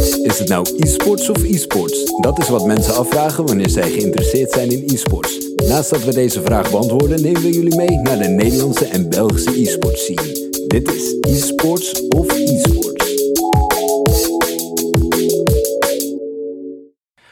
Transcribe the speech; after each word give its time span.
Is 0.00 0.38
het 0.38 0.48
nou 0.48 0.66
e-sports 0.78 1.28
of 1.28 1.42
e-sports? 1.42 2.12
Dat 2.20 2.38
is 2.38 2.48
wat 2.48 2.66
mensen 2.66 2.94
afvragen 2.94 3.46
wanneer 3.46 3.68
zij 3.68 3.90
geïnteresseerd 3.90 4.52
zijn 4.52 4.70
in 4.70 4.84
e-sports. 4.86 5.38
Naast 5.68 5.90
dat 5.90 6.04
we 6.04 6.14
deze 6.14 6.42
vraag 6.42 6.70
beantwoorden, 6.70 7.22
nemen 7.22 7.42
we 7.42 7.50
jullie 7.50 7.76
mee 7.76 7.98
naar 7.98 8.18
de 8.18 8.28
Nederlandse 8.28 8.84
en 8.84 9.08
Belgische 9.08 9.60
e-sports 9.60 10.04
scene. 10.04 10.48
Dit 10.66 10.92
is 10.94 11.14
e-sports 11.20 12.08
of 12.08 12.38
e-sports. 12.38 12.89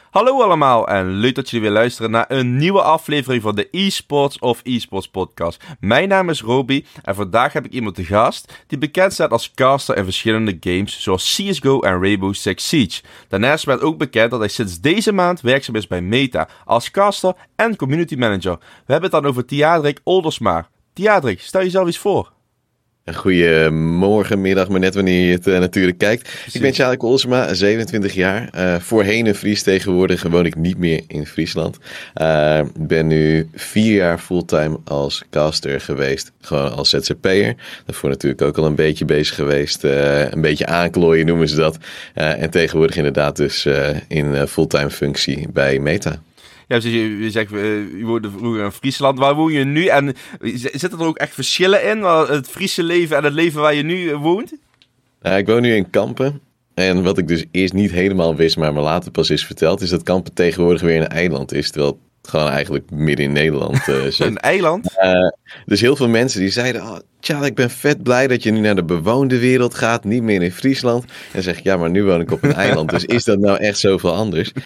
Hallo 0.09 0.41
allemaal 0.41 0.87
en 0.87 1.09
leuk 1.09 1.35
dat 1.35 1.49
jullie 1.49 1.65
weer 1.65 1.77
luisteren 1.77 2.11
naar 2.11 2.25
een 2.27 2.57
nieuwe 2.57 2.81
aflevering 2.81 3.41
van 3.41 3.55
de 3.55 3.69
eSports 3.69 4.39
of 4.39 4.61
eSports 4.63 5.09
podcast. 5.09 5.63
Mijn 5.79 6.07
naam 6.07 6.29
is 6.29 6.41
Roby 6.41 6.85
en 7.03 7.15
vandaag 7.15 7.53
heb 7.53 7.65
ik 7.65 7.71
iemand 7.71 7.95
te 7.95 8.03
gast 8.03 8.63
die 8.67 8.77
bekend 8.77 9.13
staat 9.13 9.31
als 9.31 9.53
caster 9.53 9.97
in 9.97 10.03
verschillende 10.03 10.57
games 10.59 11.01
zoals 11.01 11.35
CSGO 11.35 11.79
en 11.81 12.01
Rainbow 12.01 12.33
Six 12.33 12.67
Siege. 12.67 13.01
Daarnaast 13.27 13.65
werd 13.65 13.81
ook 13.81 13.97
bekend 13.97 14.31
dat 14.31 14.39
hij 14.39 14.49
sinds 14.49 14.79
deze 14.79 15.11
maand 15.11 15.41
werkzaam 15.41 15.75
is 15.75 15.87
bij 15.87 16.01
Meta 16.01 16.47
als 16.65 16.91
caster 16.91 17.33
en 17.55 17.75
community 17.75 18.15
manager. 18.15 18.57
We 18.59 18.91
hebben 18.91 19.11
het 19.11 19.21
dan 19.21 19.25
over 19.25 19.45
Tiadrik 19.45 19.99
Oldersma. 20.03 20.67
Tiadrik, 20.93 21.41
stel 21.41 21.61
jezelf 21.61 21.85
eens 21.85 21.97
voor. 21.97 22.31
Goedemorgen, 23.13 24.41
middag, 24.41 24.67
maar 24.67 24.79
net 24.79 24.95
wanneer 24.95 25.25
je 25.25 25.31
het 25.31 25.47
uh, 25.47 25.59
natuurlijk 25.59 25.97
kijkt. 25.97 26.29
Ik 26.51 26.61
ben 26.61 26.73
Charlie 26.73 26.99
Olsema, 26.99 27.53
27 27.53 28.13
jaar. 28.13 28.49
Uh, 28.55 28.75
voorheen 28.79 29.25
een 29.25 29.35
Fries, 29.35 29.63
tegenwoordig 29.63 30.23
woon 30.23 30.45
ik 30.45 30.55
niet 30.55 30.77
meer 30.77 31.01
in 31.07 31.25
Friesland. 31.25 31.77
Uh, 32.21 32.61
ben 32.79 33.07
nu 33.07 33.49
vier 33.53 33.95
jaar 33.95 34.19
fulltime 34.19 34.79
als 34.83 35.23
caster 35.29 35.81
geweest, 35.81 36.31
gewoon 36.41 36.75
als 36.75 36.89
ZZP'er. 36.89 37.55
Daarvoor 37.85 38.09
natuurlijk 38.09 38.41
ook 38.41 38.57
al 38.57 38.65
een 38.65 38.75
beetje 38.75 39.05
bezig 39.05 39.35
geweest, 39.35 39.83
een 39.83 40.41
beetje 40.41 40.65
aanklooien 40.65 41.25
noemen 41.25 41.49
ze 41.49 41.55
dat. 41.55 41.77
en 42.13 42.49
tegenwoordig 42.49 42.95
inderdaad 42.95 43.35
dus 43.35 43.67
in 44.07 44.47
fulltime 44.47 44.89
functie 44.89 45.47
bij 45.53 45.79
Meta. 45.79 46.21
Ja, 46.69 46.79
je, 46.81 47.17
je 47.17 47.31
zegt, 47.31 47.49
je 47.49 48.01
woonde 48.03 48.29
vroeger 48.31 48.63
in 48.63 48.71
Friesland. 48.71 49.19
Waar 49.19 49.35
woon 49.35 49.51
je 49.51 49.63
nu? 49.63 49.85
En 49.85 50.15
zitten 50.73 50.99
er 50.99 51.05
ook 51.05 51.17
echt 51.17 51.33
verschillen 51.33 51.89
in? 51.89 52.01
Het 52.03 52.47
Friese 52.47 52.83
leven 52.83 53.17
en 53.17 53.23
het 53.23 53.33
leven 53.33 53.61
waar 53.61 53.73
je 53.73 53.83
nu 53.83 54.15
woont? 54.15 54.53
Nou, 55.21 55.37
ik 55.37 55.47
woon 55.47 55.61
nu 55.61 55.75
in 55.75 55.89
Kampen. 55.89 56.41
En 56.73 57.03
wat 57.03 57.17
ik 57.17 57.27
dus 57.27 57.45
eerst 57.51 57.73
niet 57.73 57.91
helemaal 57.91 58.35
wist, 58.35 58.57
maar 58.57 58.73
me 58.73 58.79
later 58.79 59.11
pas 59.11 59.29
is 59.29 59.45
verteld, 59.45 59.81
is 59.81 59.89
dat 59.89 60.03
Kampen 60.03 60.33
tegenwoordig 60.33 60.81
weer 60.81 61.01
een 61.01 61.07
eiland 61.07 61.53
is. 61.53 61.71
Terwijl 61.71 61.99
gewoon 62.29 62.49
eigenlijk 62.49 62.91
midden 62.91 63.25
in 63.25 63.31
Nederland 63.31 63.77
zit. 64.09 64.19
een 64.19 64.37
eiland? 64.37 64.97
Uh, 65.03 65.29
dus 65.65 65.81
heel 65.81 65.95
veel 65.95 66.07
mensen 66.07 66.39
die 66.39 66.49
zeiden, 66.49 66.81
oh, 66.81 66.97
tja, 67.19 67.45
ik 67.45 67.55
ben 67.55 67.69
vet 67.69 68.03
blij 68.03 68.27
dat 68.27 68.43
je 68.43 68.51
nu 68.51 68.59
naar 68.59 68.75
de 68.75 68.83
bewoonde 68.83 69.39
wereld 69.39 69.75
gaat, 69.75 70.03
niet 70.03 70.23
meer 70.23 70.41
in 70.41 70.51
Friesland. 70.51 71.05
En 71.33 71.43
zeg 71.43 71.57
ik, 71.57 71.63
ja, 71.63 71.77
maar 71.77 71.89
nu 71.89 72.03
woon 72.03 72.21
ik 72.21 72.31
op 72.31 72.43
een 72.43 72.53
eiland, 72.53 72.89
dus 72.89 73.05
is 73.05 73.23
dat 73.23 73.39
nou 73.39 73.57
echt 73.57 73.79
zoveel 73.79 74.13
anders? 74.13 74.51
Uh, 74.55 74.63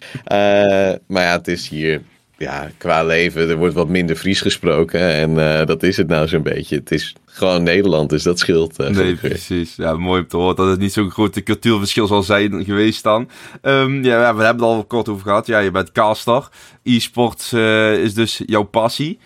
maar 1.06 1.22
ja, 1.22 1.36
het 1.36 1.48
is 1.48 1.68
hier, 1.68 2.00
ja, 2.36 2.70
qua 2.76 3.04
leven, 3.04 3.48
er 3.48 3.56
wordt 3.56 3.74
wat 3.74 3.88
minder 3.88 4.16
Fries 4.16 4.40
gesproken 4.40 5.00
en 5.00 5.34
dat 5.66 5.82
is 5.82 5.96
het 5.96 6.08
nou 6.08 6.28
zo'n 6.28 6.42
beetje. 6.42 6.76
Het 6.76 6.90
is 6.92 7.14
gewoon 7.34 7.62
Nederland, 7.62 8.10
dus 8.10 8.22
dat 8.22 8.38
scheelt. 8.38 8.80
Uh, 8.80 8.88
nee, 8.88 9.14
precies. 9.14 9.76
Ja, 9.76 9.96
mooi 9.96 10.20
om 10.20 10.28
te 10.28 10.36
horen 10.36 10.56
dat 10.56 10.68
het 10.68 10.78
niet 10.78 10.92
zo'n 10.92 11.10
grote 11.10 11.42
cultuurverschil 11.42 12.06
zal 12.06 12.22
zijn 12.22 12.64
geweest 12.64 13.02
dan. 13.02 13.28
Um, 13.62 14.04
ja, 14.04 14.34
we 14.34 14.44
hebben 14.44 14.64
het 14.64 14.74
al 14.74 14.84
kort 14.84 15.08
over 15.08 15.22
gehad. 15.22 15.46
Ja, 15.46 15.58
je 15.58 15.70
bent 15.70 15.92
caster. 15.92 16.48
E-sport 16.82 17.50
uh, 17.54 18.02
is 18.02 18.14
dus 18.14 18.42
jouw 18.46 18.62
passie. 18.62 19.18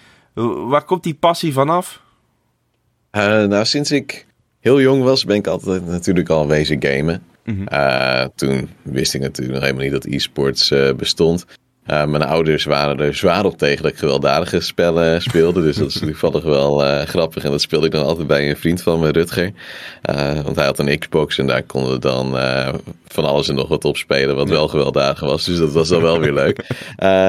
Waar 0.68 0.84
komt 0.84 1.02
die 1.02 1.14
passie 1.14 1.52
vanaf? 1.52 2.02
Uh, 3.12 3.22
nou, 3.22 3.64
sinds 3.64 3.90
ik 3.90 4.26
heel 4.60 4.80
jong 4.80 5.02
was, 5.02 5.24
ben 5.24 5.36
ik 5.36 5.46
altijd 5.46 5.86
natuurlijk 5.86 6.28
al 6.28 6.46
wezen 6.46 6.76
gamen. 6.80 7.22
Mm 7.44 7.66
-hmm. 7.66 8.30
toen 8.34 8.68
wist 8.82 9.14
ik 9.14 9.20
natuurlijk 9.20 9.52
nog 9.52 9.62
helemaal 9.62 9.84
niet 9.84 10.02
dat 10.02 10.04
e-sports 10.04 10.72
bestond. 10.96 11.46
Uh, 11.90 12.04
mijn 12.04 12.22
ouders 12.22 12.64
waren 12.64 13.00
er 13.00 13.14
zwaar 13.14 13.44
op 13.44 13.58
tegen 13.58 13.82
dat 13.82 13.92
ik 13.92 13.98
gewelddadige 13.98 14.60
spellen 14.60 15.22
speelde. 15.22 15.62
Dus 15.62 15.76
dat 15.76 15.88
is 15.88 15.98
toevallig 15.98 16.44
wel 16.44 16.84
uh, 16.84 17.00
grappig. 17.02 17.44
En 17.44 17.50
dat 17.50 17.60
speelde 17.60 17.86
ik 17.86 17.92
dan 17.92 18.04
altijd 18.04 18.26
bij 18.26 18.48
een 18.48 18.56
vriend 18.56 18.82
van 18.82 19.00
me, 19.00 19.10
Rutger. 19.10 19.52
Uh, 20.10 20.40
want 20.40 20.56
hij 20.56 20.64
had 20.64 20.78
een 20.78 20.98
Xbox 20.98 21.38
en 21.38 21.46
daar 21.46 21.62
konden 21.62 21.92
we 21.92 21.98
dan 21.98 22.36
van 23.06 23.24
alles 23.24 23.48
en 23.48 23.54
nog 23.54 23.68
wat 23.68 23.84
op 23.84 23.96
spelen. 23.96 24.36
Wat 24.36 24.48
wel 24.48 24.68
gewelddadig 24.68 25.20
was. 25.20 25.44
Dus 25.44 25.58
dat 25.58 25.72
was 25.72 25.88
dan 25.88 26.02
wel 26.02 26.20
weer 26.20 26.32
leuk. 26.32 26.66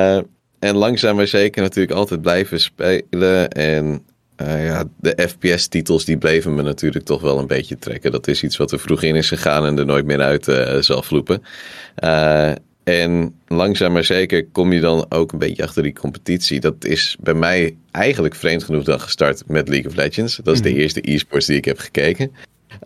en 0.69 0.75
langzaam 0.75 1.15
maar 1.15 1.27
zeker 1.27 1.61
natuurlijk 1.61 1.97
altijd 1.97 2.21
blijven 2.21 2.59
spelen. 2.59 3.49
En 3.49 4.05
ja, 4.37 4.83
de 4.97 5.27
FPS-titels 5.29 6.05
die 6.05 6.17
bleven 6.17 6.55
me 6.55 6.61
natuurlijk 6.61 7.05
toch 7.05 7.21
wel 7.21 7.39
een 7.39 7.47
beetje 7.47 7.77
trekken. 7.77 8.11
Dat 8.11 8.27
is 8.27 8.43
iets 8.43 8.57
wat 8.57 8.71
er 8.71 8.79
vroeg 8.79 9.01
in 9.01 9.15
is 9.15 9.27
gegaan 9.27 9.65
en 9.65 9.77
er 9.77 9.85
nooit 9.85 10.05
meer 10.05 10.21
uit 10.21 10.45
zal 10.79 11.01
vloepen. 11.01 11.43
En 12.89 13.35
langzaam 13.47 13.91
maar 13.91 14.03
zeker 14.03 14.45
kom 14.51 14.73
je 14.73 14.79
dan 14.79 15.05
ook 15.09 15.31
een 15.31 15.39
beetje 15.39 15.63
achter 15.63 15.83
die 15.83 15.93
competitie. 15.93 16.59
Dat 16.59 16.85
is 16.85 17.17
bij 17.19 17.33
mij 17.33 17.75
eigenlijk 17.91 18.35
vreemd 18.35 18.63
genoeg 18.63 18.83
dan 18.83 18.99
gestart 18.99 19.43
met 19.47 19.67
League 19.67 19.89
of 19.91 19.95
Legends. 19.97 20.39
Dat 20.43 20.53
is 20.55 20.61
de 20.61 20.69
Mhm. 20.69 20.79
eerste 20.79 21.11
e-sports 21.11 21.45
die 21.45 21.57
ik 21.57 21.65
heb 21.65 21.77
gekeken. 21.77 22.31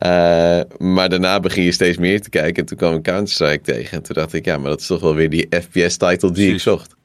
Uh, 0.03 0.59
maar 0.77 1.09
daarna 1.09 1.39
begin 1.39 1.63
je 1.63 1.71
steeds 1.71 1.97
meer 1.97 2.21
te 2.21 2.29
kijken. 2.29 2.55
En 2.55 2.65
toen 2.65 2.77
kwam 2.77 2.95
ik 2.95 3.03
Counter-Strike 3.03 3.61
tegen. 3.63 3.97
En 3.97 4.03
toen 4.03 4.15
dacht 4.15 4.33
ik, 4.33 4.45
ja, 4.45 4.57
maar 4.57 4.69
dat 4.69 4.79
is 4.81 4.87
toch 4.87 5.01
wel 5.01 5.15
weer 5.15 5.29
die 5.29 5.47
FPS-title 5.49 6.17
die 6.31 6.31
Precies. 6.31 6.53
ik 6.53 6.59
zocht. 6.59 6.95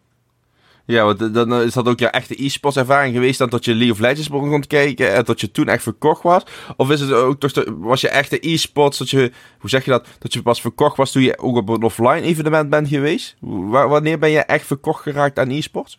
Ja, 0.91 1.05
want 1.05 1.35
dan 1.35 1.55
is 1.55 1.73
dat 1.73 1.89
ook 1.89 1.99
jouw 1.99 2.11
echte 2.11 2.45
e-sports 2.45 2.77
ervaring 2.77 3.15
geweest 3.15 3.39
dan 3.39 3.49
tot 3.49 3.65
je 3.65 3.73
League 3.75 3.93
of 3.93 3.99
Legends 3.99 4.29
begon 4.29 4.61
te 4.61 4.67
kijken 4.69 5.15
en 5.15 5.25
tot 5.25 5.41
je 5.41 5.51
toen 5.51 5.69
echt 5.69 5.83
verkocht 5.83 6.23
was? 6.23 6.43
Of 6.77 6.91
is 6.91 7.01
het 7.01 7.13
ook 7.13 7.41
toch, 7.41 7.65
was 7.79 8.01
je 8.01 8.09
echte 8.09 8.49
e-sports 8.49 8.99
dat 8.99 9.11
je, 9.11 9.33
hoe 9.59 9.71
zeg 9.71 9.85
je 9.85 9.91
dat, 9.91 10.07
dat 10.19 10.33
je 10.33 10.43
pas 10.43 10.61
verkocht 10.61 10.97
was 10.97 11.13
toen 11.13 11.23
je 11.23 11.39
ook 11.39 11.57
op 11.57 11.69
een 11.69 11.83
offline 11.83 12.21
evenement 12.21 12.71
bent 12.71 12.89
geweest? 12.89 13.37
Wa- 13.41 13.89
wanneer 13.89 14.19
ben 14.19 14.31
je 14.31 14.39
echt 14.39 14.67
verkocht 14.67 15.03
geraakt 15.03 15.39
aan 15.39 15.51
e-sports? 15.51 15.99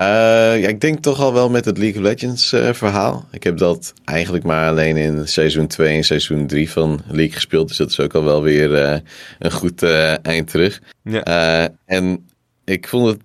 Uh, 0.00 0.06
ja, 0.60 0.68
ik 0.68 0.80
denk 0.80 0.98
toch 0.98 1.20
al 1.20 1.32
wel 1.32 1.50
met 1.50 1.64
het 1.64 1.78
League 1.78 2.00
of 2.02 2.06
Legends 2.08 2.52
uh, 2.52 2.72
verhaal. 2.72 3.28
Ik 3.30 3.42
heb 3.42 3.58
dat 3.58 3.92
eigenlijk 4.04 4.44
maar 4.44 4.68
alleen 4.68 4.96
in 4.96 5.28
seizoen 5.28 5.66
2 5.66 5.96
en 5.96 6.04
seizoen 6.04 6.46
3 6.46 6.70
van 6.70 7.00
League 7.06 7.32
gespeeld. 7.34 7.68
Dus 7.68 7.76
dat 7.76 7.90
is 7.90 8.00
ook 8.00 8.14
al 8.14 8.24
wel 8.24 8.42
weer 8.42 8.70
uh, 8.92 8.98
een 9.38 9.52
goed 9.52 9.82
eind 10.22 10.50
terug. 10.50 10.80
Ja. 11.04 11.22
en 11.86 12.28
ik 12.64 12.88
vond 12.88 13.06
het 13.08 13.20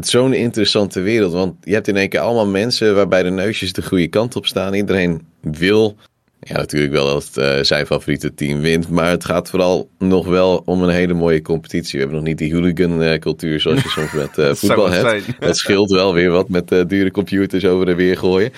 zo'n 0.00 0.32
interessante 0.32 1.00
wereld. 1.00 1.32
Want 1.32 1.54
je 1.60 1.72
hebt 1.72 1.88
in 1.88 1.96
één 1.96 2.08
keer 2.08 2.20
allemaal 2.20 2.46
mensen 2.46 2.94
waarbij 2.94 3.22
de 3.22 3.30
neusjes 3.30 3.72
de 3.72 3.82
goede 3.82 4.08
kant 4.08 4.36
op 4.36 4.46
staan. 4.46 4.74
Iedereen 4.74 5.26
wil, 5.40 5.96
ja 6.40 6.56
natuurlijk 6.56 6.92
wel 6.92 7.06
dat 7.06 7.30
uh, 7.38 7.62
zijn 7.62 7.86
favoriete 7.86 8.34
team 8.34 8.60
wint. 8.60 8.88
Maar 8.88 9.10
het 9.10 9.24
gaat 9.24 9.50
vooral 9.50 9.88
nog 9.98 10.26
wel 10.26 10.62
om 10.64 10.82
een 10.82 10.94
hele 10.94 11.14
mooie 11.14 11.42
competitie. 11.42 11.92
We 11.92 11.98
hebben 11.98 12.16
nog 12.16 12.26
niet 12.26 12.38
die 12.38 12.52
hooligan 12.52 13.02
uh, 13.02 13.18
cultuur 13.18 13.60
zoals 13.60 13.82
je 13.82 13.88
soms 13.88 14.12
met 14.12 14.38
uh, 14.48 14.54
voetbal 14.54 14.90
hebt. 14.90 15.26
Het 15.38 15.56
scheelt 15.56 15.90
wel 15.90 16.14
weer 16.14 16.30
wat 16.30 16.48
met 16.48 16.72
uh, 16.72 16.84
dure 16.86 17.10
computers 17.10 17.64
over 17.64 17.88
en 17.88 17.96
weer 17.96 18.16
gooien. 18.16 18.52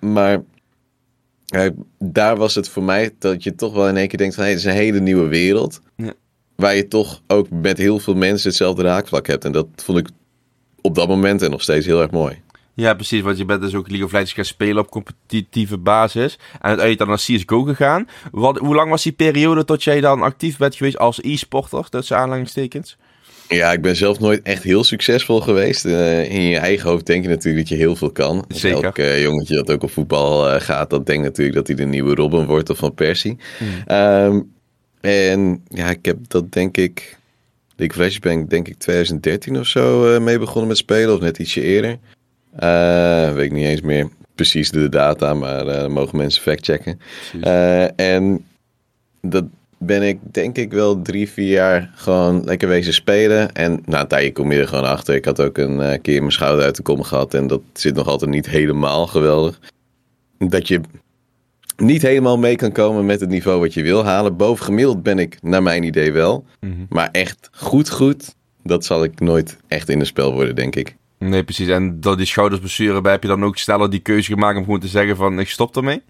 Maar 0.00 0.42
daar 1.98 2.36
was 2.36 2.54
het 2.54 2.68
voor 2.68 2.82
mij 2.82 3.10
dat 3.18 3.42
je 3.42 3.54
toch 3.54 3.74
wel 3.74 3.88
in 3.88 3.96
één 3.96 4.08
keer 4.08 4.18
denkt 4.18 4.34
van... 4.34 4.44
Hey, 4.44 4.52
het 4.52 4.62
is 4.62 4.66
een 4.68 4.76
hele 4.76 5.00
nieuwe 5.00 5.28
wereld. 5.28 5.80
Ja 5.96 6.14
waar 6.56 6.76
je 6.76 6.88
toch 6.88 7.20
ook 7.26 7.50
met 7.50 7.78
heel 7.78 7.98
veel 7.98 8.14
mensen 8.14 8.48
hetzelfde 8.48 8.82
raakvlak 8.82 9.26
hebt. 9.26 9.44
En 9.44 9.52
dat 9.52 9.66
vond 9.76 9.98
ik 9.98 10.08
op 10.80 10.94
dat 10.94 11.08
moment 11.08 11.42
en 11.42 11.50
nog 11.50 11.62
steeds 11.62 11.86
heel 11.86 12.00
erg 12.00 12.10
mooi. 12.10 12.42
Ja, 12.74 12.94
precies, 12.94 13.20
want 13.20 13.38
je 13.38 13.44
bent 13.44 13.60
dus 13.60 13.74
ook 13.74 13.88
League 13.88 14.06
of 14.06 14.12
Legends 14.12 14.32
gaan 14.32 14.44
spelen 14.44 14.82
op 14.82 14.90
competitieve 14.90 15.78
basis. 15.78 16.38
En 16.52 16.60
uiteindelijk 16.60 16.98
dan 16.98 17.08
naar 17.08 17.18
CSGO 17.18 17.62
gegaan. 17.62 18.08
Wat, 18.32 18.58
hoe 18.58 18.74
lang 18.74 18.90
was 18.90 19.02
die 19.02 19.12
periode 19.12 19.64
tot 19.64 19.84
jij 19.84 20.00
dan 20.00 20.22
actief 20.22 20.56
bent 20.56 20.74
geweest 20.74 20.98
als 20.98 21.18
e-sporter, 21.22 21.88
tussen 21.88 22.16
aanhalingstekens? 22.16 22.96
Ja, 23.48 23.72
ik 23.72 23.82
ben 23.82 23.96
zelf 23.96 24.20
nooit 24.20 24.42
echt 24.42 24.62
heel 24.62 24.84
succesvol 24.84 25.40
geweest. 25.40 25.84
Uh, 25.84 26.30
in 26.30 26.42
je 26.42 26.58
eigen 26.58 26.90
hoofd 26.90 27.06
denk 27.06 27.22
je 27.22 27.28
natuurlijk 27.28 27.68
dat 27.68 27.78
je 27.78 27.84
heel 27.84 27.96
veel 27.96 28.10
kan. 28.10 28.44
Zeker. 28.48 28.84
Elk 28.84 28.98
uh, 28.98 29.22
jongetje 29.22 29.54
dat 29.54 29.70
ook 29.70 29.82
op 29.82 29.90
voetbal 29.90 30.54
uh, 30.54 30.60
gaat, 30.60 30.90
dat 30.90 31.06
denkt 31.06 31.22
natuurlijk 31.22 31.56
dat 31.56 31.66
hij 31.66 31.76
de 31.76 31.84
nieuwe 31.84 32.14
Robin 32.14 32.46
wordt 32.46 32.70
of 32.70 32.78
van 32.78 32.94
Persie. 32.94 33.36
Mm. 33.58 33.96
Um, 33.96 34.53
en 35.04 35.64
ja, 35.68 35.90
ik 35.90 36.04
heb 36.04 36.18
dat 36.28 36.52
denk 36.52 36.76
ik. 36.76 37.16
Ik 37.76 37.94
denk 38.48 38.68
ik 38.68 38.78
2013 38.78 39.58
of 39.58 39.66
zo 39.66 40.14
uh, 40.14 40.20
mee 40.20 40.38
begonnen 40.38 40.68
met 40.68 40.76
spelen, 40.76 41.14
of 41.14 41.20
net 41.20 41.38
ietsje 41.38 41.60
eerder. 41.60 41.98
Uh, 42.60 43.32
weet 43.32 43.44
ik 43.44 43.52
niet 43.52 43.64
eens 43.64 43.80
meer 43.80 44.08
precies 44.34 44.70
de 44.70 44.88
data, 44.88 45.34
maar 45.34 45.66
uh, 45.66 45.86
mogen 45.86 46.16
mensen 46.16 46.42
factchecken. 46.42 47.00
en 47.96 48.44
dat 49.20 49.44
ben 49.78 50.02
ik 50.02 50.18
denk 50.30 50.56
ik 50.56 50.72
wel 50.72 51.02
drie, 51.02 51.28
vier 51.28 51.50
jaar 51.50 51.90
gewoon 51.94 52.44
lekker 52.44 52.68
wezen 52.68 52.94
spelen. 52.94 53.52
En 53.52 53.82
na 53.84 54.00
een 54.00 54.06
tijdje 54.06 54.32
kom 54.32 54.52
je 54.52 54.60
er 54.60 54.68
gewoon 54.68 54.88
achter. 54.88 55.14
Ik 55.14 55.24
had 55.24 55.40
ook 55.40 55.58
een 55.58 56.00
keer 56.00 56.20
mijn 56.20 56.32
schouder 56.32 56.64
uit 56.64 56.76
de 56.76 56.82
kom 56.82 57.02
gehad 57.02 57.34
en 57.34 57.46
dat 57.46 57.62
zit 57.72 57.94
nog 57.94 58.06
altijd 58.06 58.30
niet 58.30 58.46
helemaal 58.46 59.06
geweldig. 59.06 59.60
Dat 60.38 60.68
je 60.68 60.80
niet 61.76 62.02
helemaal 62.02 62.38
mee 62.38 62.56
kan 62.56 62.72
komen 62.72 63.06
met 63.06 63.20
het 63.20 63.28
niveau 63.28 63.60
wat 63.60 63.74
je 63.74 63.82
wil 63.82 64.04
halen. 64.04 64.36
Bovengemiddeld 64.36 65.02
ben 65.02 65.18
ik, 65.18 65.38
naar 65.42 65.62
mijn 65.62 65.82
idee 65.82 66.12
wel. 66.12 66.44
Mhm. 66.60 66.70
Mm 66.70 66.76
-hmm. 66.76 66.86
Maar 66.88 67.08
echt 67.12 67.48
goed, 67.52 67.90
goed, 67.90 68.34
dat 68.62 68.84
zal 68.84 69.04
ik 69.04 69.20
nooit 69.20 69.56
echt 69.68 69.88
in 69.88 70.00
een 70.00 70.06
spel 70.06 70.32
worden, 70.32 70.54
denk 70.54 70.76
ik. 70.76 70.96
Nee, 71.18 71.44
precies. 71.44 71.68
En 71.68 72.00
door 72.00 72.16
die 72.16 72.26
schoudersblessure 72.26 73.08
heb 73.08 73.22
je 73.22 73.28
dan 73.28 73.44
ook 73.44 73.56
sneller 73.56 73.90
die 73.90 74.00
keuze 74.00 74.32
gemaakt 74.32 74.58
om 74.58 74.64
gewoon 74.64 74.80
te 74.80 74.88
zeggen 74.88 75.16
van 75.16 75.38
ik 75.38 75.48
stop 75.48 75.76
ermee? 75.76 76.02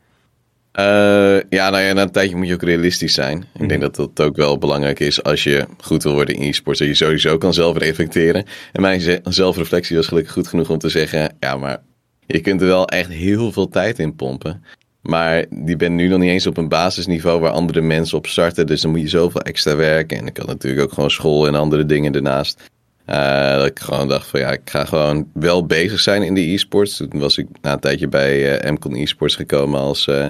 Uh, 0.78 1.40
ja, 1.48 1.70
nou 1.70 1.82
ja, 1.82 1.92
na 1.92 2.02
een 2.02 2.10
tijdje 2.10 2.36
moet 2.36 2.46
je 2.46 2.54
ook 2.54 2.62
realistisch 2.62 3.14
zijn. 3.14 3.38
Ik 3.38 3.68
denk 3.68 3.70
mhm. 3.70 3.80
dat 3.80 3.96
dat 3.96 4.26
ook 4.26 4.36
wel 4.36 4.58
belangrijk 4.58 5.00
is 5.00 5.22
als 5.22 5.44
je 5.44 5.66
goed 5.80 6.02
wil 6.02 6.12
worden 6.12 6.34
in 6.34 6.48
e-sports. 6.48 6.78
Dat 6.78 6.88
je 6.88 6.94
sowieso 6.94 7.38
kan 7.38 7.54
zelf 7.54 7.76
reflecteren. 7.76 8.44
En 8.72 8.80
mijn 8.80 9.20
zelfreflectie 9.24 9.96
was 9.96 10.06
gelukkig 10.06 10.32
goed 10.32 10.48
genoeg 10.48 10.70
om 10.70 10.78
te 10.78 10.88
zeggen... 10.88 11.36
ja, 11.40 11.56
maar 11.56 11.82
je 12.26 12.40
kunt 12.40 12.60
er 12.60 12.66
wel 12.66 12.88
echt 12.88 13.10
heel 13.10 13.52
veel 13.52 13.68
tijd 13.68 13.98
in 13.98 14.16
pompen. 14.16 14.64
Maar 15.04 15.44
die 15.50 15.76
ben 15.76 15.94
nu 15.94 16.08
nog 16.08 16.18
niet 16.18 16.30
eens 16.30 16.46
op 16.46 16.56
een 16.56 16.68
basisniveau 16.68 17.40
waar 17.40 17.50
andere 17.50 17.80
mensen 17.80 18.18
op 18.18 18.26
starten. 18.26 18.66
Dus 18.66 18.80
dan 18.80 18.90
moet 18.90 19.00
je 19.00 19.08
zoveel 19.08 19.40
extra 19.40 19.76
werken. 19.76 20.18
En 20.18 20.26
ik 20.26 20.36
had 20.36 20.46
natuurlijk 20.46 20.82
ook 20.82 20.92
gewoon 20.92 21.10
school 21.10 21.46
en 21.46 21.54
andere 21.54 21.86
dingen 21.86 22.14
ernaast. 22.14 22.70
Uh, 23.06 23.56
dat 23.56 23.66
ik 23.66 23.78
gewoon 23.78 24.08
dacht 24.08 24.26
van 24.26 24.40
ja, 24.40 24.50
ik 24.52 24.70
ga 24.70 24.84
gewoon 24.84 25.30
wel 25.32 25.66
bezig 25.66 26.00
zijn 26.00 26.22
in 26.22 26.34
de 26.34 26.52
e-sports. 26.52 26.96
Toen 26.96 27.20
was 27.20 27.38
ik 27.38 27.46
na 27.60 27.72
een 27.72 27.80
tijdje 27.80 28.08
bij 28.08 28.64
uh, 28.64 28.70
MCON 28.70 28.94
e-sports 28.94 29.36
gekomen 29.36 29.80
als 29.80 30.06
uh, 30.06 30.26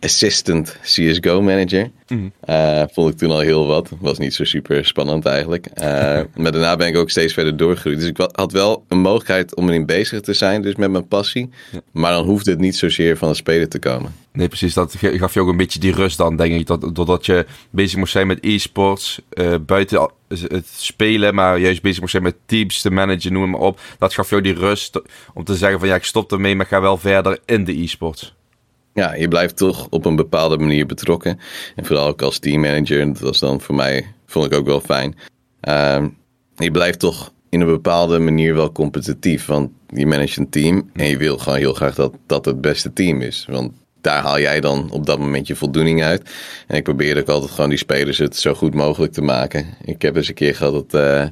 assistant 0.00 0.76
CSGO 0.82 1.42
manager. 1.42 1.90
Mm. 2.08 2.32
vond 2.92 3.12
ik 3.12 3.18
toen 3.18 3.30
al 3.30 3.40
heel 3.40 3.66
wat. 3.66 3.90
Was 4.00 4.18
niet 4.18 4.34
zo 4.34 4.44
super 4.44 4.84
spannend 4.86 5.26
eigenlijk. 5.26 5.66
maar 6.40 6.52
daarna 6.52 6.76
ben 6.76 6.88
ik 6.88 6.96
ook 6.96 7.10
steeds 7.10 7.32
verder 7.32 7.56
doorgegroeid. 7.56 7.98
Dus 7.98 8.08
ik 8.08 8.28
had 8.32 8.52
wel 8.52 8.84
een 8.88 8.98
mogelijkheid 9.00 9.54
om 9.54 9.68
erin 9.68 9.86
bezig 9.86 10.20
te 10.20 10.32
zijn, 10.32 10.62
dus 10.62 10.74
met 10.74 10.90
mijn 10.90 11.08
passie. 11.08 11.50
Maar 11.92 12.12
dan 12.12 12.24
hoefde 12.24 12.50
het 12.50 12.60
niet 12.60 12.76
zozeer 12.76 13.16
van 13.16 13.28
het 13.28 13.36
spelen 13.36 13.68
te 13.68 13.78
komen. 13.78 14.14
Nee, 14.32 14.48
precies. 14.48 14.74
Dat 14.74 14.94
gaf 14.98 15.34
je 15.34 15.40
ook 15.40 15.48
een 15.48 15.56
beetje 15.56 15.80
die 15.80 15.94
rust 15.94 16.16
dan, 16.16 16.36
denk 16.36 16.52
ik. 16.52 16.66
Dat, 16.66 16.94
doordat 16.94 17.26
je 17.26 17.46
bezig 17.70 17.98
moest 17.98 18.12
zijn 18.12 18.26
met 18.26 18.38
e-sports, 18.40 19.20
buiten 19.66 20.10
het 20.28 20.66
spelen, 20.76 21.34
maar 21.34 21.58
juist 21.58 21.82
bezig 21.82 22.00
moest 22.00 22.12
zijn 22.12 22.22
met 22.22 22.36
teams 22.46 22.80
te 22.80 22.90
managen, 22.90 23.32
noem 23.32 23.50
maar 23.50 23.60
op. 23.60 23.80
Dat 23.98 24.14
gaf 24.14 24.30
jou 24.30 24.42
die 24.42 24.54
rust 24.54 25.00
om 25.34 25.44
te 25.44 25.56
zeggen 25.56 25.78
van 25.78 25.88
ja, 25.88 25.94
ik 25.94 26.04
stop 26.04 26.32
ermee, 26.32 26.54
maar 26.54 26.66
ga 26.66 26.80
wel 26.80 26.96
verder 26.96 27.38
in 27.46 27.64
de 27.64 27.82
e-sports. 27.82 28.34
Ja, 29.00 29.14
je 29.14 29.28
blijft 29.28 29.56
toch 29.56 29.86
op 29.90 30.04
een 30.04 30.16
bepaalde 30.16 30.58
manier 30.58 30.86
betrokken. 30.86 31.38
En 31.76 31.84
vooral 31.84 32.06
ook 32.06 32.22
als 32.22 32.38
teammanager, 32.38 33.06
dat 33.06 33.18
was 33.18 33.38
dan 33.38 33.60
voor 33.60 33.74
mij, 33.74 34.06
vond 34.26 34.46
ik 34.46 34.58
ook 34.58 34.66
wel 34.66 34.80
fijn. 34.80 35.14
Uh, 35.68 36.04
je 36.56 36.70
blijft 36.70 36.98
toch 36.98 37.32
in 37.48 37.60
een 37.60 37.66
bepaalde 37.66 38.18
manier 38.18 38.54
wel 38.54 38.72
competitief. 38.72 39.46
Want 39.46 39.70
je 39.88 40.06
managt 40.06 40.36
een 40.36 40.50
team 40.50 40.90
en 40.92 41.06
je 41.06 41.16
wil 41.16 41.38
gewoon 41.38 41.58
heel 41.58 41.74
graag 41.74 41.94
dat 41.94 42.14
dat 42.26 42.44
het 42.44 42.60
beste 42.60 42.92
team 42.92 43.20
is. 43.20 43.46
Want 43.50 43.72
daar 44.00 44.22
haal 44.22 44.40
jij 44.40 44.60
dan 44.60 44.90
op 44.90 45.06
dat 45.06 45.18
moment 45.18 45.46
je 45.46 45.56
voldoening 45.56 46.02
uit. 46.02 46.30
En 46.66 46.76
ik 46.76 46.84
probeer 46.84 47.18
ook 47.18 47.28
altijd 47.28 47.50
gewoon 47.50 47.70
die 47.70 47.78
spelers 47.78 48.18
het 48.18 48.36
zo 48.36 48.54
goed 48.54 48.74
mogelijk 48.74 49.12
te 49.12 49.22
maken. 49.22 49.66
Ik 49.84 50.02
heb 50.02 50.16
eens 50.16 50.28
een 50.28 50.34
keer 50.34 50.54
gehad 50.54 50.72
dat 50.72 51.02
uh, 51.02 51.24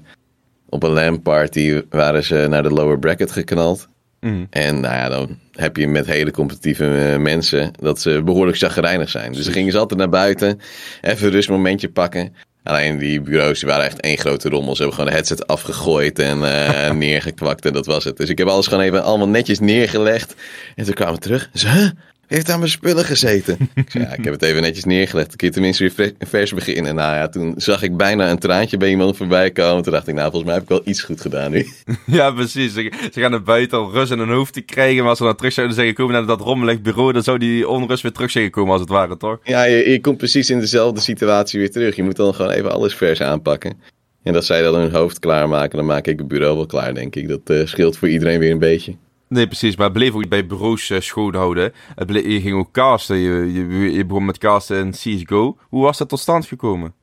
op 0.68 0.82
een 0.82 0.92
LAN 0.92 1.22
party 1.22 1.82
waren 1.90 2.24
ze 2.24 2.46
naar 2.48 2.62
de 2.62 2.70
lower 2.70 2.98
bracket 2.98 3.32
geknald. 3.32 3.88
Mm. 4.20 4.46
En 4.50 4.80
nou 4.80 4.94
ja, 4.94 5.08
dan 5.08 5.38
heb 5.52 5.76
je 5.76 5.88
met 5.88 6.06
hele 6.06 6.30
competitieve 6.30 7.12
eh, 7.12 7.18
mensen 7.18 7.72
dat 7.80 8.00
ze 8.00 8.22
behoorlijk 8.22 8.58
chagrijnig 8.58 9.08
zijn. 9.08 9.32
Dus 9.32 9.44
dan 9.44 9.52
gingen 9.52 9.72
ze 9.72 9.78
altijd 9.78 10.00
naar 10.00 10.08
buiten, 10.08 10.60
even 11.00 11.26
een 11.26 11.32
rustmomentje 11.32 11.88
pakken. 11.88 12.34
Alleen 12.62 12.98
die 12.98 13.20
bureaus 13.20 13.58
die 13.60 13.68
waren 13.68 13.84
echt 13.84 14.00
één 14.00 14.18
grote 14.18 14.48
rommel. 14.48 14.76
Ze 14.76 14.82
hebben 14.82 14.98
gewoon 14.98 15.10
de 15.10 15.16
headset 15.16 15.46
afgegooid 15.46 16.18
en 16.18 16.38
uh, 16.38 16.90
neergekwakt 17.04 17.64
en 17.64 17.72
dat 17.72 17.86
was 17.86 18.04
het. 18.04 18.16
Dus 18.16 18.28
ik 18.28 18.38
heb 18.38 18.48
alles 18.48 18.66
gewoon 18.66 18.84
even 18.84 19.02
allemaal 19.02 19.28
netjes 19.28 19.58
neergelegd. 19.58 20.34
En 20.74 20.84
toen 20.84 20.94
kwamen 20.94 21.14
we 21.14 21.20
terug. 21.20 21.50
Ze, 21.54 21.92
heeft 22.28 22.50
aan 22.50 22.58
mijn 22.58 22.70
spullen 22.70 23.04
gezeten. 23.04 23.58
ik, 23.75 23.92
ja, 23.92 24.12
ik 24.12 24.25
heb 24.25 24.32
het 24.32 24.42
even 24.42 24.62
netjes 24.62 24.84
neergelegd. 24.84 25.32
Ik 25.32 25.38
keer 25.38 25.52
tenminste 25.52 25.90
weer 25.94 26.12
vers 26.19 26.52
beginnen. 26.52 26.86
En 26.86 26.94
nou 26.94 27.14
ja, 27.14 27.28
toen 27.28 27.54
zag 27.56 27.82
ik 27.82 27.96
bijna 27.96 28.30
een 28.30 28.38
traantje 28.38 28.76
bij 28.76 28.88
iemand 28.88 29.16
voorbij 29.16 29.50
komen. 29.50 29.82
Toen 29.82 29.92
dacht 29.92 30.08
ik, 30.08 30.14
nou, 30.14 30.30
volgens 30.30 30.44
mij 30.44 30.54
heb 30.54 30.62
ik 30.62 30.69
wel 30.69 30.82
iets 30.84 31.02
goed 31.02 31.20
gedaan 31.20 31.50
nu. 31.50 31.66
ja, 32.19 32.30
precies. 32.30 32.72
Ze, 32.72 32.90
gaan 33.12 33.30
naar 33.30 33.42
buiten 33.42 33.80
om 33.80 33.90
rust 33.90 34.12
in 34.12 34.19
hun 34.19 34.28
hoofd 34.28 34.52
te 34.52 34.60
krijgen. 34.60 34.98
Maar 35.00 35.08
als 35.08 35.19
ze 35.19 35.25
dan 35.25 35.36
terug 35.36 35.52
zouden 35.52 35.76
zeggen 35.76 35.94
komen 35.94 36.12
naar 36.12 36.26
dat 36.26 36.40
rommelig 36.40 36.82
bureau, 36.82 37.12
dan 37.12 37.22
zou 37.22 37.38
die 37.38 37.69
onrust 37.69 38.02
weer 38.02 38.12
terug 38.12 38.30
zeggen 38.30 38.50
komen 38.50 38.72
als 38.72 38.80
het 38.80 38.90
ware, 38.90 39.16
toch? 39.16 39.38
Ja, 39.42 39.64
je, 39.64 39.90
je 39.90 40.00
komt 40.00 40.16
precies 40.16 40.50
in 40.50 40.60
dezelfde 40.60 41.00
situatie 41.00 41.58
weer 41.58 41.70
terug. 41.70 41.96
Je 41.96 42.02
moet 42.02 42.16
dan 42.16 42.34
gewoon 42.34 42.50
even 42.50 42.72
alles 42.72 42.94
vers 42.94 43.22
aanpakken. 43.22 43.80
En 44.22 44.32
dat 44.32 44.44
zij 44.44 44.62
dan 44.62 44.75
hun 44.75 44.92
hoofd 44.92 45.19
klaarmaken, 45.19 45.76
dan 45.76 45.86
maak 45.86 46.06
ik 46.06 46.19
het 46.19 46.28
bureau 46.28 46.56
wel 46.56 46.66
klaar, 46.66 46.94
denk 46.94 47.16
ik. 47.16 47.28
Dat 47.28 47.40
uh, 47.50 47.66
scheelt 47.66 47.96
voor 47.96 48.08
iedereen 48.08 48.38
weer 48.38 48.50
een 48.50 48.58
beetje. 48.58 48.96
Nee, 49.28 49.46
precies. 49.46 49.76
Maar 49.76 49.86
het 49.86 49.94
bleef 49.94 50.14
ook 50.14 50.28
bij 50.28 50.46
bureaus 50.46 50.90
uh, 50.90 51.00
schoonhouden. 51.00 51.72
Het 51.94 52.06
bleef, 52.06 52.25
je 52.25 52.40
ging 52.40 52.56
ook 52.56 52.72
casten. 52.72 53.16
Je, 53.16 53.52
je, 53.52 53.92
je, 53.92 54.04
begon 54.04 54.25
met 54.25 54.38
casten 54.38 54.76
in 54.76 54.90
CSGO. 54.90 55.56
Hoe 55.69 55.82
was 55.82 55.98
dat 55.98 56.08
tot 56.08 56.20
stand 56.20 56.46
gekomen? 56.46 56.94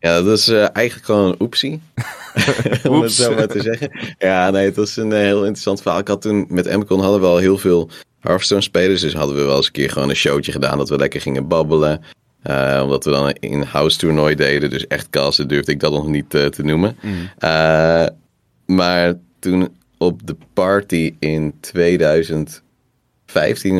Ja, 0.00 0.22
dat 0.22 0.38
is 0.38 0.48
uh, 0.48 0.68
eigenlijk 0.72 1.06
gewoon 1.06 1.28
een 1.28 1.40
oepsie. 1.42 1.80
Om 2.88 3.02
het 3.02 3.12
zo 3.12 3.34
maar 3.34 3.46
te 3.46 3.62
zeggen. 3.62 3.90
Ja, 4.18 4.50
nee, 4.50 4.64
het 4.64 4.76
was 4.76 4.96
een 4.96 5.10
uh, 5.10 5.18
heel 5.18 5.38
interessant 5.38 5.82
verhaal. 5.82 6.00
Ik 6.00 6.08
had 6.08 6.22
toen 6.22 6.46
met 6.48 6.66
Emcon 6.66 7.00
hadden 7.00 7.20
we 7.20 7.26
al 7.26 7.36
heel 7.36 7.58
veel 7.58 7.90
Hearthstone 8.20 8.60
spelers. 8.60 9.00
Dus 9.00 9.14
hadden 9.14 9.36
we 9.36 9.42
wel 9.42 9.56
eens 9.56 9.66
een 9.66 9.72
keer 9.72 9.90
gewoon 9.90 10.08
een 10.08 10.16
showtje 10.16 10.52
gedaan 10.52 10.78
dat 10.78 10.88
we 10.88 10.96
lekker 10.96 11.20
gingen 11.20 11.48
babbelen. 11.48 12.02
Uh, 12.44 12.80
omdat 12.82 13.04
we 13.04 13.10
dan 13.10 13.26
een 13.26 13.36
in-house 13.40 13.98
toernooi 13.98 14.34
deden. 14.34 14.70
Dus 14.70 14.86
echt 14.86 15.10
casten 15.10 15.48
durfde 15.48 15.72
ik 15.72 15.80
dat 15.80 15.92
nog 15.92 16.06
niet 16.06 16.30
te 16.30 16.62
noemen. 16.62 16.96
Mm. 17.00 17.28
maar 18.76 19.14
toen 19.38 19.68
op 19.98 20.26
de 20.26 20.36
party 20.52 21.14
in 21.18 21.54
2015 21.60 22.62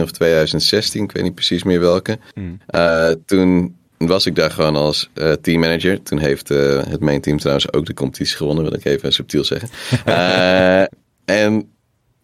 of 0.02 0.10
2016, 0.10 1.02
ik 1.04 1.12
weet 1.12 1.22
niet 1.22 1.34
precies 1.34 1.62
meer 1.62 1.80
welke. 1.80 2.18
Hmm. 2.34 2.58
Uh, 2.70 3.10
toen 3.26 3.76
was 3.98 4.26
ik 4.26 4.34
daar 4.34 4.50
gewoon 4.50 4.76
als 4.76 5.10
uh, 5.14 5.32
teammanager. 5.32 6.02
Toen 6.02 6.18
heeft 6.18 6.50
uh, 6.50 6.84
het 6.88 7.00
main 7.00 7.20
team 7.20 7.38
trouwens 7.38 7.72
ook 7.72 7.86
de 7.86 7.94
competitie 7.94 8.36
gewonnen, 8.36 8.64
wil 8.64 8.74
ik 8.74 8.84
even 8.84 9.12
subtiel 9.12 9.44
zeggen. 9.44 9.68
en 11.24 11.70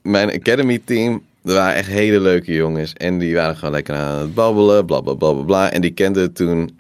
mijn 0.02 0.32
academy 0.32 0.81
team, 0.85 1.23
er 1.44 1.55
waren 1.55 1.75
echt 1.75 1.88
hele 1.88 2.20
leuke 2.20 2.52
jongens. 2.52 2.93
En 2.93 3.19
die 3.19 3.35
waren 3.35 3.56
gewoon 3.56 3.75
lekker 3.75 3.94
aan 3.94 4.19
het 4.19 4.35
babbelen, 4.35 4.87
bla 4.87 5.00
bla 5.00 5.14
bla 5.14 5.32
bla. 5.32 5.43
bla. 5.43 5.70
En 5.70 5.81
die 5.81 5.91
kenden 5.91 6.32
toen 6.32 6.79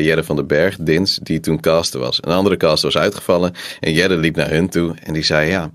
Jerre 0.00 0.24
van 0.24 0.36
den 0.36 0.46
Berg, 0.46 0.76
Dins, 0.76 1.18
die 1.22 1.40
toen 1.40 1.60
caster 1.60 2.00
was. 2.00 2.18
Een 2.20 2.32
andere 2.32 2.56
caster 2.56 2.92
was 2.92 3.02
uitgevallen. 3.02 3.52
En 3.80 3.92
Jerre 3.92 4.16
liep 4.16 4.36
naar 4.36 4.50
hun 4.50 4.68
toe 4.68 4.94
en 5.02 5.12
die 5.12 5.22
zei: 5.22 5.50
Ja, 5.50 5.70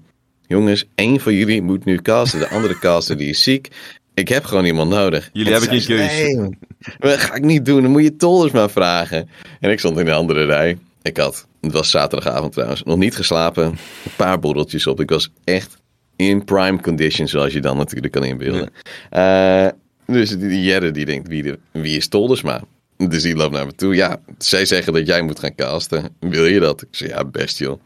jongens, 0.52 0.86
één 0.96 1.20
van 1.20 1.34
jullie 1.34 1.62
moet 1.62 1.86
nu 1.86 1.98
casten. 1.98 2.40
De 2.40 2.50
andere 2.50 2.80
caster 2.80 3.18
die 3.18 3.30
is 3.30 3.44
ziek. 3.44 3.68
Ik 4.14 4.28
heb 4.28 4.44
gewoon 4.44 4.66
iemand 4.66 4.90
nodig. 4.90 5.30
Jullie 5.34 5.52
hebben 5.52 5.70
geen 5.70 5.86
keuze. 5.86 6.14
Nee, 6.14 6.58
dat 7.00 7.20
ga 7.20 7.34
ik 7.34 7.44
niet 7.44 7.66
doen. 7.66 7.82
Dan 7.82 7.92
moet 7.92 8.04
je 8.04 8.16
Tollers 8.16 8.52
maar 8.52 8.70
vragen. 8.70 9.30
En 9.60 9.72
ik 9.72 9.80
stond 9.80 10.00
in 10.00 10.06
de 10.06 10.14
andere 10.14 10.46
rij. 10.46 10.78
Ik 11.02 11.18
had, 11.18 11.48
het 11.62 11.72
was 11.72 11.90
zaterdagavond 11.90 12.54
trouwens, 12.54 12.84
nog 12.84 12.98
niet 12.98 13.16
geslapen. 13.16 13.66
Een 13.66 13.78
paar 14.16 14.40
borreltjes 14.40 14.88
op. 14.88 15.00
Ik 15.00 15.10
was 15.10 15.32
echt 15.44 15.78
in 16.16 16.44
prime 16.44 16.82
condition, 16.82 17.28
zoals 17.28 17.54
je 17.54 17.60
dan 17.60 17.78
natuurlijk 17.78 18.14
kan 18.14 18.24
inbeelden. 18.24 18.70
Uh, 19.12 19.68
dus 20.06 20.38
die 20.38 20.64
Jerre 20.64 20.92
die 20.92 21.06
denkt, 21.06 21.28
wie, 21.28 21.44
de, 21.44 21.60
wie 21.72 21.98
is 21.98 22.08
Toldersma? 22.08 22.64
Dus 22.98 23.22
die 23.22 23.36
loopt 23.36 23.54
naar 23.54 23.66
me 23.66 23.76
toe. 23.76 23.96
Ja, 23.96 24.20
zij 24.38 24.66
zeggen 24.66 24.94
dat 24.94 25.08
jij 25.08 25.22
moet 25.22 25.40
gaan 25.40 25.56
casten. 25.56 26.16
Wil 26.20 26.46
je 26.46 26.60
dat? 26.60 26.82
Ik 26.82 26.88
zei, 26.92 27.10
ja, 27.10 27.26
best 27.26 27.58
joh. 27.58 27.80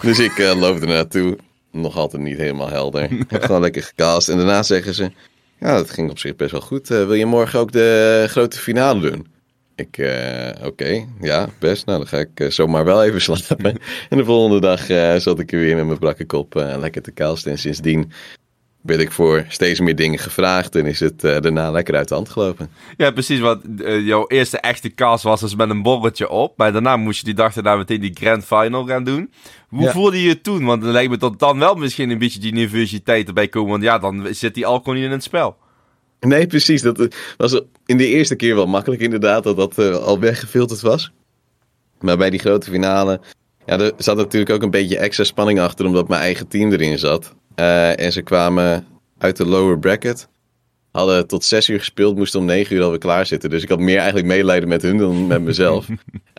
Dus 0.00 0.18
ik 0.18 0.38
uh, 0.38 0.60
loop 0.60 0.80
er 0.80 0.86
naartoe 0.86 1.38
nog 1.72 1.96
altijd 1.96 2.22
niet 2.22 2.38
helemaal 2.38 2.68
helder. 2.68 3.02
Ik 3.12 3.30
heb 3.30 3.44
gewoon 3.44 3.60
lekker 3.60 3.82
gecast. 3.82 4.28
En 4.28 4.36
daarna 4.36 4.62
zeggen 4.62 4.94
ze, 4.94 5.10
ja, 5.60 5.76
dat 5.76 5.90
ging 5.90 6.10
op 6.10 6.18
zich 6.18 6.36
best 6.36 6.50
wel 6.50 6.60
goed. 6.60 6.90
Uh, 6.90 6.98
wil 6.98 7.14
je 7.14 7.26
morgen 7.26 7.60
ook 7.60 7.72
de 7.72 8.24
grote 8.28 8.58
finale 8.58 9.00
doen? 9.00 9.26
Ik, 9.74 9.98
uh, 9.98 10.48
oké, 10.64 11.06
ja, 11.20 11.48
best. 11.58 11.86
Nou, 11.86 11.98
dan 11.98 12.06
ga 12.06 12.18
ik 12.18 12.40
uh, 12.40 12.50
zomaar 12.50 12.84
wel 12.84 13.04
even 13.04 13.20
slapen. 13.40 13.78
en 14.08 14.16
de 14.16 14.24
volgende 14.24 14.60
dag 14.60 14.80
zat 15.20 15.38
ik 15.38 15.52
er 15.52 15.58
weer 15.58 15.76
met 15.76 15.86
mijn 15.86 15.98
brakke 15.98 16.26
kop 16.26 16.54
lekker 16.54 17.02
te 17.02 17.12
casten. 17.12 17.50
En 17.50 17.58
sindsdien 17.58 18.12
ben 18.82 19.00
ik 19.00 19.12
voor 19.12 19.44
steeds 19.48 19.80
meer 19.80 19.96
dingen 19.96 20.18
gevraagd 20.18 20.76
en 20.76 20.86
is 20.86 21.00
het 21.00 21.24
uh, 21.24 21.40
daarna 21.40 21.70
lekker 21.70 21.94
uit 21.94 22.08
de 22.08 22.14
hand 22.14 22.28
gelopen. 22.28 22.70
Ja, 22.96 23.10
precies. 23.10 23.40
Want 23.40 23.62
uh, 23.80 24.06
jouw 24.06 24.26
eerste 24.26 24.58
echte 24.58 24.94
cast 24.94 25.24
was 25.24 25.40
dus 25.40 25.54
met 25.54 25.70
een 25.70 25.82
borreltje 25.82 26.28
op. 26.28 26.56
Maar 26.56 26.72
daarna 26.72 26.96
moest 26.96 27.18
je 27.18 27.24
die 27.24 27.34
dag 27.34 27.54
daarna 27.54 27.76
meteen 27.76 28.00
die 28.00 28.14
grand 28.14 28.44
final 28.44 28.86
gaan 28.86 29.04
doen. 29.04 29.32
Hoe 29.68 29.90
voelde 29.90 30.22
je 30.22 30.28
je 30.28 30.40
toen? 30.40 30.64
Want 30.64 30.82
het 30.82 30.92
lijkt 30.92 31.10
me 31.10 31.16
dat 31.16 31.38
dan 31.38 31.58
wel 31.58 31.74
misschien 31.74 32.10
een 32.10 32.18
beetje 32.18 32.40
die 32.40 32.52
nervositeit 32.52 33.28
erbij 33.28 33.48
komen. 33.48 33.70
Want 33.70 33.82
ja, 33.82 33.98
dan 33.98 34.28
zit 34.30 34.54
die 34.54 34.66
alcohol 34.66 34.94
niet 34.94 35.04
in 35.04 35.10
het 35.10 35.22
spel. 35.22 35.56
Nee, 36.20 36.46
precies. 36.46 36.82
Dat 36.82 37.08
was 37.36 37.60
in 37.86 37.96
de 37.96 38.06
eerste 38.06 38.36
keer 38.36 38.54
wel 38.54 38.66
makkelijk 38.66 39.02
inderdaad, 39.02 39.44
dat 39.44 39.56
dat 39.56 39.78
uh, 39.78 39.94
al 39.94 40.18
weggefilterd 40.18 40.80
was. 40.80 41.12
Maar 42.00 42.16
bij 42.16 42.30
die 42.30 42.40
grote 42.40 42.70
finale, 42.70 43.20
ja, 43.66 43.78
er 43.78 43.92
zat 43.96 44.16
natuurlijk 44.16 44.50
ook 44.50 44.62
een 44.62 44.70
beetje 44.70 44.98
extra 44.98 45.24
spanning 45.24 45.60
achter, 45.60 45.86
omdat 45.86 46.08
mijn 46.08 46.20
eigen 46.20 46.48
team 46.48 46.72
erin 46.72 46.98
zat. 46.98 47.34
Uh, 47.56 48.00
en 48.00 48.12
ze 48.12 48.22
kwamen 48.22 48.86
uit 49.18 49.36
de 49.36 49.46
lower 49.46 49.78
bracket. 49.78 50.28
Hadden 50.90 51.26
tot 51.26 51.44
zes 51.44 51.68
uur 51.68 51.78
gespeeld, 51.78 52.16
moesten 52.16 52.40
om 52.40 52.46
negen 52.46 52.76
uur 52.76 52.82
alweer 52.82 52.98
klaar 52.98 53.26
zitten. 53.26 53.50
Dus 53.50 53.62
ik 53.62 53.68
had 53.68 53.78
meer 53.78 53.96
eigenlijk 53.96 54.26
medelijden 54.26 54.68
met 54.68 54.82
hun 54.82 54.98
dan 54.98 55.26
met 55.26 55.42
mezelf. 55.42 55.86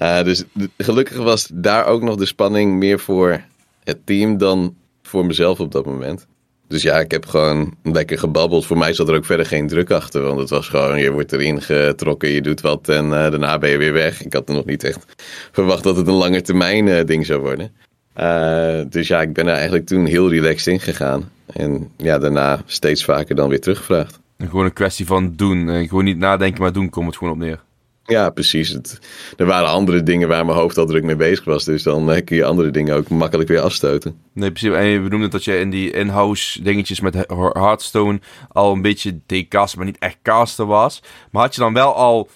uh, 0.01 0.24
dus 0.29 0.43
gelukkig 0.77 1.17
was 1.17 1.50
daar 1.53 1.86
ook 1.86 2.01
nog 2.01 2.15
de 2.15 2.25
spanning 2.25 2.74
meer 2.74 3.00
voor 3.00 3.41
het 3.84 4.05
team 4.05 4.38
dan 4.38 4.75
voor 5.01 5.25
mezelf 5.25 5.60
op 5.60 5.72
dat 5.72 5.86
moment. 5.86 6.27
Dus 6.67 6.82
ja, 6.82 7.00
ik 7.00 7.12
heb 7.12 7.25
gewoon 7.25 7.75
lekker 7.84 8.20
gebabbeld. 8.20 8.65
Voor 8.65 8.77
mij 8.77 8.93
zat 8.93 9.10
er 9.10 9.15
ook 9.15 9.25
verder 9.25 9.46
geen 9.46 9.67
druk 9.67 9.91
achter. 9.91 10.22
Want 10.22 10.39
het 10.39 10.50
was 10.50 10.67
gewoon, 10.67 11.00
je 11.00 11.12
wordt 11.12 11.34
erin 11.34 11.62
getrokken, 11.62 12.29
je 12.29 12.41
doet 12.41 12.62
wat 12.62 12.89
en 12.89 13.05
uh, 13.05 13.12
daarna 13.12 13.58
ben 13.58 13.70
je 13.70 13.77
weer 13.77 13.93
weg. 13.93 14.24
Ik 14.24 14.34
had 14.34 14.50
er 14.50 14.55
nog 14.55 14.65
niet 14.65 14.84
echt 14.84 15.05
verwacht 15.51 15.84
dat 15.84 15.96
het 15.96 16.08
een 16.08 16.13
lange 16.13 16.41
termijn 16.41 16.88
uh, 16.88 17.03
ding 17.05 17.25
zou 17.25 17.41
worden. 17.41 17.72
Uh, 18.17 18.82
dus 18.89 19.08
ja, 19.08 19.22
ik 19.22 19.34
ben 19.34 19.48
er 19.48 19.53
eigenlijk 19.53 19.86
toen 19.86 20.05
heel 20.05 20.29
relaxed 20.29 20.74
in 20.74 20.79
gegaan. 20.79 21.32
En 21.46 21.91
ja, 21.98 22.17
daarna 22.17 22.62
steeds 22.65 23.05
vaker 23.05 23.36
dan 23.36 23.50
weer 23.50 23.62
teruggevraagd. 23.62 24.20
Gewoon 24.38 24.65
een 24.65 24.74
kwestie 24.74 25.05
van 25.05 25.34
doen. 25.36 25.70
En 25.70 25.88
gewoon 25.88 26.03
niet 26.03 26.17
nadenken, 26.17 26.62
maar 26.62 26.74
doen 26.74 26.89
komt 26.89 27.05
het 27.05 27.17
gewoon 27.17 27.34
op 27.34 27.39
neer. 27.39 27.60
Ja, 28.05 28.29
precies. 28.29 28.70
Het, 28.70 29.00
er 29.38 29.46
waren 29.46 29.70
andere 29.70 30.03
dingen 30.03 30.27
waar 30.27 30.46
mijn 30.46 30.58
hoofd 30.58 30.77
al 30.77 30.86
druk 30.86 31.03
mee 31.03 31.15
bezig 31.15 31.46
was. 31.46 31.63
Dus 31.63 31.84
dan 31.84 32.12
eh, 32.12 32.24
kun 32.25 32.36
je 32.36 32.46
andere 32.46 32.72
dingen 32.72 32.96
ook 32.96 33.10
makkelijk 33.10 33.50
weer 33.50 33.60
afstoten. 33.60 34.17
Nee, 34.34 34.51
precies. 34.51 34.75
En 34.75 34.86
je 34.86 35.00
benoemde 35.00 35.27
dat 35.27 35.43
je 35.43 35.60
in 35.60 35.70
die 35.70 35.91
in-house 35.91 36.63
dingetjes 36.63 37.00
met 37.00 37.13
Hearthstone 37.27 38.20
al 38.50 38.74
een 38.74 38.82
beetje 38.82 39.20
decast, 39.25 39.75
maar 39.75 39.86
niet 39.86 40.00
echt 40.00 40.17
caster 40.22 40.65
was. 40.65 41.01
Maar 41.32 41.41
had 41.41 41.55
je 41.55 41.62
dan 41.62 41.74
wel 41.74 41.96
al, 41.96 42.29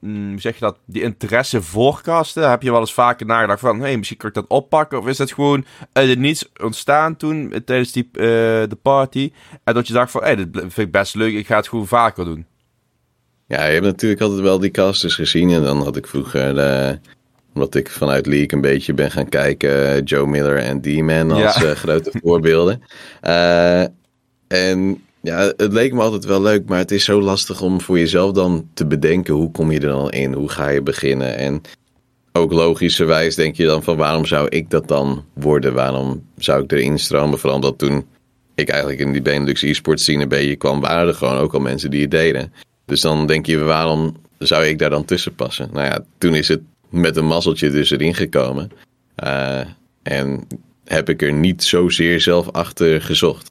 hoe 0.00 0.34
zeg 0.36 0.54
je 0.54 0.60
dat, 0.60 0.78
die 0.86 1.02
interesse 1.02 1.62
voor 1.62 2.00
casten? 2.02 2.50
Heb 2.50 2.62
je 2.62 2.70
wel 2.70 2.80
eens 2.80 2.94
vaker 2.94 3.26
nagedacht 3.26 3.60
van, 3.60 3.76
hé, 3.76 3.82
hey, 3.82 3.96
misschien 3.96 4.16
kan 4.16 4.28
ik 4.28 4.34
dat 4.34 4.48
oppakken? 4.48 4.98
Of 4.98 5.06
is 5.06 5.16
dat 5.16 5.32
gewoon 5.32 5.64
uit 5.92 6.08
het 6.08 6.18
niets 6.18 6.48
ontstaan 6.62 7.16
toen, 7.16 7.52
eh, 7.52 7.60
tijdens 7.60 7.92
die, 7.92 8.08
uh, 8.12 8.22
de 8.22 8.78
party? 8.82 9.32
En 9.64 9.74
dat 9.74 9.86
je 9.86 9.92
dacht 9.92 10.10
van, 10.10 10.20
hé, 10.20 10.26
hey, 10.26 10.36
dit 10.36 10.50
vind 10.52 10.78
ik 10.78 10.90
best 10.90 11.14
leuk, 11.14 11.34
ik 11.34 11.46
ga 11.46 11.56
het 11.56 11.68
gewoon 11.68 11.86
vaker 11.86 12.24
doen. 12.24 12.46
Ja, 13.46 13.66
je 13.66 13.72
hebt 13.72 13.84
natuurlijk 13.84 14.20
altijd 14.20 14.40
wel 14.40 14.58
die 14.58 14.70
casters 14.70 15.14
gezien. 15.14 15.50
En 15.50 15.62
dan 15.62 15.82
had 15.82 15.96
ik 15.96 16.06
vroeger, 16.06 16.54
omdat 17.54 17.74
ik 17.74 17.90
vanuit 17.90 18.26
League 18.26 18.48
een 18.50 18.60
beetje 18.60 18.94
ben 18.94 19.10
gaan 19.10 19.28
kijken, 19.28 20.02
Joe 20.02 20.26
Miller 20.26 20.56
en 20.56 20.80
D-Man 20.80 21.30
als 21.30 21.64
eh, 21.64 21.70
grote 21.70 22.12
voorbeelden. 22.22 22.82
Uh, 23.22 23.84
en 24.48 25.02
ja, 25.22 25.52
het 25.56 25.72
leek 25.72 25.92
me 25.92 26.00
altijd 26.00 26.24
wel 26.24 26.42
leuk, 26.42 26.68
maar 26.68 26.78
het 26.78 26.90
is 26.90 27.04
zo 27.04 27.20
lastig 27.20 27.60
om 27.60 27.80
voor 27.80 27.98
jezelf 27.98 28.32
dan 28.32 28.68
te 28.74 28.86
bedenken 28.86 29.34
hoe 29.34 29.50
kom 29.50 29.70
je 29.70 29.80
er 29.80 29.88
dan 29.88 30.10
in, 30.10 30.32
hoe 30.32 30.48
ga 30.48 30.68
je 30.68 30.82
beginnen. 30.82 31.36
En 31.36 31.60
ook 32.32 32.52
logischerwijs 32.52 33.34
denk 33.34 33.56
je 33.56 33.66
dan 33.66 33.82
van 33.82 33.96
waarom 33.96 34.26
zou 34.26 34.48
ik 34.48 34.70
dat 34.70 34.88
dan 34.88 35.24
worden, 35.34 35.74
waarom 35.74 36.26
zou 36.36 36.62
ik 36.62 36.72
erin 36.72 36.98
stromen, 36.98 37.38
vooral 37.38 37.58
omdat 37.58 37.78
toen 37.78 38.06
ik 38.54 38.68
eigenlijk 38.68 39.00
in 39.00 39.12
die 39.12 39.22
Benelux 39.22 39.62
e-sport 39.62 40.00
scene 40.00 40.26
beetje 40.26 40.56
kwam, 40.56 40.80
waren 40.80 41.08
er 41.08 41.14
gewoon 41.14 41.38
ook 41.38 41.54
al 41.54 41.60
mensen 41.60 41.90
die 41.90 42.00
het 42.00 42.10
deden. 42.10 42.52
Dus 42.84 43.00
dan 43.00 43.26
denk 43.26 43.46
je, 43.46 43.58
waarom 43.58 44.16
zou 44.38 44.64
ik 44.64 44.78
daar 44.78 44.90
dan 44.90 45.04
tussen 45.04 45.34
passen? 45.34 45.68
Nou 45.72 45.86
ja, 45.86 46.04
toen 46.18 46.34
is 46.34 46.48
het 46.48 46.60
met 46.90 47.16
een 47.16 47.26
mazzeltje 47.26 47.70
dus 47.70 47.90
erin 47.90 48.14
gekomen. 48.14 48.70
Uh, 49.24 49.60
en 50.02 50.46
heb 50.84 51.08
ik 51.08 51.22
er 51.22 51.32
niet 51.32 51.64
zozeer 51.64 52.20
zelf 52.20 52.50
achter 52.50 53.02
gezocht. 53.02 53.49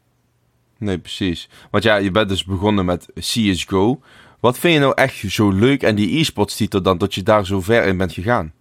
Nee, 0.79 0.98
precies. 0.98 1.50
Want 1.71 1.83
ja, 1.83 1.95
je 1.95 2.12
bent 2.12 2.29
dus 2.29 2.43
begonnen 2.43 2.86
met 2.86 3.07
CSGO. 3.19 4.01
Wat 4.39 4.59
vind 4.59 4.74
je 4.74 4.79
nou 4.79 4.93
echt 4.95 5.31
zo 5.31 5.50
leuk 5.51 5.86
aan 5.86 5.95
die 5.95 6.19
e-sports 6.19 6.55
titel 6.55 6.81
dan 6.81 6.98
dat 6.98 7.15
je 7.15 7.24
daar 7.24 7.45
zo 7.45 7.62
ver 7.62 7.86
in 7.86 7.98
bent 7.98 8.13
gegaan? 8.13 8.53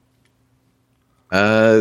Uh, 1.31 1.81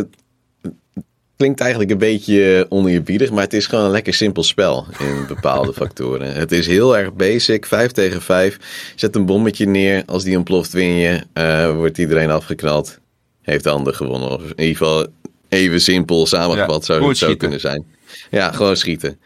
klinkt 1.36 1.60
eigenlijk 1.60 1.90
een 1.90 1.98
beetje 1.98 2.66
oneerbiedig, 2.68 3.30
maar 3.30 3.42
het 3.42 3.52
is 3.52 3.66
gewoon 3.66 3.84
een 3.84 3.90
lekker 3.90 4.14
simpel 4.14 4.42
spel 4.42 4.86
in 4.98 5.26
bepaalde 5.26 5.72
factoren. 5.82 6.32
Het 6.32 6.52
is 6.52 6.66
heel 6.66 6.96
erg 6.96 7.14
basic, 7.14 7.66
5 7.66 7.92
tegen 7.92 8.22
5. 8.22 8.92
Zet 8.96 9.16
een 9.16 9.26
bommetje 9.26 9.66
neer, 9.66 10.02
als 10.06 10.24
die 10.24 10.36
ontploft 10.36 10.72
win 10.72 10.94
je, 10.94 11.20
uh, 11.34 11.74
wordt 11.74 11.98
iedereen 11.98 12.30
afgeknald. 12.30 12.98
Heeft 13.42 13.64
de 13.64 13.70
ander 13.70 13.94
gewonnen. 13.94 14.30
Of 14.30 14.42
in 14.42 14.48
ieder 14.48 14.76
geval 14.76 15.06
even 15.48 15.80
simpel 15.80 16.26
samengevat 16.26 16.84
zou 16.84 17.08
het 17.08 17.16
zo 17.16 17.36
kunnen 17.36 17.60
zijn. 17.60 17.84
Ja, 18.30 18.52
gewoon 18.52 18.76
schieten. 18.76 19.20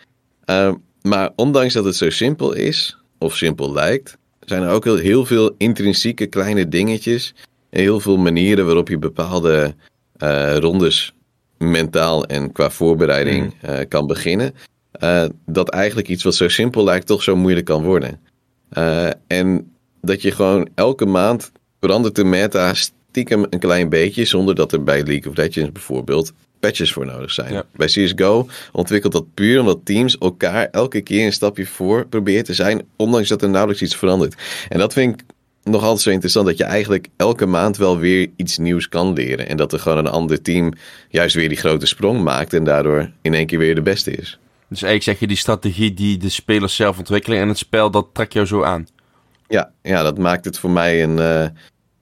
Uh, 0.46 0.72
maar 1.02 1.30
ondanks 1.36 1.74
dat 1.74 1.84
het 1.84 1.96
zo 1.96 2.10
simpel 2.10 2.52
is, 2.52 2.98
of 3.18 3.36
simpel 3.36 3.72
lijkt, 3.72 4.16
zijn 4.40 4.62
er 4.62 4.70
ook 4.70 4.84
heel, 4.84 5.24
veel 5.24 5.54
intrinsieke 5.56 6.26
kleine 6.26 6.68
dingetjes. 6.68 7.34
En 7.70 7.80
heel 7.80 8.00
veel 8.00 8.16
manieren 8.16 8.66
waarop 8.66 8.88
je 8.88 8.98
bepaalde 8.98 9.74
uh, 10.22 10.56
rondes 10.56 11.14
mentaal 11.58 12.24
en 12.24 12.52
qua 12.52 12.70
voorbereiding 12.70 13.54
uh, 13.64 13.78
kan 13.88 14.06
beginnen. 14.06 14.54
Uh, 15.02 15.24
dat 15.46 15.68
eigenlijk 15.68 16.08
iets 16.08 16.22
wat 16.22 16.34
zo 16.34 16.48
simpel 16.48 16.84
lijkt 16.84 17.06
toch 17.06 17.22
zo 17.22 17.36
moeilijk 17.36 17.66
kan 17.66 17.82
worden. 17.82 18.20
En 19.26 19.72
dat 20.00 20.22
je 20.22 20.30
gewoon 20.30 20.68
elke 20.74 21.06
maand 21.06 21.52
verandert 21.80 22.14
de 22.14 22.24
meta 22.24 22.74
stiekem 22.74 23.46
een 23.50 23.58
klein 23.58 23.88
beetje, 23.88 24.24
zonder 24.24 24.54
dat 24.54 24.72
er 24.72 24.82
bij 24.82 25.02
League 25.04 25.30
of 25.30 25.36
Legends 25.36 25.72
bijvoorbeeld 25.72 26.32
patches 26.62 26.92
voor 26.92 27.06
nodig 27.06 27.30
zijn. 27.30 27.52
Ja. 27.52 27.64
Bij 27.76 27.86
CSGO 27.86 28.48
ontwikkelt 28.72 29.12
dat 29.12 29.34
puur 29.34 29.60
omdat 29.60 29.80
teams 29.84 30.18
elkaar 30.18 30.68
elke 30.70 31.00
keer 31.00 31.26
een 31.26 31.32
stapje 31.32 31.66
voor 31.66 32.06
proberen 32.06 32.44
te 32.44 32.54
zijn, 32.54 32.82
ondanks 32.96 33.28
dat 33.28 33.42
er 33.42 33.48
nauwelijks 33.48 33.82
iets 33.82 33.96
verandert. 33.96 34.34
En 34.68 34.78
dat 34.78 34.92
vind 34.92 35.20
ik 35.20 35.26
nog 35.62 35.82
altijd 35.82 36.00
zo 36.00 36.10
interessant 36.10 36.46
dat 36.46 36.58
je 36.58 36.64
eigenlijk 36.64 37.08
elke 37.16 37.46
maand 37.46 37.76
wel 37.76 37.98
weer 37.98 38.30
iets 38.36 38.58
nieuws 38.58 38.88
kan 38.88 39.12
leren. 39.12 39.48
En 39.48 39.56
dat 39.56 39.72
er 39.72 39.78
gewoon 39.78 39.98
een 39.98 40.06
ander 40.06 40.42
team 40.42 40.72
juist 41.08 41.34
weer 41.34 41.48
die 41.48 41.58
grote 41.58 41.86
sprong 41.86 42.22
maakt 42.22 42.52
en 42.52 42.64
daardoor 42.64 43.10
in 43.22 43.34
één 43.34 43.46
keer 43.46 43.58
weer 43.58 43.74
de 43.74 43.82
beste 43.82 44.10
is. 44.10 44.38
Dus 44.68 44.82
eigenlijk 44.82 45.02
zeg 45.02 45.18
je 45.18 45.26
die 45.26 45.36
strategie 45.36 45.94
die 45.94 46.18
de 46.18 46.28
spelers 46.28 46.76
zelf 46.76 46.98
ontwikkelen 46.98 47.38
en 47.38 47.48
het 47.48 47.58
spel, 47.58 47.90
dat 47.90 48.08
trekt 48.12 48.32
jou 48.32 48.46
zo 48.46 48.62
aan? 48.62 48.86
Ja, 49.48 49.70
ja 49.82 50.02
dat 50.02 50.18
maakt 50.18 50.44
het 50.44 50.58
voor 50.58 50.70
mij 50.70 51.02
een 51.02 51.16
uh, 51.16 51.46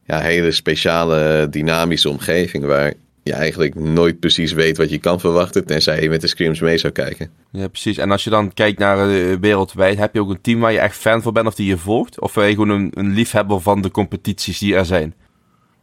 ja, 0.05 0.19
hele 0.19 0.50
speciale 0.50 1.47
dynamische 1.50 2.09
omgeving 2.09 2.64
waar 2.64 2.95
je 3.23 3.33
eigenlijk 3.33 3.75
nooit 3.75 4.21
precies 4.21 4.53
weet 4.53 4.77
wat 4.77 4.91
je 4.91 4.99
kan 4.99 5.21
verwachten, 5.21 5.67
tenzij 5.67 6.03
je 6.03 6.09
met 6.09 6.21
de 6.21 6.27
scrims 6.27 6.61
mee 6.61 6.79
zou 6.79 6.93
kijken. 6.93 7.31
Ja, 7.53 7.69
precies. 7.69 7.99
En 7.99 8.11
als 8.11 8.25
je 8.25 8.31
dan 8.31 8.55
kijkt 8.55 8.79
naar 8.79 9.11
uh, 9.11 9.37
wereldwijd, 9.41 9.99
heb 9.99 10.15
je 10.15 10.21
ook 10.21 10.31
een 10.31 10.41
team 10.41 10.61
waar 10.61 10.73
je 10.73 10.79
echt 10.79 10.97
fan 10.97 11.23
van 11.23 11.33
bent 11.33 11.47
of 11.47 11.55
die 11.55 11.67
je 11.67 11.79
volgt? 11.79 12.21
Of 12.21 12.35
ben 12.35 12.47
je 12.47 12.53
gewoon 12.53 12.69
een, 12.69 12.91
een 12.95 13.12
liefhebber 13.12 13.61
van 13.61 13.83
de 13.83 13.91
competities 13.91 14.59
die 14.59 14.75
er 14.75 14.85
zijn? 14.85 15.15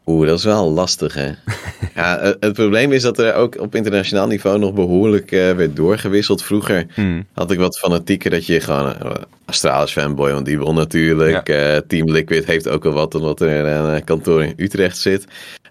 Oeh, 0.06 0.28
dat 0.28 0.38
is 0.38 0.44
wel 0.44 0.72
lastig, 0.72 1.14
hè? 1.14 1.28
ja, 1.96 2.36
het, 2.40 2.54
probleem 2.54 2.92
is 2.92 3.02
dat 3.02 3.20
er 3.20 3.34
ook 3.34 3.60
op 3.60 3.76
internationaal 3.76 4.28
niveau 4.28 4.60
nog 4.60 4.74
behoorlijk 4.74 5.32
uh, 5.32 5.52
werd 5.52 5.76
doorgewisseld. 5.76 6.44
Vroeger 6.44 6.86
hmm. 6.94 7.26
had 7.34 7.52
ik 7.52 7.58
wat 7.58 7.80
fanatieker 7.80 8.30
dat 8.30 8.46
je 8.46 8.60
gewoon 8.60 8.96
uh, 9.04 9.12
Astralis 9.46 9.92
fanboy, 9.92 10.32
want 10.32 10.46
die 10.46 10.60
won 10.60 10.76
natuurlijk. 10.76 11.48
Ja. 11.48 11.82
Team 11.88 12.12
Liquid 12.12 12.46
heeft 12.46 12.68
ook 12.68 12.86
al 12.86 12.92
wat, 12.92 13.16
omdat 13.16 13.42
er 13.42 13.66
een 13.66 14.04
kantoor 14.04 14.44
in 14.44 14.54
Utrecht 14.58 14.98
zit. 14.98 15.26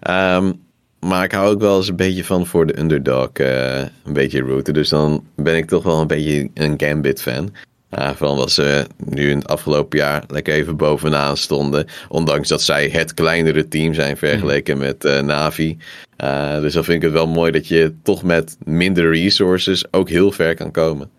Um, 0.09 0.65
maar 0.99 1.23
ik 1.23 1.31
hou 1.31 1.53
ook 1.53 1.59
wel 1.59 1.77
eens 1.77 1.87
een 1.87 1.95
beetje 1.95 2.23
van 2.23 2.45
voor 2.45 2.65
de 2.65 2.79
underdog 2.79 3.29
uh, 3.33 3.77
een 3.79 4.13
beetje 4.13 4.41
route. 4.41 4.71
Dus 4.71 4.89
dan 4.89 5.23
ben 5.35 5.55
ik 5.55 5.67
toch 5.67 5.83
wel 5.83 6.01
een 6.01 6.07
beetje 6.07 6.49
een 6.53 6.73
Gambit 6.77 7.21
fan. 7.21 7.51
Uh, 7.97 8.09
vooral 8.09 8.33
omdat 8.33 8.51
ze 8.51 8.85
nu 9.05 9.29
in 9.29 9.37
het 9.37 9.47
afgelopen 9.47 9.99
jaar 9.99 10.23
lekker 10.27 10.53
even 10.53 10.77
bovenaan 10.77 11.37
stonden. 11.37 11.85
Ondanks 12.09 12.47
dat 12.47 12.61
zij 12.61 12.89
het 12.89 13.13
kleinere 13.13 13.67
team 13.67 13.93
zijn 13.93 14.17
vergeleken 14.17 14.77
mhm. 14.77 14.85
met 14.85 15.05
uh, 15.05 15.19
Navi. 15.19 15.77
Uh, 16.23 16.59
dus 16.59 16.73
dan 16.73 16.83
vind 16.83 16.97
ik 16.97 17.03
het 17.03 17.11
wel 17.11 17.27
mooi 17.27 17.51
dat 17.51 17.67
je 17.67 17.93
toch 18.03 18.23
met 18.23 18.57
minder 18.63 19.11
resources 19.11 19.93
ook 19.93 20.09
heel 20.09 20.31
ver 20.31 20.55
kan 20.55 20.71
komen. 20.71 21.09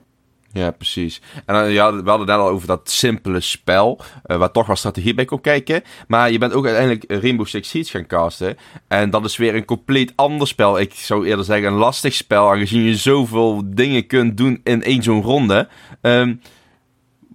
Ja, 0.58 0.70
precies. 0.70 1.20
En 1.46 1.54
dan, 1.54 1.70
ja, 1.70 1.90
we 1.90 2.08
hadden 2.08 2.18
het 2.18 2.36
net 2.36 2.46
al 2.46 2.48
over 2.48 2.66
dat 2.66 2.90
simpele 2.90 3.40
spel, 3.40 4.00
uh, 4.26 4.36
waar 4.36 4.50
toch 4.50 4.66
wel 4.66 4.76
strategie 4.76 5.14
bij 5.14 5.24
kon 5.24 5.40
kijken. 5.40 5.82
Maar 6.08 6.30
je 6.30 6.38
bent 6.38 6.52
ook 6.52 6.66
uiteindelijk 6.66 7.22
Rainbow 7.22 7.46
Six 7.46 7.68
Siege 7.68 7.90
gaan 7.90 8.06
casten. 8.06 8.56
En 8.88 9.10
dat 9.10 9.24
is 9.24 9.36
weer 9.36 9.54
een 9.54 9.64
compleet 9.64 10.12
ander 10.16 10.46
spel. 10.46 10.80
Ik 10.80 10.94
zou 10.94 11.26
eerder 11.26 11.44
zeggen 11.44 11.68
een 11.68 11.78
lastig 11.78 12.14
spel, 12.14 12.50
aangezien 12.50 12.82
je 12.82 12.96
zoveel 12.96 13.62
dingen 13.64 14.06
kunt 14.06 14.36
doen 14.36 14.60
in 14.64 14.82
één 14.82 15.02
zo'n 15.02 15.22
ronde. 15.22 15.68
Um, 16.00 16.40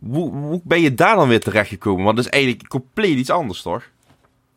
hoe, 0.09 0.31
hoe 0.31 0.61
ben 0.63 0.81
je 0.81 0.93
daar 0.93 1.15
dan 1.15 1.27
weer 1.27 1.39
terechtgekomen? 1.39 2.03
Want 2.03 2.15
dat 2.15 2.25
is 2.25 2.31
eigenlijk 2.31 2.67
compleet 2.67 3.17
iets 3.17 3.29
anders, 3.29 3.61
toch? 3.61 3.83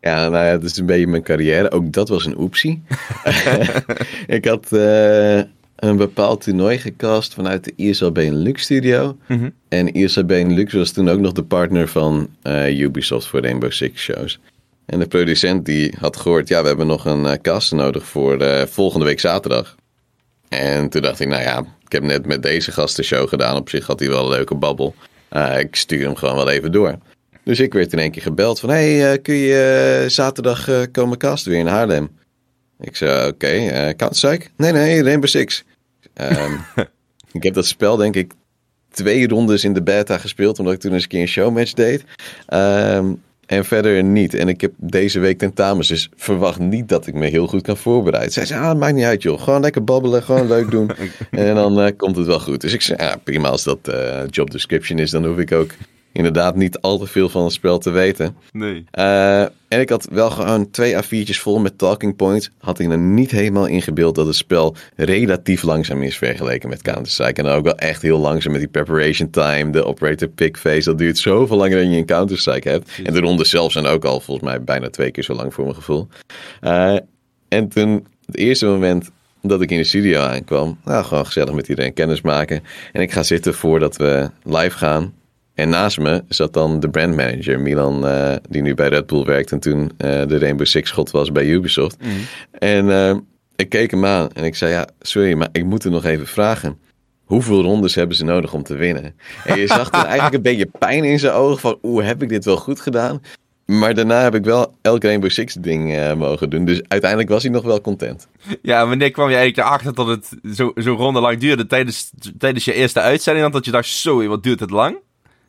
Ja, 0.00 0.28
nou 0.28 0.44
ja, 0.44 0.52
dat 0.52 0.70
is 0.70 0.76
een 0.76 0.87
beetje 0.87 1.06
mijn 1.06 1.23
carrière. 1.23 1.70
Ook 1.70 1.92
dat 1.92 2.08
was 2.08 2.26
een 2.26 2.40
oepsie. 2.40 2.82
ik 4.26 4.44
had... 4.44 4.73
Uh 4.73 5.40
een 5.76 5.97
bepaald 5.97 6.40
toernooi 6.40 6.78
gecast 6.78 7.35
vanuit 7.35 7.64
de 7.64 7.73
ISL 7.76 8.11
Benelux 8.11 8.62
studio. 8.62 9.16
Mm 9.26 9.52
En 9.68 9.92
ISL 9.92 10.25
Benelux 10.25 10.73
was 10.73 10.90
toen 10.90 11.09
ook 11.09 11.18
nog 11.21 11.33
de 11.33 11.42
partner 11.42 11.88
van 11.88 12.28
uh, 12.42 12.78
Ubisoft 12.78 13.26
voor 13.26 13.40
Rainbow 13.40 13.71
Six 13.71 14.02
shows. 14.02 14.40
En 14.87 14.99
de 14.99 15.06
producent 15.06 15.64
die 15.64 15.95
had 15.99 16.16
gehoord, 16.16 16.49
ja, 16.49 16.62
we 16.62 16.68
hebben 16.68 16.87
nog 16.87 17.04
een 17.04 17.25
uh, 17.25 17.33
cast 17.42 17.73
nodig 17.73 18.04
voor 18.06 18.42
uh, 18.42 18.62
volgende 18.62 19.04
week 19.04 19.21
zaterdag. 19.21 19.75
En 20.49 20.88
toen 20.88 21.02
dacht 21.02 21.21
ik, 21.21 21.28
nou 21.28 21.42
ja, 21.42 21.64
ik 21.85 21.92
heb 21.92 22.02
net 22.02 22.26
met 22.26 22.42
deze 22.42 22.73
gast 22.73 22.97
de 22.97 23.02
show 23.02 23.28
gedaan. 23.28 23.56
Op 23.56 23.68
zich 23.68 23.87
had 23.87 24.00
hij 24.00 24.09
wel 24.09 24.25
een 24.25 24.30
leuke 24.30 24.54
babbel. 24.54 24.95
ik 25.59 25.76
stuur 25.76 26.04
hem 26.04 26.16
gewoon 26.16 26.37
wel 26.37 26.50
even 26.50 26.73
door. 26.73 26.99
Dus 27.45 27.61
ik 27.61 27.73
werd 27.73 27.92
in 27.92 27.99
één 27.99 28.11
keer 28.11 28.23
gebeld 28.23 28.61
van, 28.61 28.68
hey, 28.68 29.18
kun 29.18 29.35
je 29.35 30.04
zaterdag 30.09 30.90
komen 30.90 31.18
casten 31.18 31.50
weer 31.50 31.61
in 31.61 31.66
Haarlem? 31.66 32.11
Ik 32.80 32.97
zei, 32.97 33.18
oké, 33.18 33.28
okay, 33.28 33.66
uh, 33.66 33.95
Counter-Strike? 33.97 34.47
Nee, 34.56 34.73
nee, 34.73 35.02
Rainbow 35.02 35.28
Six. 35.28 35.64
Um, 36.14 36.61
ik 37.33 37.42
heb 37.42 37.54
dat 37.54 37.66
spel 37.66 37.97
denk 37.97 38.14
ik 38.14 38.33
twee 38.90 39.28
rondes 39.28 39.64
in 39.64 39.73
de 39.73 39.83
beta 39.83 40.18
gespeeld, 40.18 40.59
omdat 40.59 40.75
ik 40.75 40.80
toen 40.80 40.92
eens 40.92 41.02
een 41.02 41.09
keer 41.09 41.21
een 41.21 41.28
showmatch 41.28 41.73
deed. 41.73 42.04
Um, 42.49 43.23
en 43.47 43.64
verder 43.64 44.04
niet. 44.04 44.35
En 44.35 44.49
ik 44.49 44.61
heb 44.61 44.73
deze 44.76 45.18
week 45.18 45.38
tentamens, 45.38 45.88
dus 45.88 46.11
verwacht 46.16 46.59
niet 46.59 46.88
dat 46.88 47.06
ik 47.06 47.14
me 47.14 47.26
heel 47.26 47.47
goed 47.47 47.62
kan 47.62 47.76
voorbereiden. 47.76 48.33
Zij 48.33 48.47
zei, 48.47 48.64
ah, 48.64 48.78
maakt 48.78 48.95
niet 48.95 49.04
uit 49.04 49.23
joh. 49.23 49.40
Gewoon 49.40 49.61
lekker 49.61 49.85
babbelen, 49.85 50.23
gewoon 50.23 50.47
leuk 50.47 50.71
doen. 50.71 50.90
en 51.30 51.54
dan 51.54 51.80
uh, 51.80 51.90
komt 51.97 52.16
het 52.16 52.26
wel 52.26 52.40
goed. 52.40 52.61
Dus 52.61 52.73
ik 52.73 52.83
zei, 52.83 53.02
ja, 53.02 53.16
prima 53.25 53.49
als 53.49 53.64
dat 53.64 53.78
uh, 53.88 54.21
job 54.30 54.50
description 54.50 54.99
is, 54.99 55.11
dan 55.11 55.25
hoef 55.25 55.38
ik 55.38 55.52
ook 55.52 55.71
inderdaad 56.16 56.56
niet 56.56 56.80
al 56.80 56.99
te 56.99 57.06
veel 57.06 57.28
van 57.28 57.44
het 57.44 57.52
spel 57.52 57.78
te 57.78 57.90
weten. 57.90 58.37
Nee. 58.52 58.85
Uh, 58.99 59.40
en 59.68 59.80
ik 59.80 59.88
had 59.88 60.08
wel 60.11 60.30
gewoon 60.30 60.70
twee 60.70 60.94
A4'tjes 60.94 61.40
vol 61.40 61.58
met 61.58 61.78
talking 61.78 62.16
points. 62.16 62.50
Had 62.58 62.78
ik 62.78 62.90
er 62.90 62.99
niet 62.99 63.30
helemaal 63.30 63.66
ingebeeld 63.66 64.14
dat 64.14 64.26
het 64.26 64.37
spel 64.37 64.75
relatief 64.96 65.62
langzaam 65.62 66.02
is 66.02 66.18
vergeleken 66.18 66.68
met 66.68 66.82
Counter-Strike. 66.82 67.40
En 67.40 67.44
dan 67.46 67.56
ook 67.56 67.64
wel 67.64 67.76
echt 67.76 68.02
heel 68.02 68.18
langzaam 68.18 68.52
met 68.52 68.61
die 68.61 68.70
preparation 68.70 69.30
time, 69.30 69.70
de 69.70 69.85
operator 69.85 70.28
pick 70.28 70.56
phase. 70.56 70.85
Dat 70.85 70.99
duurt 70.99 71.18
zoveel 71.18 71.56
langer 71.56 71.76
dan 71.76 71.90
je 71.90 71.96
in 71.96 72.06
Counter-Strike 72.06 72.68
hebt. 72.68 72.90
En 73.04 73.12
de 73.12 73.20
rondes 73.20 73.50
zelf 73.50 73.73
zijn 73.73 73.87
ook 73.87 74.04
al 74.04 74.20
volgens 74.20 74.49
mij 74.49 74.62
bijna 74.62 74.90
twee 74.90 75.11
keer 75.11 75.25
zo 75.25 75.35
lang 75.35 75.54
voor 75.54 75.64
mijn 75.64 75.76
gevoel. 75.76 76.08
Uh, 76.62 76.96
en 77.49 77.68
toen, 77.68 78.06
het 78.26 78.37
eerste 78.37 78.66
moment 78.66 79.11
dat 79.42 79.62
ik 79.62 79.70
in 79.70 79.78
de 79.78 79.85
studio 79.85 80.20
aankwam, 80.20 80.78
nou 80.85 81.04
gewoon 81.04 81.26
gezellig 81.26 81.54
met 81.54 81.68
iedereen 81.68 81.92
kennis 81.92 82.20
maken. 82.20 82.62
En 82.92 83.00
ik 83.00 83.12
ga 83.12 83.23
zitten 83.23 83.54
voordat 83.54 83.96
we 83.96 84.30
live 84.42 84.78
gaan. 84.78 85.14
En 85.57 85.69
naast 85.69 85.99
me 85.99 86.25
zat 86.29 86.53
dan 86.53 86.81
de 86.81 86.91
brandmanager, 86.91 87.61
Milan, 87.61 88.07
uh, 88.07 88.33
die 88.49 88.63
nu 88.63 88.75
bij 88.75 88.89
Red 88.89 89.07
Bull 89.07 89.25
werkt 89.25 89.53
en 89.53 89.61
toen 89.61 89.81
uh, 89.81 89.89
de 89.99 90.39
Rainbow 90.39 90.67
Six 90.67 90.89
schot 90.89 91.11
was 91.11 91.33
bij 91.33 91.47
Ubisoft. 91.47 91.97
Mhm. 92.01 92.11
En 92.59 92.87
uh, 92.87 93.17
ik 93.57 93.69
keek 93.69 93.91
hem 93.91 94.05
aan 94.05 94.33
en 94.33 94.45
ik 94.45 94.55
zei, 94.55 94.73
ja, 94.73 94.89
sorry, 95.01 95.35
maar 95.35 95.49
ik 95.53 95.65
moet 95.65 95.85
er 95.85 95.91
nog 95.91 96.05
even 96.05 96.27
vragen. 96.27 96.79
Hoeveel 97.25 97.63
rondes 97.63 97.95
hebben 97.95 98.17
ze 98.17 98.25
nodig 98.25 98.53
om 98.53 98.63
te 98.63 98.75
winnen? 98.75 99.15
En 99.45 99.59
je 99.59 99.67
zag 99.67 99.91
toen 99.91 100.05
eigenlijk 100.13 100.35
een 100.35 100.43
beetje 100.43 100.71
pijn 100.79 101.05
in 101.05 101.19
zijn 101.19 101.33
ogen 101.33 101.61
van, 101.61 101.79
oeh, 101.83 102.05
heb 102.05 102.23
ik 102.23 102.29
dit 102.29 102.45
wel 102.45 102.57
goed 102.57 102.81
gedaan? 102.81 103.23
Maar 103.67 103.95
daarna 103.95 104.23
heb 104.23 104.35
ik 104.35 104.45
wel 104.45 104.75
elk 104.83 105.03
Rainbow 105.03 105.31
Six 105.31 105.55
ding 105.55 105.97
uh, 105.97 106.15
mogen 106.15 106.51
doen. 106.51 106.65
Dus 106.65 106.83
uiteindelijk 106.89 107.31
was 107.31 107.43
hij 107.43 107.53
nog 107.53 107.65
wel 107.65 107.81
content. 107.81 108.29
Ja, 108.63 108.87
wanneer 108.87 109.11
kwam 109.11 109.29
je 109.29 109.37
eigenlijk 109.37 109.69
erachter 109.69 109.95
dat 109.95 110.07
het 110.07 110.29
zo'n 110.43 110.73
zo 110.77 110.95
ronde 110.95 111.21
lang 111.21 111.39
duurde? 111.39 111.67
Tijdens, 111.67 112.11
tijdens 112.39 112.65
je 112.65 112.73
eerste 112.73 113.01
uitzending? 113.01 113.53
Dat 113.53 113.65
je 113.65 113.71
dacht, 113.71 113.89
zo, 113.89 114.27
wat 114.27 114.43
duurt 114.43 114.61
het 114.61 114.71
lang? 114.71 114.99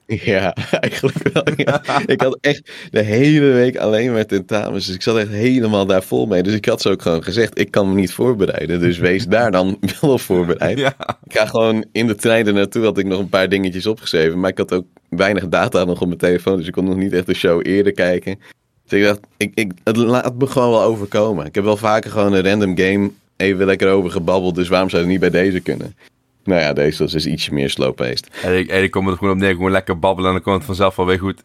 Ja, 0.33 0.55
eigenlijk 0.71 1.33
wel. 1.33 1.43
Ja. 1.55 1.81
ik 2.05 2.21
had 2.21 2.37
echt 2.41 2.71
de 2.89 3.01
hele 3.01 3.45
week 3.45 3.77
alleen 3.77 4.11
maar 4.11 4.25
tentamens. 4.25 4.85
Dus 4.85 4.95
ik 4.95 5.01
zat 5.01 5.17
echt 5.17 5.29
helemaal 5.29 5.85
daar 5.85 6.03
vol 6.03 6.25
mee. 6.25 6.43
Dus 6.43 6.53
ik 6.53 6.65
had 6.65 6.81
ze 6.81 6.89
ook 6.89 7.01
gewoon 7.01 7.23
gezegd, 7.23 7.59
ik 7.59 7.71
kan 7.71 7.89
me 7.89 7.95
niet 7.95 8.13
voorbereiden. 8.13 8.79
Dus 8.79 8.97
wees 8.97 9.25
daar 9.37 9.51
dan 9.51 9.79
wel 10.01 10.11
op 10.11 10.21
voorbereid. 10.21 10.79
Ja. 10.79 10.95
Ik 11.23 11.37
ga 11.37 11.45
gewoon 11.45 11.85
in 11.91 12.07
de 12.07 12.15
trein 12.15 12.47
er 12.47 12.53
naartoe, 12.53 12.83
had 12.83 12.97
ik 12.97 13.05
nog 13.05 13.19
een 13.19 13.29
paar 13.29 13.49
dingetjes 13.49 13.87
opgeschreven. 13.87 14.39
Maar 14.39 14.49
ik 14.49 14.57
had 14.57 14.73
ook 14.73 14.85
weinig 15.09 15.47
data 15.47 15.83
nog 15.83 16.01
op 16.01 16.07
mijn 16.07 16.19
telefoon. 16.19 16.57
Dus 16.57 16.67
ik 16.67 16.73
kon 16.73 16.85
nog 16.85 16.97
niet 16.97 17.13
echt 17.13 17.25
de 17.25 17.33
show 17.33 17.59
eerder 17.63 17.93
kijken. 17.93 18.39
Dus 18.87 18.99
ik 18.99 19.05
dacht, 19.05 19.19
ik, 19.37 19.51
ik, 19.53 19.71
het 19.83 19.97
laat 19.97 20.37
me 20.37 20.47
gewoon 20.47 20.69
wel 20.69 20.81
overkomen. 20.81 21.45
Ik 21.45 21.55
heb 21.55 21.63
wel 21.63 21.77
vaker 21.77 22.11
gewoon 22.11 22.33
een 22.33 22.49
random 22.49 22.77
game 22.77 23.11
even 23.37 23.65
lekker 23.65 23.89
over 23.89 24.11
gebabbeld. 24.11 24.55
Dus 24.55 24.67
waarom 24.67 24.89
zou 24.89 25.01
het 25.01 25.11
niet 25.11 25.19
bij 25.19 25.29
deze 25.29 25.59
kunnen? 25.59 25.95
Nou 26.47 26.61
ja, 26.61 26.73
deze 26.73 27.03
was 27.03 27.11
dus 27.11 27.25
ietsje 27.25 27.53
meer 27.53 27.69
slow-paced. 27.69 28.29
En 28.43 28.57
ik, 28.57 28.69
en 28.69 28.83
ik 28.83 28.91
kom 28.91 29.07
er 29.07 29.17
gewoon 29.17 29.33
op 29.33 29.39
neer, 29.39 29.51
gewoon 29.51 29.71
lekker 29.71 29.99
babbelen 29.99 30.29
en 30.29 30.35
dan 30.35 30.43
komt 30.43 30.55
het 30.55 30.65
vanzelf 30.65 30.95
wel 30.95 31.05
weer 31.05 31.19
goed. 31.19 31.43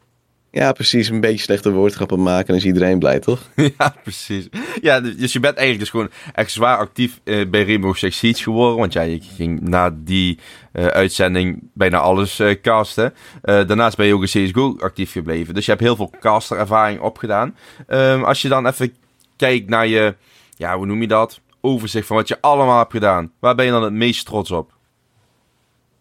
Ja, 0.51 0.73
precies. 0.73 1.09
Een 1.09 1.21
beetje 1.21 1.39
slechte 1.39 1.73
woordgrappen 1.73 2.23
maken 2.23 2.49
en 2.49 2.55
is 2.55 2.65
iedereen 2.65 2.99
blij, 2.99 3.21
toch? 3.21 3.41
ja, 3.79 3.95
precies. 4.03 4.49
Ja, 4.81 5.01
dus 5.01 5.33
je 5.33 5.41
bent 5.41 5.57
eigenlijk 5.57 5.79
dus 5.79 5.91
gewoon 5.91 6.11
echt 6.35 6.51
zwaar 6.51 6.77
actief 6.77 7.21
uh, 7.25 7.49
bij 7.49 7.65
Rainbow 7.65 7.95
Six 7.95 8.19
Siege 8.19 8.43
geworden. 8.43 8.79
Want 8.79 8.93
ja, 8.93 9.01
je 9.01 9.21
ging 9.37 9.61
na 9.61 9.97
die 9.99 10.39
uh, 10.73 10.87
uitzending 10.87 11.71
bijna 11.75 11.99
alles 11.99 12.41
uh, 12.41 12.61
casten. 12.61 13.15
daarnaast 13.43 13.97
ben 13.97 14.07
je 14.07 14.15
ook 14.15 14.27
in 14.33 14.47
CSGO 14.47 14.77
actief 14.79 15.13
gebleven. 15.13 15.55
Dus 15.55 15.65
je 15.65 15.71
hebt 15.71 15.83
heel 15.83 15.97
veel 15.97 16.13
casterervaring 16.21 17.01
opgedaan. 17.01 17.57
Um, 17.89 18.25
als 18.25 18.43
je 18.43 18.49
dan 18.49 18.67
even 18.67 18.95
kijkt 19.37 19.69
naar 19.69 19.87
je, 19.87 20.15
ja, 20.57 20.77
hoe 20.77 20.87
noem 20.87 21.01
je 21.01 21.09
dat? 21.09 21.41
Overzicht 21.61 22.07
van 22.07 22.17
wat 22.17 22.29
je 22.29 22.41
allemaal 22.41 22.79
hebt 22.79 22.93
gedaan. 22.93 23.33
Waar 23.39 23.55
ben 23.55 23.65
je 23.65 23.71
dan 23.71 23.83
het 23.83 23.93
meest 23.93 24.27
trots 24.27 24.51
op? 24.51 24.72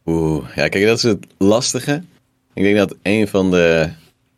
Oeh, 0.05 0.45
ja, 0.55 0.67
kijk, 0.67 0.85
dat 0.85 0.97
is 0.97 1.03
het 1.03 1.27
lastige. 1.37 2.03
Ik 2.53 2.63
denk 2.63 2.77
dat 2.77 2.95
een 3.03 3.27
van 3.27 3.51
de 3.51 3.89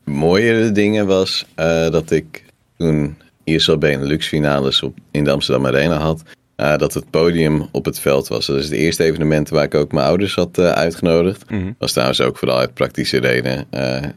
mooiere 0.03 0.72
dingen 0.72 1.08
was 1.08 1.46
uh, 1.60 1.89
dat 1.89 2.12
ik 2.12 2.43
toen 2.77 3.17
ISL 3.43 3.77
Benelux 3.77 4.27
finales 4.27 4.82
op, 4.82 4.98
in 5.12 5.24
de 5.24 5.32
Amsterdam 5.32 5.65
Arena 5.65 5.98
had. 5.98 6.22
Uh, 6.58 6.77
dat 6.77 6.93
het 6.93 7.10
podium 7.10 7.67
op 7.72 7.86
het 7.86 8.00
veld 8.00 8.27
was. 8.27 8.46
Dat 8.46 8.58
is 8.58 8.63
het 8.63 8.74
eerste 8.74 9.03
evenement 9.03 9.50
waar 9.50 9.63
ik 9.63 9.75
ook 9.75 9.91
mijn 9.91 10.05
ouders 10.05 10.36
had 10.36 10.58
uh, 10.58 10.72
uitgenodigd. 10.72 11.50
Mm 11.50 11.62
-hmm. 11.62 11.75
Was 11.77 11.91
trouwens 11.91 12.22
ook 12.22 12.38
vooral 12.38 12.58
uit 12.58 12.74
praktische 12.74 13.17
reden. 13.17 13.67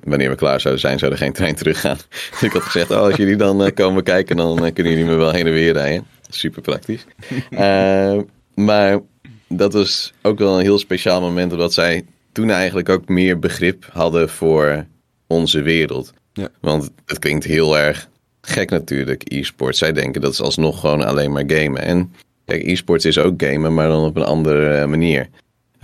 wanneer 0.05 0.31
we 0.31 0.37
klaar 0.37 0.61
zouden 0.61 0.83
zijn, 0.83 0.99
zou 0.99 1.13
er 1.13 1.19
geen 1.19 1.33
trein 1.33 1.55
teruggaan. 1.63 1.97
dus 2.31 2.43
ik 2.43 2.53
had 2.53 2.63
gezegd, 2.63 2.91
oh, 2.91 2.99
als 2.99 3.17
jullie 3.17 3.37
dan 3.37 3.73
komen 3.75 4.03
kijken, 4.03 4.37
dan 4.37 4.73
kunnen 4.73 4.93
jullie 4.93 5.09
me 5.09 5.15
wel 5.15 5.33
heen 5.33 5.47
en 5.47 5.53
weer 5.53 5.73
rijden. 5.73 6.07
Super 6.29 6.63
praktisch. 6.63 7.07
maar 8.55 9.01
dat 9.49 9.73
was 9.73 10.13
ook 10.23 10.39
wel 10.39 10.57
een 10.57 10.63
heel 10.63 10.79
speciaal 10.79 11.21
moment, 11.21 11.53
omdat 11.53 11.75
zij 11.75 12.05
toen 12.33 12.51
eigenlijk 12.51 12.89
ook 12.89 13.09
meer 13.09 13.39
begrip 13.39 13.89
hadden 13.93 14.29
voor 14.29 14.87
onze 15.27 15.63
wereld. 15.63 16.13
Ja. 16.33 16.49
Want 16.61 16.91
het 17.07 17.19
klinkt 17.19 17.45
heel 17.45 17.79
erg 17.79 18.09
gek 18.41 18.71
natuurlijk, 18.71 19.23
e-sport. 19.25 19.77
Zij 19.77 19.93
denken 19.93 20.21
dat 20.21 20.33
is 20.33 20.41
alsnog 20.41 20.81
gewoon 20.81 21.05
alleen 21.05 21.33
maar 21.33 21.45
gamen. 21.47 21.83
En 21.83 22.13
kijk, 22.45 22.63
e-sports 22.63 23.05
is 23.05 23.19
ook 23.19 23.43
gamen, 23.43 23.75
maar 23.75 23.89
dan 23.89 24.05
op 24.05 24.17
een 24.17 24.25
andere 24.25 24.87
manier. 24.87 25.29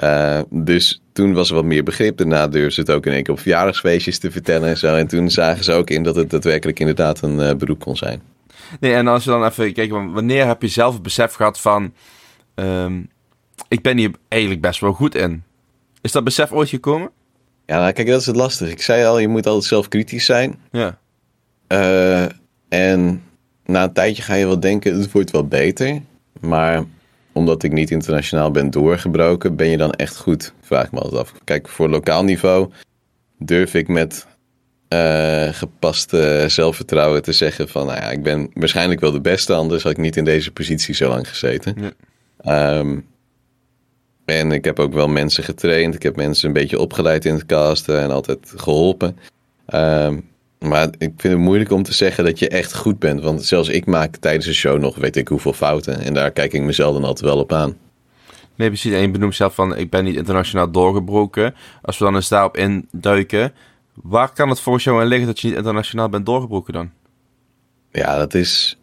Uh, 0.05 0.41
dus 0.51 1.03
toen 1.13 1.33
was 1.33 1.49
er 1.49 1.55
wat 1.55 1.65
meer 1.65 1.83
begrip. 1.83 2.17
Daarna 2.17 2.49
durfden 2.49 2.73
ze 2.73 2.81
het 2.81 2.91
ook 2.91 3.07
in 3.07 3.13
één 3.13 3.23
keer 3.23 3.35
op 3.35 3.41
verjaardagsfeestjes 3.41 4.19
te 4.19 4.31
vertellen 4.31 4.69
en 4.69 4.79
zo. 4.79 4.95
En 4.95 5.07
toen 5.07 5.31
zagen 5.31 5.65
ze 5.65 5.73
ook 5.73 5.91
in 5.91 6.03
dat 6.03 6.17
het 6.17 6.31
daadwerkelijk 6.31 6.81
inderdaad 6.81 7.23
een 7.23 7.39
uh, 7.39 7.55
beroep 7.55 7.81
kon 7.81 7.97
zijn. 7.97 8.23
Nee, 8.81 8.95
en 8.95 9.07
als 9.07 9.25
je 9.25 9.31
dan 9.31 9.45
even 9.45 9.73
kijkt, 9.73 9.93
wanneer 9.93 10.47
heb 10.47 10.63
je 10.63 10.69
zelf 10.69 10.93
het 10.95 11.03
besef 11.03 11.33
gehad 11.33 11.61
van... 11.61 11.93
Um, 12.55 13.09
ik 13.69 13.83
ben 13.83 13.99
hier 13.99 14.11
eigenlijk 14.29 14.63
best 14.63 14.81
wel 14.81 14.93
goed 14.93 15.15
in. 15.15 15.43
Is 16.01 16.13
dat 16.13 16.25
besef 16.25 16.53
ooit 16.53 16.69
gekomen? 16.69 17.11
Ja, 17.67 17.79
nou, 17.79 17.93
kijk, 17.93 18.09
dat 18.09 18.21
is 18.21 18.27
het 18.27 18.37
lastig. 18.37 18.71
Ik 18.71 18.83
zei 18.83 19.05
al, 19.05 19.19
je 19.19 19.29
moet 19.29 19.47
altijd 19.47 19.65
zelf 19.65 19.89
kritisch 19.89 20.25
zijn. 20.25 20.59
Ja. 20.71 20.99
Uh, 21.69 22.27
en 22.69 23.23
na 23.65 23.83
een 23.83 23.93
tijdje 23.93 24.23
ga 24.23 24.35
je 24.35 24.47
wel 24.47 24.61
denken, 24.61 24.99
het 24.99 25.13
wordt 25.13 25.31
wel 25.31 25.47
beter. 25.47 26.01
Maar 26.41 26.85
omdat 27.33 27.63
ik 27.63 27.73
niet 27.73 27.91
internationaal 27.91 28.51
ben 28.51 28.71
doorgebroken, 28.71 29.57
ben 29.57 29.69
je 29.69 29.77
dan 29.77 29.93
echt 29.93 30.17
goed? 30.17 30.53
Vraag 30.61 30.85
ik 30.85 30.93
me 30.93 31.01
altijd 31.01 31.21
af. 31.21 31.35
Kijk, 31.45 31.69
voor 31.69 31.89
lokaal 31.89 32.25
niveau 32.25 32.71
durf 33.39 33.75
ik 33.75 33.89
met 33.89 34.27
uh, 34.89 35.49
gepaste 35.53 36.45
zelfvertrouwen 36.49 37.23
te 37.23 37.33
zeggen 37.33 37.69
van, 37.69 37.87
nou 37.87 37.99
ja, 37.99 38.11
ik 38.11 38.23
ben 38.23 38.51
waarschijnlijk 38.55 39.01
wel 39.01 39.13
de 39.13 39.21
beste, 39.21 39.55
anders 39.55 39.83
had 39.83 39.93
ik 39.93 39.99
niet 39.99 40.17
in 40.17 40.25
deze 40.25 40.53
positie 40.53 40.95
zo 40.95 41.09
lang 41.09 41.29
gezeten. 41.29 41.93
Ja. 42.41 42.79
Um, 42.79 43.07
en 44.25 44.53
ik 44.53 44.65
heb 44.65 44.79
ook 44.79 44.93
wel 44.93 45.09
mensen 45.09 45.45
getraind. 45.45 45.95
Ik 45.95 46.03
heb 46.03 46.17
mensen 46.17 46.47
een 46.47 46.53
beetje 46.53 46.79
opgeleid 46.79 47.25
in 47.25 47.35
het 47.35 47.47
casten 47.47 48.01
en 48.01 48.11
altijd 48.11 48.53
geholpen. 48.57 49.17
Um, 49.75 50.31
maar 50.63 50.87
ik 50.87 51.13
vind 51.17 51.23
het 51.33 51.39
moeilijk 51.39 51.71
om 51.71 51.83
te 51.83 51.95
zeggen 51.95 52.25
dat 52.25 52.39
je 52.39 52.49
echt 52.49 52.75
goed 52.77 52.99
bent. 52.99 53.23
Want 53.23 53.45
zelfs 53.45 53.69
ik 53.69 53.87
maak 53.87 54.17
tijdens 54.17 54.47
de 54.47 54.53
show 54.53 54.81
nog 54.81 54.97
weet 54.97 55.17
ik 55.17 55.29
hoeveel 55.29 55.53
fouten. 55.53 56.01
En 56.01 56.15
daar 56.15 56.31
kijk 56.31 56.53
ik 56.53 56.63
mezelf 56.63 56.93
dan 56.93 57.05
altijd 57.05 57.31
wel 57.31 57.39
op 57.39 57.53
aan. 57.53 57.77
Nee, 58.55 58.69
precies. 58.69 58.93
En 58.93 59.01
je 59.01 59.11
benoemt 59.11 59.35
zelf 59.35 59.55
van, 59.55 59.77
ik 59.77 59.91
ben 59.91 60.05
niet 60.05 60.17
internationaal 60.17 60.71
doorgebroken. 60.71 61.55
Als 61.83 61.99
we 61.99 62.05
dan 62.05 62.15
eens 62.15 62.29
daarop 62.29 62.57
induiken. 62.57 63.53
Waar 63.95 64.33
kan 64.33 64.49
het 64.49 64.61
volgens 64.61 64.85
jou 64.85 65.01
aan 65.01 65.07
liggen 65.07 65.27
dat 65.27 65.41
je 65.41 65.49
niet 65.49 65.57
internationaal 65.57 66.09
bent 66.09 66.27
doorgebroken 66.27 66.73
dan? 66.73 66.91
Ja, 67.91 68.19
dat 68.19 68.35
is 68.35 68.79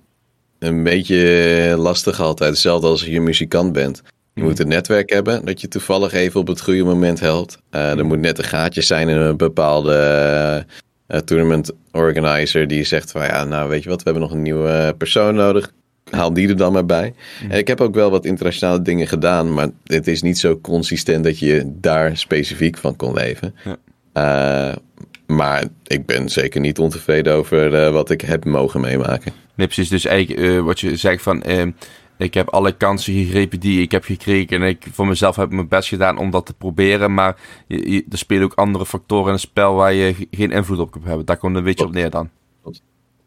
een 0.59 0.83
beetje 0.83 1.75
lastig 1.77 2.19
altijd. 2.19 2.49
Hetzelfde 2.49 2.87
als 2.87 3.05
je 3.05 3.21
muzikant 3.21 3.73
bent. 3.73 4.03
Je 4.39 4.45
moet 4.45 4.59
een 4.59 4.67
netwerk 4.67 5.09
hebben 5.09 5.45
dat 5.45 5.61
je 5.61 5.67
toevallig 5.67 6.13
even 6.13 6.39
op 6.39 6.47
het 6.47 6.61
goede 6.61 6.83
moment 6.83 7.19
helpt. 7.19 7.57
Uh, 7.71 7.97
er 7.97 8.05
moet 8.05 8.19
net 8.19 8.37
een 8.37 8.43
gaatje 8.43 8.81
zijn 8.81 9.09
in 9.09 9.17
een 9.17 9.37
bepaalde 9.37 10.65
uh, 11.07 11.17
tournament 11.17 11.71
organizer 11.91 12.67
die 12.67 12.83
zegt 12.83 13.11
van 13.11 13.21
ja, 13.21 13.43
nou 13.43 13.69
weet 13.69 13.83
je 13.83 13.89
wat, 13.89 13.97
we 13.97 14.03
hebben 14.03 14.23
nog 14.23 14.31
een 14.31 14.41
nieuwe 14.41 14.95
persoon 14.97 15.35
nodig. 15.35 15.71
Haal 16.09 16.33
die 16.33 16.47
er 16.47 16.57
dan 16.57 16.73
maar 16.73 16.85
bij. 16.85 17.13
En 17.49 17.57
ik 17.57 17.67
heb 17.67 17.81
ook 17.81 17.95
wel 17.95 18.09
wat 18.09 18.25
internationale 18.25 18.81
dingen 18.81 19.07
gedaan, 19.07 19.53
maar 19.53 19.69
het 19.83 20.07
is 20.07 20.21
niet 20.21 20.37
zo 20.37 20.59
consistent 20.61 21.23
dat 21.23 21.39
je 21.39 21.63
daar 21.65 22.17
specifiek 22.17 22.77
van 22.77 22.95
kon 22.95 23.13
leven. 23.13 23.55
Ja. 23.63 23.77
Uh, 24.69 24.75
maar 25.25 25.63
ik 25.87 26.05
ben 26.05 26.29
zeker 26.29 26.61
niet 26.61 26.79
ontevreden 26.79 27.33
over 27.33 27.73
uh, 27.73 27.91
wat 27.91 28.09
ik 28.09 28.21
heb 28.21 28.45
mogen 28.45 28.81
meemaken. 28.81 29.31
Nee, 29.55 29.67
precies. 29.67 29.89
Dus 29.89 30.05
eigenlijk 30.05 30.39
uh, 30.39 30.61
wat 30.61 30.79
je 30.79 30.95
zegt 30.95 31.21
van... 31.21 31.43
ik 32.19 32.33
heb 32.33 32.49
alle 32.49 32.71
kansen 32.71 33.13
gegrepen 33.13 33.59
die 33.59 33.81
ik 33.81 33.91
heb 33.91 34.03
gekregen. 34.03 34.61
En 34.61 34.67
ik 34.67 34.85
voor 34.91 35.07
mezelf 35.07 35.35
heb 35.35 35.51
mijn 35.51 35.67
best 35.67 35.89
gedaan 35.89 36.17
om 36.17 36.31
dat 36.31 36.45
te 36.45 36.53
proberen. 36.53 37.13
Maar 37.13 37.37
je, 37.67 37.91
je, 37.91 38.05
er 38.09 38.17
spelen 38.17 38.43
ook 38.43 38.53
andere 38.53 38.85
factoren 38.85 39.25
in 39.25 39.31
het 39.31 39.41
spel 39.41 39.73
waar 39.73 39.93
je 39.93 40.27
geen 40.31 40.51
invloed 40.51 40.79
op 40.79 40.91
kunt 40.91 41.05
hebben. 41.05 41.25
Daar 41.25 41.37
komt 41.37 41.55
een 41.55 41.63
beetje 41.63 41.85
op 41.85 41.93
neer 41.93 42.09
dan. 42.09 42.29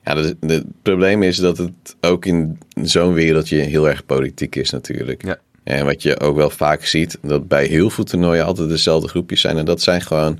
Ja, 0.04 0.16
het, 0.16 0.36
het 0.40 0.64
probleem 0.82 1.22
is 1.22 1.36
dat 1.36 1.58
het 1.58 1.96
ook 2.00 2.24
in 2.24 2.58
zo'n 2.74 3.12
wereldje 3.12 3.56
heel 3.56 3.88
erg 3.88 4.06
politiek 4.06 4.56
is 4.56 4.70
natuurlijk. 4.70 5.24
Ja. 5.24 5.38
En 5.64 5.84
wat 5.84 6.02
je 6.02 6.20
ook 6.20 6.36
wel 6.36 6.50
vaak 6.50 6.84
ziet, 6.84 7.18
dat 7.22 7.48
bij 7.48 7.66
heel 7.66 7.90
veel 7.90 8.04
toernooien 8.04 8.44
altijd 8.44 8.68
dezelfde 8.68 9.08
groepjes 9.08 9.40
zijn. 9.40 9.56
En 9.56 9.64
dat 9.64 9.82
zijn 9.82 10.00
gewoon 10.00 10.38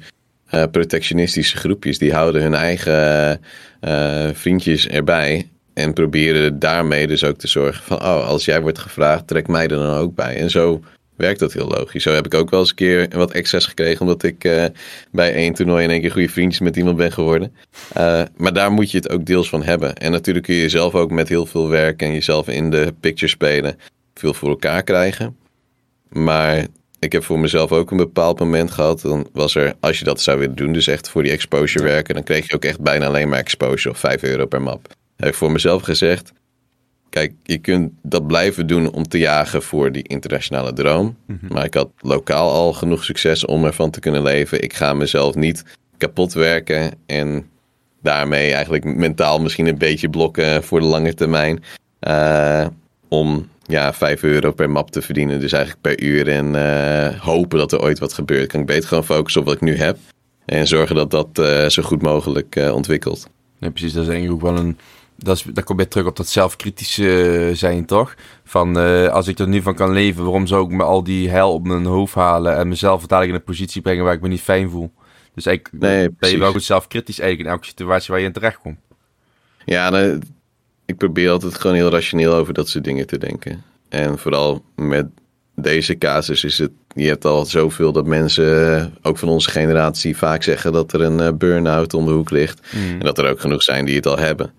uh, 0.54 0.64
protectionistische 0.70 1.56
groepjes. 1.56 1.98
Die 1.98 2.12
houden 2.12 2.42
hun 2.42 2.54
eigen 2.54 3.40
uh, 3.80 4.28
vriendjes 4.32 4.88
erbij. 4.88 5.48
En 5.74 5.92
proberen 5.92 6.58
daarmee 6.58 7.06
dus 7.06 7.24
ook 7.24 7.36
te 7.36 7.48
zorgen 7.48 7.84
van, 7.84 7.96
oh, 7.96 8.26
als 8.26 8.44
jij 8.44 8.60
wordt 8.60 8.78
gevraagd, 8.78 9.26
trek 9.26 9.48
mij 9.48 9.62
er 9.62 9.68
dan 9.68 9.96
ook 9.96 10.14
bij. 10.14 10.36
En 10.36 10.50
zo 10.50 10.82
werkt 11.16 11.40
dat 11.40 11.52
heel 11.52 11.68
logisch. 11.68 12.02
Zo 12.02 12.12
heb 12.12 12.26
ik 12.26 12.34
ook 12.34 12.50
wel 12.50 12.60
eens 12.60 12.68
een 12.68 12.74
keer 12.74 13.08
wat 13.10 13.32
excess 13.32 13.66
gekregen, 13.66 14.00
omdat 14.00 14.22
ik 14.22 14.44
uh, 14.44 14.64
bij 15.10 15.34
één 15.34 15.54
toernooi 15.54 15.84
in 15.84 15.90
één 15.90 16.00
keer 16.00 16.10
goede 16.10 16.28
vriendjes 16.28 16.60
met 16.60 16.76
iemand 16.76 16.96
ben 16.96 17.12
geworden. 17.12 17.54
Uh, 17.96 18.22
maar 18.36 18.52
daar 18.52 18.72
moet 18.72 18.90
je 18.90 18.96
het 18.96 19.10
ook 19.10 19.24
deels 19.24 19.48
van 19.48 19.62
hebben. 19.62 19.94
En 19.96 20.10
natuurlijk 20.10 20.44
kun 20.46 20.54
je 20.54 20.60
jezelf 20.60 20.94
ook 20.94 21.10
met 21.10 21.28
heel 21.28 21.46
veel 21.46 21.68
werk 21.68 22.02
en 22.02 22.12
jezelf 22.12 22.48
in 22.48 22.70
de 22.70 22.94
picture 23.00 23.30
spelen 23.30 23.78
veel 24.14 24.34
voor 24.34 24.48
elkaar 24.48 24.82
krijgen. 24.82 25.36
Maar 26.08 26.66
ik 26.98 27.12
heb 27.12 27.24
voor 27.24 27.38
mezelf 27.38 27.72
ook 27.72 27.90
een 27.90 27.96
bepaald 27.96 28.38
moment 28.38 28.70
gehad. 28.70 29.00
Dan 29.00 29.28
was 29.32 29.54
er, 29.54 29.74
als 29.80 29.98
je 29.98 30.04
dat 30.04 30.20
zou 30.20 30.38
willen 30.38 30.56
doen, 30.56 30.72
dus 30.72 30.86
echt 30.86 31.08
voor 31.08 31.22
die 31.22 31.32
exposure 31.32 31.84
werken, 31.84 32.14
dan 32.14 32.24
kreeg 32.24 32.48
je 32.48 32.54
ook 32.54 32.64
echt 32.64 32.80
bijna 32.80 33.06
alleen 33.06 33.28
maar 33.28 33.38
exposure 33.38 33.94
of 33.94 33.98
5 33.98 34.22
euro 34.22 34.46
per 34.46 34.62
map. 34.62 34.94
Heb 35.16 35.28
ik 35.28 35.34
voor 35.34 35.52
mezelf 35.52 35.82
gezegd, 35.82 36.32
Kijk, 37.12 37.32
je 37.42 37.58
kunt 37.58 37.92
dat 38.02 38.26
blijven 38.26 38.66
doen 38.66 38.92
om 38.92 39.08
te 39.08 39.18
jagen 39.18 39.62
voor 39.62 39.92
die 39.92 40.08
internationale 40.08 40.72
droom. 40.72 41.16
Mhm. 41.26 41.52
Maar 41.52 41.64
ik 41.64 41.74
had 41.74 41.90
lokaal 41.98 42.50
al 42.50 42.72
genoeg 42.72 43.04
succes 43.04 43.44
om 43.44 43.64
ervan 43.64 43.90
te 43.90 44.00
kunnen 44.00 44.22
leven. 44.22 44.62
Ik 44.62 44.72
ga 44.74 44.94
mezelf 44.94 45.34
niet 45.34 45.64
kapot 45.98 46.32
werken 46.32 46.92
en 47.06 47.46
daarmee 48.02 48.52
eigenlijk 48.52 48.84
mentaal 48.84 49.40
misschien 49.40 49.66
een 49.66 49.78
beetje 49.78 50.08
blokken 50.08 50.64
voor 50.64 50.80
de 50.80 50.86
lange 50.86 51.14
termijn. 51.14 51.62
Uh, 52.08 52.66
om 53.08 53.48
ja, 53.62 53.92
5 53.92 54.22
euro 54.22 54.52
per 54.52 54.70
map 54.70 54.90
te 54.90 55.02
verdienen. 55.02 55.40
Dus 55.40 55.52
eigenlijk 55.52 55.82
per 55.82 56.02
uur 56.06 56.28
en 56.28 56.54
uh, 56.54 57.20
hopen 57.20 57.58
dat 57.58 57.72
er 57.72 57.82
ooit 57.82 57.98
wat 57.98 58.12
gebeurt. 58.12 58.48
Kan 58.48 58.60
ik 58.60 58.66
beter 58.66 58.88
gewoon 58.88 59.04
focussen 59.04 59.40
op 59.40 59.46
wat 59.46 59.56
ik 59.56 59.62
nu 59.62 59.76
heb. 59.76 59.98
En 60.44 60.66
zorgen 60.66 60.96
dat 60.96 61.10
dat 61.10 61.38
uh, 61.38 61.68
zo 61.68 61.82
goed 61.82 62.02
mogelijk 62.02 62.70
ontwikkelt. 62.72 63.28
Ja, 63.58 63.70
precies. 63.70 63.92
Dat 63.92 64.02
is 64.02 64.08
eigenlijk 64.08 64.44
ook 64.44 64.54
wel 64.54 64.64
een 64.64 64.76
dat, 65.24 65.36
is, 65.36 65.42
dat 65.52 65.64
komt 65.64 65.78
weer 65.78 65.88
terug 65.88 66.06
op 66.06 66.16
dat 66.16 66.28
zelfkritische 66.28 67.38
eh, 67.48 67.56
zijn, 67.56 67.86
toch? 67.86 68.14
Van 68.44 68.78
uh, 68.78 69.08
als 69.08 69.28
ik 69.28 69.38
er 69.38 69.48
nu 69.48 69.62
van 69.62 69.74
kan 69.74 69.92
leven, 69.92 70.22
waarom 70.22 70.46
zou 70.46 70.64
ik 70.64 70.70
me 70.70 70.82
al 70.82 71.04
die 71.04 71.28
hel 71.28 71.52
op 71.52 71.66
mijn 71.66 71.84
hoofd 71.84 72.14
halen 72.14 72.56
en 72.56 72.68
mezelf 72.68 72.98
uiteindelijk 72.98 73.38
in 73.38 73.44
een 73.44 73.54
positie 73.54 73.82
brengen 73.82 74.04
waar 74.04 74.14
ik 74.14 74.20
me 74.20 74.28
niet 74.28 74.40
fijn 74.40 74.70
voel? 74.70 74.92
Dus 75.34 75.46
eigenlijk 75.46 75.84
nee, 75.84 76.10
ben 76.18 76.30
je 76.30 76.38
wel 76.38 76.52
goed 76.52 76.62
zelfkritisch 76.62 77.18
eigenlijk 77.18 77.48
in 77.48 77.54
elke 77.54 77.68
situatie 77.68 78.10
waar 78.10 78.20
je 78.20 78.26
in 78.26 78.32
terecht 78.32 78.58
komt. 78.58 78.78
Ja, 79.64 79.90
nou, 79.90 80.18
ik 80.86 80.96
probeer 80.96 81.30
altijd 81.30 81.54
gewoon 81.54 81.76
heel 81.76 81.90
rationeel 81.90 82.34
over 82.34 82.54
dat 82.54 82.68
soort 82.68 82.84
dingen 82.84 83.06
te 83.06 83.18
denken. 83.18 83.62
En 83.88 84.18
vooral 84.18 84.64
met 84.74 85.06
deze 85.56 85.98
casus 85.98 86.44
is 86.44 86.58
het, 86.58 86.70
je 86.94 87.06
hebt 87.06 87.24
al 87.24 87.44
zoveel 87.44 87.92
dat 87.92 88.06
mensen, 88.06 88.94
ook 89.02 89.18
van 89.18 89.28
onze 89.28 89.50
generatie, 89.50 90.16
vaak 90.16 90.42
zeggen 90.42 90.72
dat 90.72 90.92
er 90.92 91.00
een 91.00 91.38
burn-out 91.38 91.94
om 91.94 92.04
de 92.04 92.10
hoek 92.10 92.30
ligt. 92.30 92.60
Mm. 92.72 92.92
En 92.92 93.00
dat 93.00 93.18
er 93.18 93.30
ook 93.30 93.40
genoeg 93.40 93.62
zijn 93.62 93.84
die 93.84 93.96
het 93.96 94.06
al 94.06 94.18
hebben. 94.18 94.52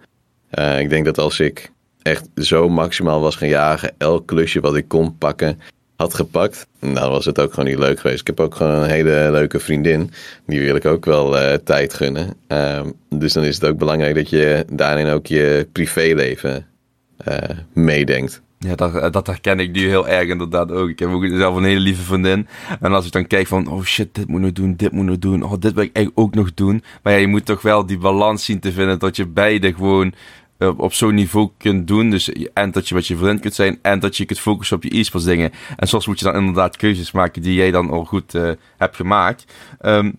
Uh, 0.60 0.80
ik 0.80 0.90
denk 0.90 1.06
dat 1.06 1.18
als 1.18 1.40
ik 1.40 1.72
echt 2.02 2.28
zo 2.36 2.70
maximaal 2.70 3.22
was 3.22 3.36
gaan 3.36 3.48
jagen, 3.48 3.94
elk 3.98 4.28
klusje 4.28 4.60
wat 4.60 4.76
ik 4.76 4.88
kon 4.88 5.18
pakken, 5.18 5.60
had 5.96 6.14
gepakt, 6.14 6.68
dan 6.80 7.10
was 7.10 7.26
het 7.26 7.40
ook 7.40 7.54
gewoon 7.54 7.70
niet 7.70 7.80
leuk 7.80 8.00
geweest. 8.00 8.20
Ik 8.20 8.28
heb 8.28 8.40
ook 8.40 8.56
gewoon 8.56 8.74
een 8.74 8.90
hele 8.90 9.28
leuke 9.32 9.60
vriendin, 9.60 10.12
die 10.46 10.60
wil 10.60 10.76
ik 10.76 10.86
ook 10.86 11.06
wel 11.06 11.38
uh, 11.38 11.54
tijd 11.54 11.94
gunnen. 11.94 12.34
Uh, 12.48 12.82
dus 13.10 13.34
dan 13.34 13.44
is 13.44 13.56
het 13.56 13.66
ook 13.66 13.78
belangrijk 13.78 14.16
dat 14.16 14.30
je 14.30 14.66
daarin 14.72 15.08
ook 15.08 15.28
je 15.28 15.68
privéleven 15.72 16.66
uh, 17.28 17.38
meedenkt. 17.74 18.42
Ja, 18.60 18.76
dat, 18.76 19.14
dat 19.14 19.28
herken 19.28 19.60
ik 19.60 19.72
nu 19.72 19.88
heel 19.88 20.08
erg 20.08 20.30
inderdaad 20.30 20.72
ook. 20.72 20.90
Ik 20.90 21.00
heb 21.00 21.10
ook 21.10 21.26
zelf 21.26 21.56
een 21.56 21.64
hele 21.64 21.80
lieve 21.80 22.02
vriendin. 22.02 22.48
En 22.82 22.94
als 22.94 23.06
ik 23.06 23.12
dan 23.12 23.28
kijk 23.28 23.48
van, 23.48 23.68
oh 23.68 23.84
shit, 23.84 24.16
dit 24.16 24.28
moet 24.28 24.42
nog 24.42 24.52
doen, 24.52 24.76
dit 24.76 24.92
moet 24.92 25.06
nog 25.06 25.20
doen. 25.20 25.44
Oh, 25.44 25.52
dit 25.60 25.74
wil 25.74 25.84
ik 25.84 25.96
eigenlijk 25.96 26.28
ook 26.28 26.36
nog 26.36 26.54
doen. 26.54 26.84
Maar 27.04 27.14
ja, 27.14 27.20
je 27.20 27.28
moet 27.28 27.46
toch 27.46 27.62
wel 27.62 27.86
die 27.86 27.98
balans 27.98 28.46
zien 28.46 28.60
te 28.60 28.72
vinden 28.72 29.00
dat 29.00 29.16
je 29.16 29.28
beide 29.28 29.74
gewoon 29.74 30.14
uh, 30.64 30.80
op 30.80 30.94
zo'n 30.94 31.14
niveau 31.14 31.50
kunt 31.58 31.88
doen. 31.88 32.10
Dus 32.10 32.30
en 32.54 32.72
dat 32.72 32.88
je 32.88 32.96
wat 32.96 33.08
je 33.08 33.18
vriend 33.18 33.40
kunt 33.40 33.54
zijn 33.54 33.80
en 33.82 34.00
dat 34.00 34.18
je 34.18 34.26
kunt 34.26 34.40
focussen 34.40 34.78
op 34.78 34.84
je 34.84 35.00
e-sports 35.00 35.26
dingen. 35.26 35.52
En 35.76 35.88
soms 35.88 36.08
moet 36.08 36.20
je 36.20 36.26
dan 36.26 36.36
inderdaad 36.36 36.78
keuzes 36.78 37.12
maken 37.12 37.42
die 37.42 37.56
jij 37.56 37.72
dan 37.72 37.90
al 37.90 38.06
goed 38.06 38.34
uh, 38.34 38.52
hebt 38.78 38.96
gemaakt. 38.96 39.46
Um, 39.82 40.16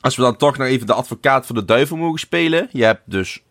als 0.00 0.16
we 0.16 0.22
dan 0.22 0.36
toch 0.36 0.56
nog 0.56 0.66
even 0.66 0.86
de 0.86 0.92
advocaat 0.92 1.46
voor 1.46 1.54
de 1.54 1.64
duivel 1.64 1.96
mogen 1.96 2.18
spelen. 2.18 2.68
Je 2.72 2.84
hebt 2.84 3.02
dus 3.04 3.42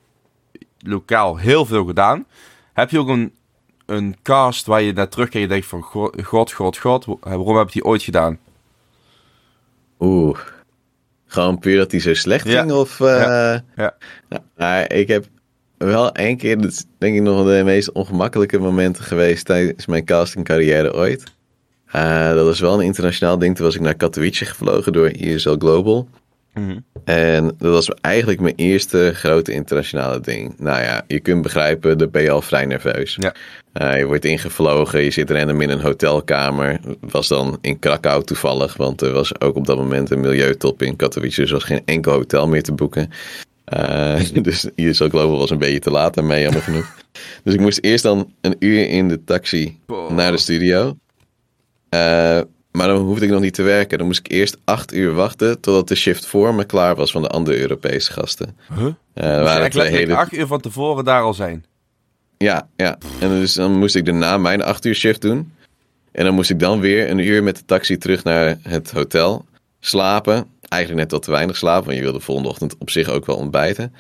lokaal 0.80 1.38
heel 1.38 1.66
veel 1.66 1.86
gedaan. 1.86 2.26
Heb 2.74 2.90
je 2.90 3.00
ook 3.00 3.08
een, 3.08 3.34
een 3.86 4.16
cast 4.22 4.66
waar 4.66 4.82
je 4.82 4.94
naar 4.94 5.10
terugkijkt 5.10 5.36
en 5.36 5.42
je 5.42 5.48
denkt 5.48 5.66
van... 5.66 5.82
God, 6.24 6.52
god, 6.52 6.78
god, 6.78 7.06
waarom 7.20 7.58
heb 7.58 7.68
je 7.68 7.74
die 7.74 7.86
ooit 7.86 8.04
gedaan? 8.04 8.40
Oeh. 10.00 10.40
Gewoon 11.26 11.60
puur 11.60 11.78
dat 11.78 11.92
hij 11.92 12.00
zo 12.00 12.14
slecht 12.14 12.48
ging? 12.48 12.72
Of, 12.72 13.00
uh, 13.00 13.08
ja. 13.76 13.96
ja. 14.30 14.44
Nou, 14.56 14.84
ik 14.84 15.08
heb 15.08 15.26
wel 15.88 16.12
één 16.12 16.38
keer, 16.38 16.62
dat 16.62 16.72
is 16.72 16.86
denk 16.98 17.16
ik 17.16 17.22
nog 17.22 17.46
de 17.46 17.62
meest 17.66 17.92
ongemakkelijke 17.92 18.60
momenten 18.60 19.04
geweest 19.04 19.46
tijdens 19.46 19.86
mijn 19.86 20.06
castingcarrière 20.06 20.94
ooit. 20.94 21.24
Uh, 21.96 22.34
dat 22.34 22.46
was 22.46 22.60
wel 22.60 22.74
een 22.74 22.86
internationaal 22.86 23.38
ding. 23.38 23.56
Toen 23.56 23.66
was 23.66 23.76
ik 23.76 23.82
naar 23.82 23.96
Katowice 23.96 24.46
gevlogen 24.46 24.94
door 24.94 25.10
ISL 25.10 25.56
Global. 25.58 26.08
Mhm. 26.54 26.78
En 27.04 27.46
dat 27.58 27.72
was 27.72 27.90
eigenlijk 28.02 28.40
mijn 28.40 28.56
eerste 28.56 29.12
grote 29.14 29.52
internationale 29.52 30.20
ding. 30.20 30.54
Nou 30.58 30.82
ja, 30.82 31.04
je 31.08 31.20
kunt 31.20 31.42
begrijpen, 31.42 31.98
daar 31.98 32.10
ben 32.10 32.22
je 32.22 32.32
al 32.32 32.42
vrij 32.42 32.66
nerveus. 32.66 33.18
Ja. 33.20 33.36
Uh, 33.82 33.98
je 33.98 34.06
wordt 34.06 34.26
ingevlogen, 34.26 35.04
je 35.04 35.12
zit 35.12 35.32
random 35.32 35.62
in 35.62 35.70
een 35.70 35.82
hotelkamer. 35.82 36.80
Was 37.00 37.28
dan 37.28 37.58
in 37.62 37.80
Krakau 37.80 38.24
toevallig, 38.24 38.78
want 38.78 39.02
er 39.02 39.12
was 39.12 39.40
ook 39.42 39.56
op 39.56 39.66
dat 39.66 39.78
moment 39.78 40.12
een 40.12 40.20
milieutop 40.20 40.82
in 40.82 40.96
Katowice. 40.96 41.42
Dus 41.42 41.50
er 41.50 41.56
was 41.56 41.66
geen 41.66 41.82
enkel 41.86 42.12
hotel 42.12 42.48
meer 42.48 42.64
te 42.64 42.74
boeken. 42.74 43.10
Uh, 43.78 44.20
dus 44.44 44.66
ISL 44.76 45.08
Global 45.08 45.38
was 45.38 45.50
een 45.50 45.58
beetje 45.58 45.80
te 45.80 45.92
laat 45.92 46.18
en 46.18 46.28
mij 46.28 46.42
jammer 46.42 46.62
genoeg. 46.62 46.94
Dus 47.44 47.54
ik 47.54 47.60
moest 47.60 47.80
eerst 47.82 48.04
dan 48.04 48.34
een 48.42 48.56
uur 48.60 48.90
in 48.90 49.08
de 49.08 49.24
taxi 49.24 49.80
naar 50.10 50.32
de 50.32 50.38
studio. 50.38 50.98
Uh, 51.90 52.42
maar 52.72 52.88
dan 52.88 52.98
hoefde 52.98 53.26
ik 53.26 53.32
nog 53.32 53.42
niet 53.42 53.54
te 53.54 53.62
werken. 53.62 53.98
Dan 53.98 54.08
moest 54.08 54.20
ik 54.20 54.32
eerst 54.32 54.58
acht 54.64 54.94
uur 54.94 55.14
wachten 55.14 55.60
totdat 55.60 55.88
de 55.88 55.96
shift 55.96 56.26
voor 56.26 56.56
me 56.56 56.64
klaar 56.64 56.96
was 56.96 57.12
van 57.12 57.22
de 57.22 57.28
andere 57.28 57.58
Europese 57.60 58.12
gasten. 58.12 58.58
Huh? 58.76 58.86
Uh, 58.86 58.94
waren 59.14 59.70
twee 59.70 59.90
hele... 59.90 60.16
acht 60.16 60.34
uur 60.34 60.48
van 60.48 60.62
tevoren 60.62 61.06
daar 61.06 61.22
al 61.22 61.34
zijn? 61.34 61.66
Ja, 62.38 62.68
ja. 62.76 62.98
En 63.20 63.30
dus 63.30 63.54
dan 63.54 63.78
moest 63.78 63.96
ik 63.96 64.06
daarna 64.06 64.38
mijn 64.38 64.64
acht 64.64 64.86
uur 64.86 64.96
shift 64.96 65.22
doen. 65.22 65.54
En 66.12 66.26
dan 66.26 66.34
moest 66.34 66.50
ik 66.50 66.60
dan 66.60 66.80
weer 66.80 67.10
een 67.10 67.20
uur 67.20 67.44
met 67.44 67.56
de 67.56 67.66
taxi 67.66 67.98
terug 67.98 68.24
naar 68.24 68.58
het 68.62 68.92
hotel. 68.92 69.46
Slapen 69.80 70.48
eigenlijk 70.72 71.02
net 71.02 71.12
wat 71.12 71.24
te 71.24 71.32
weinig 71.32 71.58
slaap, 71.58 71.86
want 71.86 71.98
je 71.98 72.04
wil 72.04 72.14
de 72.14 72.20
volgende 72.20 72.50
ochtend 72.50 72.76
op 72.78 72.90
zich 72.90 73.10
ook 73.10 73.26
wel 73.26 73.36
ontbijten. 73.36 73.94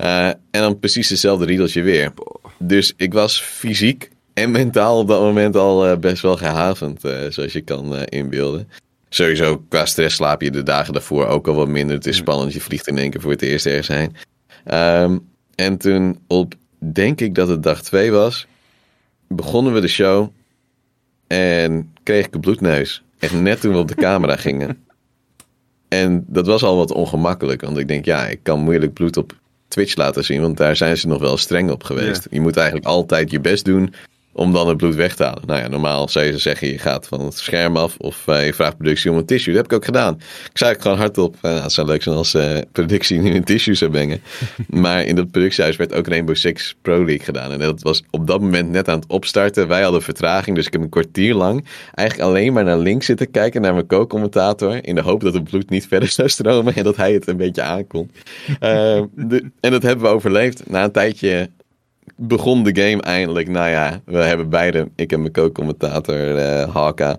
Uh, 0.00 0.26
en 0.26 0.38
dan 0.50 0.78
precies 0.78 1.08
hetzelfde 1.08 1.44
riedeltje 1.44 1.82
weer. 1.82 2.12
Dus 2.58 2.92
ik 2.96 3.12
was 3.12 3.40
fysiek 3.40 4.10
en 4.34 4.50
mentaal 4.50 4.98
op 4.98 5.08
dat 5.08 5.20
moment 5.20 5.56
al 5.56 5.90
uh, 5.90 5.96
best 5.96 6.22
wel 6.22 6.36
gehavend, 6.36 7.04
uh, 7.04 7.12
zoals 7.28 7.52
je 7.52 7.60
kan 7.60 8.04
inbeelden. 8.04 8.68
Sowieso 9.08 9.64
qua 9.68 9.86
stress 9.86 10.16
slaap 10.16 10.42
je 10.42 10.50
de 10.50 10.62
dagen 10.62 10.92
daarvoor 10.92 11.26
ook 11.26 11.48
al 11.48 11.54
wat 11.54 11.68
minder. 11.68 11.96
Het 11.96 12.06
is 12.06 12.16
spannend, 12.16 12.52
je 12.52 12.60
vliegt 12.60 12.86
in 12.86 12.98
één 12.98 13.10
keer 13.10 13.20
voor 13.20 13.30
het 13.30 13.42
eerst 13.42 13.66
ergens 13.66 13.88
heen. 13.88 14.16
Um, 15.02 15.28
en 15.54 15.78
toen 15.78 16.18
op, 16.26 16.54
denk 16.78 17.20
ik 17.20 17.34
dat 17.34 17.48
het 17.48 17.62
dag 17.62 17.82
twee 17.82 18.10
was, 18.10 18.46
begonnen 19.28 19.72
we 19.72 19.80
de 19.80 19.88
show 19.88 20.28
en 21.26 21.92
kreeg 22.02 22.26
ik 22.26 22.34
een 22.34 22.40
bloedneus. 22.40 23.02
Echt 23.18 23.32
net 23.32 23.60
toen 23.60 23.72
we 23.72 23.78
op 23.78 23.88
de 23.88 23.94
camera 23.94 24.36
gingen. 24.36 24.86
En 25.88 26.24
dat 26.26 26.46
was 26.46 26.62
al 26.62 26.76
wat 26.76 26.92
ongemakkelijk, 26.92 27.60
want 27.60 27.78
ik 27.78 27.88
denk, 27.88 28.04
ja, 28.04 28.26
ik 28.26 28.40
kan 28.42 28.60
moeilijk 28.60 28.92
bloed 28.92 29.16
op 29.16 29.36
Twitch 29.68 29.96
laten 29.96 30.24
zien, 30.24 30.40
want 30.40 30.56
daar 30.56 30.76
zijn 30.76 30.96
ze 30.96 31.06
nog 31.06 31.20
wel 31.20 31.36
streng 31.36 31.70
op 31.70 31.82
geweest. 31.84 32.26
Je 32.30 32.40
moet 32.40 32.56
eigenlijk 32.56 32.86
altijd 32.86 33.30
je 33.30 33.40
best 33.40 33.64
doen 33.64 33.94
om 34.32 34.52
dan 34.52 34.68
het 34.68 34.76
bloed 34.76 34.94
weg 34.94 35.14
te 35.14 35.24
halen. 35.24 35.42
Nou 35.46 35.60
ja, 35.60 35.68
normaal 35.68 36.08
zou 36.08 36.24
je 36.24 36.38
zeggen, 36.38 36.68
je 36.68 36.78
gaat 36.78 37.06
van 37.06 37.20
het 37.20 37.38
scherm 37.38 37.76
af 37.76 37.96
of 37.96 38.24
uh, 38.26 38.46
je 38.46 38.54
vraagt 38.54 38.76
productie 38.76 39.10
om 39.10 39.16
een 39.16 39.24
tissue. 39.24 39.54
Dat 39.54 39.62
heb 39.62 39.72
ik 39.72 39.78
ook 39.78 39.84
gedaan. 39.84 40.14
Ik 40.50 40.58
zei 40.58 40.76
gewoon 40.78 40.98
hardop, 40.98 41.36
uh, 41.42 41.62
het 41.62 41.72
zou 41.72 41.86
leuk 41.86 42.02
zijn 42.02 42.16
als 42.16 42.34
uh, 42.34 42.58
productie 42.72 43.18
nu 43.18 43.34
een 43.34 43.44
tissue 43.44 43.74
zou 43.74 43.90
brengen. 43.90 44.20
maar 44.84 45.04
in 45.04 45.14
dat 45.14 45.30
productiehuis 45.30 45.76
werd 45.76 45.94
ook 45.94 46.08
Rainbow 46.08 46.36
Six 46.36 46.76
Pro 46.82 47.04
League 47.04 47.24
gedaan. 47.24 47.52
En 47.52 47.58
dat 47.58 47.82
was 47.82 48.02
op 48.10 48.26
dat 48.26 48.40
moment 48.40 48.70
net 48.70 48.88
aan 48.88 48.98
het 48.98 49.08
opstarten. 49.08 49.68
Wij 49.68 49.82
hadden 49.82 50.02
vertraging, 50.02 50.56
dus 50.56 50.66
ik 50.66 50.72
heb 50.72 50.82
een 50.82 50.88
kwartier 50.88 51.34
lang 51.34 51.66
eigenlijk 51.94 52.28
alleen 52.28 52.52
maar 52.52 52.64
naar 52.64 52.78
links 52.78 53.06
zitten 53.06 53.30
kijken, 53.30 53.60
naar 53.60 53.74
mijn 53.74 53.86
co-commentator. 53.86 54.84
In 54.84 54.94
de 54.94 55.00
hoop 55.00 55.20
dat 55.20 55.34
het 55.34 55.44
bloed 55.44 55.70
niet 55.70 55.86
verder 55.90 56.08
zou 56.08 56.28
stromen 56.28 56.74
en 56.74 56.84
dat 56.84 56.96
hij 56.96 57.12
het 57.12 57.28
een 57.28 57.36
beetje 57.36 57.62
aankon. 57.62 58.10
en 59.60 59.70
dat 59.70 59.82
hebben 59.82 60.04
we 60.04 60.12
overleefd. 60.12 60.70
Na 60.70 60.84
een 60.84 60.92
tijdje 60.92 61.50
begon 62.18 62.62
de 62.62 62.82
game 62.82 63.02
eindelijk. 63.02 63.48
Nou 63.48 63.68
ja, 63.68 64.00
we 64.04 64.18
hebben 64.18 64.48
beide, 64.48 64.88
ik 64.96 65.12
en 65.12 65.20
mijn 65.20 65.32
co-commentator 65.32 66.36
uh, 66.36 66.74
Haka, 66.74 67.18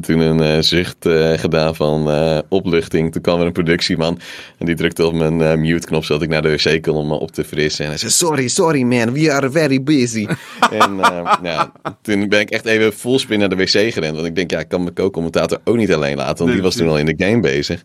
toen 0.00 0.18
een 0.18 0.56
uh, 0.56 0.62
zucht 0.62 1.06
uh, 1.06 1.32
gedaan 1.32 1.74
van 1.74 2.08
uh, 2.08 2.38
opluchting. 2.48 3.12
Toen 3.12 3.22
kwam 3.22 3.40
er 3.40 3.46
een 3.46 3.52
productieman 3.52 4.20
en 4.58 4.66
die 4.66 4.74
drukte 4.74 5.06
op 5.06 5.14
mijn 5.14 5.60
mute-knop 5.60 6.04
zodat 6.04 6.22
ik 6.22 6.28
naar 6.28 6.42
de 6.42 6.50
wc 6.50 6.82
kon 6.82 6.94
om 6.94 7.06
me 7.06 7.14
op 7.14 7.30
te 7.30 7.44
frissen. 7.44 7.84
En 7.84 7.90
hij 7.90 7.98
zei, 7.98 8.12
sorry, 8.12 8.48
sorry 8.48 8.82
man, 8.82 9.12
we 9.12 9.32
are 9.32 9.50
very 9.50 9.82
busy. 9.82 10.26
en 10.70 10.96
ja, 11.42 11.72
toen 12.02 12.28
ben 12.28 12.40
ik 12.40 12.50
echt 12.50 12.64
even 12.64 13.18
spin 13.18 13.38
naar 13.38 13.48
de 13.48 13.56
wc 13.56 13.68
gerend. 13.92 14.14
Want 14.14 14.26
ik 14.26 14.34
denk, 14.34 14.50
ja, 14.50 14.58
ik 14.58 14.68
kan 14.68 14.82
mijn 14.82 14.94
co-commentator 14.94 15.58
ook 15.64 15.76
niet 15.76 15.92
alleen 15.92 16.16
laten, 16.16 16.38
want 16.38 16.52
die 16.52 16.62
was 16.62 16.76
toen 16.76 16.88
al 16.88 16.98
in 16.98 17.16
de 17.16 17.24
game 17.24 17.40
bezig. 17.40 17.82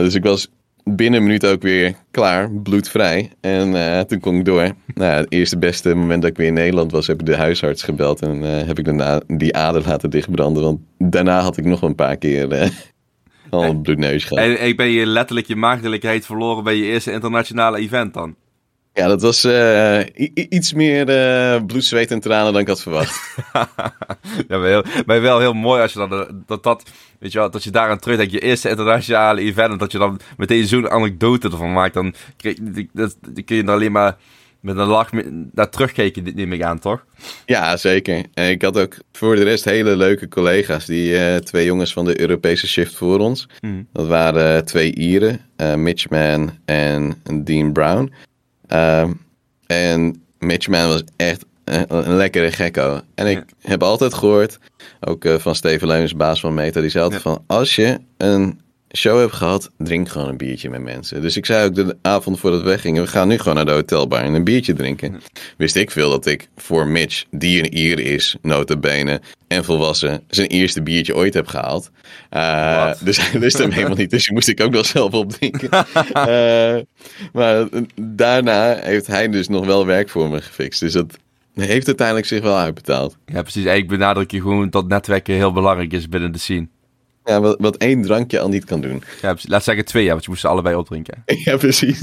dus 0.00 0.14
ik 0.14 0.22
was 0.22 0.48
binnen 0.90 1.20
een 1.20 1.26
minuut 1.26 1.46
ook 1.46 1.62
weer 1.62 1.94
klaar, 2.10 2.50
bloedvrij. 2.50 3.32
En 3.40 4.06
toen 4.06 4.20
kon 4.20 4.36
ik 4.36 4.44
door. 4.44 4.72
Nou, 4.94 5.12
het 5.12 5.32
eerste 5.32 5.58
beste 5.58 5.94
moment 5.94 6.22
dat 6.22 6.30
ik 6.30 6.36
weer 6.36 6.46
in 6.46 6.54
Nederland 6.54 6.92
was, 6.92 7.06
heb 7.06 7.20
ik 7.20 7.26
de 7.26 7.36
huisarts 7.36 7.82
gebeld. 7.82 8.20
En 8.20 8.40
heb 8.42 8.78
ik 8.78 8.84
daarna 8.84 9.20
die 9.26 9.56
ader 9.56 9.82
laten 9.86 10.10
dichtbranden. 10.10 10.62
Want 10.62 10.80
daarna 10.98 11.40
had 11.40 11.56
ik 11.56 11.64
nog 11.64 11.82
een 11.82 11.94
paar 11.94 12.16
keer 12.16 12.70
al 13.50 13.64
een 13.64 13.82
bloedneus 13.82 14.24
gehad. 14.24 14.44
En 14.44 14.66
ik 14.66 14.76
ben 14.76 14.90
je 14.90 15.06
letterlijk 15.06 15.46
je 15.46 15.56
maagdelijkheid 15.56 16.26
verloren 16.26 16.64
bij 16.64 16.76
je 16.76 16.84
eerste 16.84 17.12
internationale 17.12 17.78
event 17.78 18.14
dan? 18.14 18.34
Ja, 18.96 19.06
dat 19.08 19.22
was 19.22 19.44
uh, 19.44 20.00
iets 20.34 20.72
meer 20.72 21.08
uh, 21.08 21.64
bloed, 21.66 21.84
zweet 21.84 22.10
en 22.10 22.20
tranen 22.20 22.52
dan 22.52 22.60
ik 22.60 22.68
had 22.68 22.82
verwacht. 22.82 23.36
ja, 24.48 24.58
maar, 24.58 24.64
heel, 24.64 24.84
maar 25.06 25.20
wel 25.20 25.38
heel 25.38 25.52
mooi 25.52 25.82
als 25.82 25.92
je 25.92 25.98
dan 25.98 26.12
eh, 26.12 26.28
dat, 26.46 26.62
dat, 26.62 26.82
weet 27.18 27.32
je 27.32 27.38
wel, 27.38 27.50
dat 27.50 27.64
je 27.64 27.70
daaraan 27.70 27.98
terugdenkt, 27.98 28.32
je 28.32 28.40
eerste 28.40 28.68
internationale 28.68 29.40
event, 29.40 29.72
en 29.72 29.78
dat 29.78 29.92
je 29.92 29.98
dan 29.98 30.20
meteen 30.36 30.66
zo'n 30.66 30.90
anekdote 30.90 31.50
ervan 31.50 31.72
maakt, 31.72 31.94
dan, 31.94 32.14
dat, 32.92 33.16
dan 33.20 33.44
kun 33.44 33.56
je 33.56 33.62
er 33.62 33.70
alleen 33.70 33.92
maar 33.92 34.16
met 34.60 34.76
een 34.76 34.86
lach 34.86 35.10
naar 35.52 35.70
terugkijken, 35.70 36.24
dit 36.24 36.34
neem 36.34 36.52
ik 36.52 36.62
aan, 36.62 36.78
toch? 36.78 37.04
Ja, 37.46 37.76
zeker. 37.76 38.24
En 38.34 38.50
ik 38.50 38.62
had 38.62 38.78
ook 38.78 38.96
voor 39.12 39.36
de 39.36 39.42
rest 39.42 39.64
hele 39.64 39.96
leuke 39.96 40.28
collega's. 40.28 40.86
Die 40.86 41.40
twee 41.40 41.64
jongens 41.64 41.92
van 41.92 42.04
de 42.04 42.20
Europese 42.20 42.68
shift 42.68 42.94
voor 42.94 43.18
ons. 43.18 43.48
Mm. 43.60 43.86
Dat 43.92 44.06
waren 44.06 44.64
twee 44.64 44.94
Ieren, 44.94 45.40
Mitch 45.76 46.08
Mann 46.08 46.58
en 46.64 47.22
Dean 47.44 47.72
Brown. 47.72 48.12
Ehm, 48.66 49.12
en 49.66 50.22
Mitchman 50.38 50.88
was 50.88 51.02
echt 51.16 51.44
een, 51.64 52.16
lekkere 52.16 52.52
gekko. 52.52 53.00
En 53.14 53.26
ik 53.26 53.44
heb 53.60 53.82
altijd 53.82 54.14
gehoord, 54.14 54.58
ook 55.00 55.24
uh, 55.24 55.38
van 55.38 55.54
Steven 55.54 55.88
Leunens, 55.88 56.16
baas 56.16 56.40
van 56.40 56.54
Meta, 56.54 56.80
die 56.80 56.90
zei 56.90 57.04
altijd 57.04 57.22
van... 57.22 57.44
Als 57.46 57.76
je 57.76 58.00
een 58.16 58.60
show 58.92 59.18
hebt 59.18 59.32
gehad, 59.32 59.70
drink 59.78 60.08
gewoon 60.08 60.28
een 60.28 60.36
biertje 60.36 60.70
met 60.70 60.82
mensen. 60.82 61.22
Dus 61.22 61.36
ik 61.36 61.46
zei 61.46 61.66
ook 61.66 61.74
de 61.74 61.96
avond 62.02 62.40
voordat 62.40 62.60
we 62.60 62.66
weggingen, 62.66 63.02
we 63.02 63.08
gaan 63.08 63.28
nu 63.28 63.38
gewoon 63.38 63.54
naar 63.54 63.66
de 63.66 63.72
hotelbar 63.72 64.22
en 64.22 64.34
een 64.34 64.44
biertje 64.44 64.72
drinken. 64.72 65.20
Wist 65.56 65.76
ik 65.76 65.90
veel 65.90 66.10
dat 66.10 66.26
ik 66.26 66.48
voor 66.56 66.86
Mitch, 66.86 67.24
die 67.30 67.58
een 67.58 67.78
Ier 67.78 68.00
is, 68.00 68.36
notabene, 68.42 69.20
en 69.48 69.64
volwassen, 69.64 70.22
zijn 70.28 70.48
eerste 70.48 70.82
biertje 70.82 71.14
ooit 71.14 71.34
heb 71.34 71.46
gehaald. 71.46 71.90
Uh, 72.32 72.92
dus 73.04 73.30
hij 73.30 73.40
wist 73.40 73.58
hem 73.58 73.70
helemaal 73.70 73.96
niet, 73.96 74.10
dus 74.10 74.24
die 74.24 74.32
moest 74.32 74.48
ik 74.48 74.60
ook 74.60 74.72
nog 74.72 74.86
zelf 74.86 75.12
opdrinken. 75.12 75.68
uh, 75.72 76.76
maar 77.32 77.68
daarna 78.00 78.76
heeft 78.80 79.06
hij 79.06 79.28
dus 79.28 79.48
nog 79.48 79.66
wel 79.66 79.86
werk 79.86 80.08
voor 80.08 80.28
me 80.28 80.42
gefixt. 80.42 80.80
Dus 80.80 80.92
dat 80.92 81.18
heeft 81.54 81.86
uiteindelijk 81.86 82.26
zich 82.26 82.42
wel 82.42 82.56
uitbetaald. 82.56 83.16
Ja, 83.26 83.42
precies. 83.42 83.64
Eigenlijk 83.64 83.98
benadruk 83.98 84.30
je 84.30 84.40
gewoon 84.40 84.70
dat 84.70 84.88
netwerken 84.88 85.34
heel 85.34 85.52
belangrijk 85.52 85.92
is 85.92 86.08
binnen 86.08 86.32
de 86.32 86.38
scene. 86.38 86.68
Ja, 87.26 87.40
wat, 87.40 87.56
wat 87.60 87.76
één 87.76 88.02
drankje 88.02 88.40
al 88.40 88.48
niet 88.48 88.64
kan 88.64 88.80
doen. 88.80 89.02
Ja, 89.22 89.36
laat 89.42 89.64
zeggen 89.64 89.84
twee, 89.84 90.04
ja, 90.04 90.10
want 90.10 90.22
je 90.22 90.30
moest 90.30 90.40
ze 90.40 90.48
allebei 90.48 90.76
opdrinken. 90.76 91.22
ja, 91.44 91.56
precies. 91.56 92.00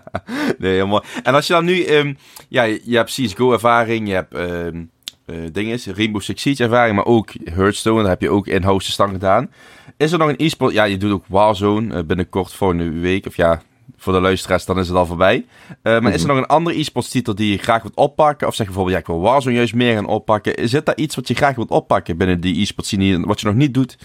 nee, 0.58 0.72
helemaal. 0.72 1.04
En 1.22 1.34
als 1.34 1.46
je 1.46 1.52
dan 1.52 1.64
nu, 1.64 1.86
um, 1.86 2.16
ja, 2.48 2.62
je 2.62 2.96
hebt 2.96 3.10
CSGO-ervaring, 3.10 4.08
je 4.08 4.14
hebt 4.14 4.34
um, 4.34 4.90
uh, 5.26 5.36
dingen, 5.52 5.78
Rainbow 5.94 6.22
Six 6.22 6.42
Siege-ervaring, 6.42 6.96
maar 6.96 7.04
ook 7.04 7.30
Hearthstone, 7.44 8.00
daar 8.00 8.10
heb 8.10 8.20
je 8.20 8.30
ook 8.30 8.46
in-house 8.46 8.90
stand 8.90 9.12
gedaan. 9.12 9.50
Is 9.96 10.12
er 10.12 10.18
nog 10.18 10.28
een 10.28 10.34
e-sport, 10.38 10.72
ja, 10.72 10.84
je 10.84 10.96
doet 10.96 11.12
ook 11.12 11.24
Warzone 11.26 11.96
uh, 11.96 12.02
binnenkort 12.04 12.52
voor 12.52 12.70
een 12.70 13.00
week, 13.00 13.26
of 13.26 13.36
ja, 13.36 13.62
voor 13.96 14.12
de 14.12 14.20
luisteraars, 14.20 14.64
dan 14.64 14.78
is 14.78 14.88
het 14.88 14.96
al 14.96 15.06
voorbij. 15.06 15.46
Uh, 15.82 16.00
maar 16.00 16.12
is 16.12 16.22
er 16.22 16.26
mhm. 16.26 16.36
nog 16.36 16.44
een 16.44 16.50
andere 16.50 16.78
e-sports 16.78 17.08
titel 17.08 17.34
die 17.34 17.50
je 17.50 17.58
graag 17.58 17.82
wilt 17.82 17.96
oppakken? 17.96 18.46
Of 18.46 18.54
zeg 18.54 18.66
je 18.66 18.72
bijvoorbeeld, 18.72 18.96
ja, 18.96 19.12
ik 19.12 19.16
wil 19.16 19.30
Warzone 19.30 19.54
juist 19.54 19.74
meer 19.74 19.94
gaan 19.94 20.06
oppakken. 20.06 20.54
Is 20.54 20.70
dit 20.70 20.86
daar 20.86 20.96
iets 20.96 21.14
wat 21.14 21.28
je 21.28 21.34
graag 21.34 21.54
wilt 21.54 21.70
oppakken 21.70 22.16
binnen 22.16 22.40
die 22.40 22.60
e-sports 22.60 22.88
scene, 22.88 23.26
wat 23.26 23.40
je 23.40 23.46
nog 23.46 23.54
niet 23.54 23.74
doet? 23.74 23.98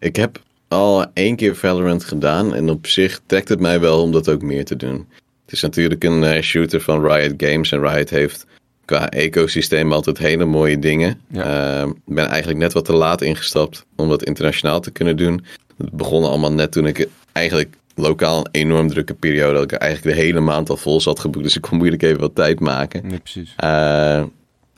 Ik 0.00 0.16
heb 0.16 0.40
al 0.68 1.06
één 1.12 1.36
keer 1.36 1.56
Valorant 1.56 2.04
gedaan 2.04 2.54
en 2.54 2.70
op 2.70 2.86
zich 2.86 3.20
trekt 3.26 3.48
het 3.48 3.60
mij 3.60 3.80
wel 3.80 4.02
om 4.02 4.12
dat 4.12 4.28
ook 4.28 4.42
meer 4.42 4.64
te 4.64 4.76
doen. 4.76 5.08
Het 5.44 5.52
is 5.52 5.60
natuurlijk 5.60 6.04
een 6.04 6.22
uh, 6.22 6.40
shooter 6.40 6.80
van 6.80 7.06
Riot 7.06 7.34
Games 7.36 7.72
en 7.72 7.88
Riot 7.88 8.10
heeft 8.10 8.46
qua 8.84 9.08
ecosysteem 9.08 9.92
altijd 9.92 10.18
hele 10.18 10.44
mooie 10.44 10.78
dingen. 10.78 11.20
Ja. 11.28 11.82
Uh, 11.84 11.90
ben 12.06 12.26
eigenlijk 12.26 12.58
net 12.58 12.72
wat 12.72 12.84
te 12.84 12.92
laat 12.92 13.22
ingestapt 13.22 13.86
om 13.96 14.08
dat 14.08 14.24
internationaal 14.24 14.80
te 14.80 14.90
kunnen 14.90 15.16
doen. 15.16 15.44
Het 15.76 15.90
begon 15.90 16.24
allemaal 16.24 16.52
net 16.52 16.72
toen 16.72 16.86
ik 16.86 17.08
eigenlijk 17.32 17.74
lokaal 17.94 18.38
een 18.38 18.48
enorm 18.50 18.88
drukke 18.88 19.14
periode. 19.14 19.52
Dat 19.52 19.72
ik 19.72 19.72
eigenlijk 19.72 20.16
de 20.16 20.22
hele 20.22 20.40
maand 20.40 20.70
al 20.70 20.76
vol 20.76 21.00
zat 21.00 21.20
geboekt. 21.20 21.44
Dus 21.44 21.56
ik 21.56 21.62
kon 21.62 21.78
moeilijk 21.78 22.02
even 22.02 22.20
wat 22.20 22.34
tijd 22.34 22.60
maken. 22.60 23.06
Nee, 23.06 23.18
precies. 23.18 23.54
Uh, 23.64 24.22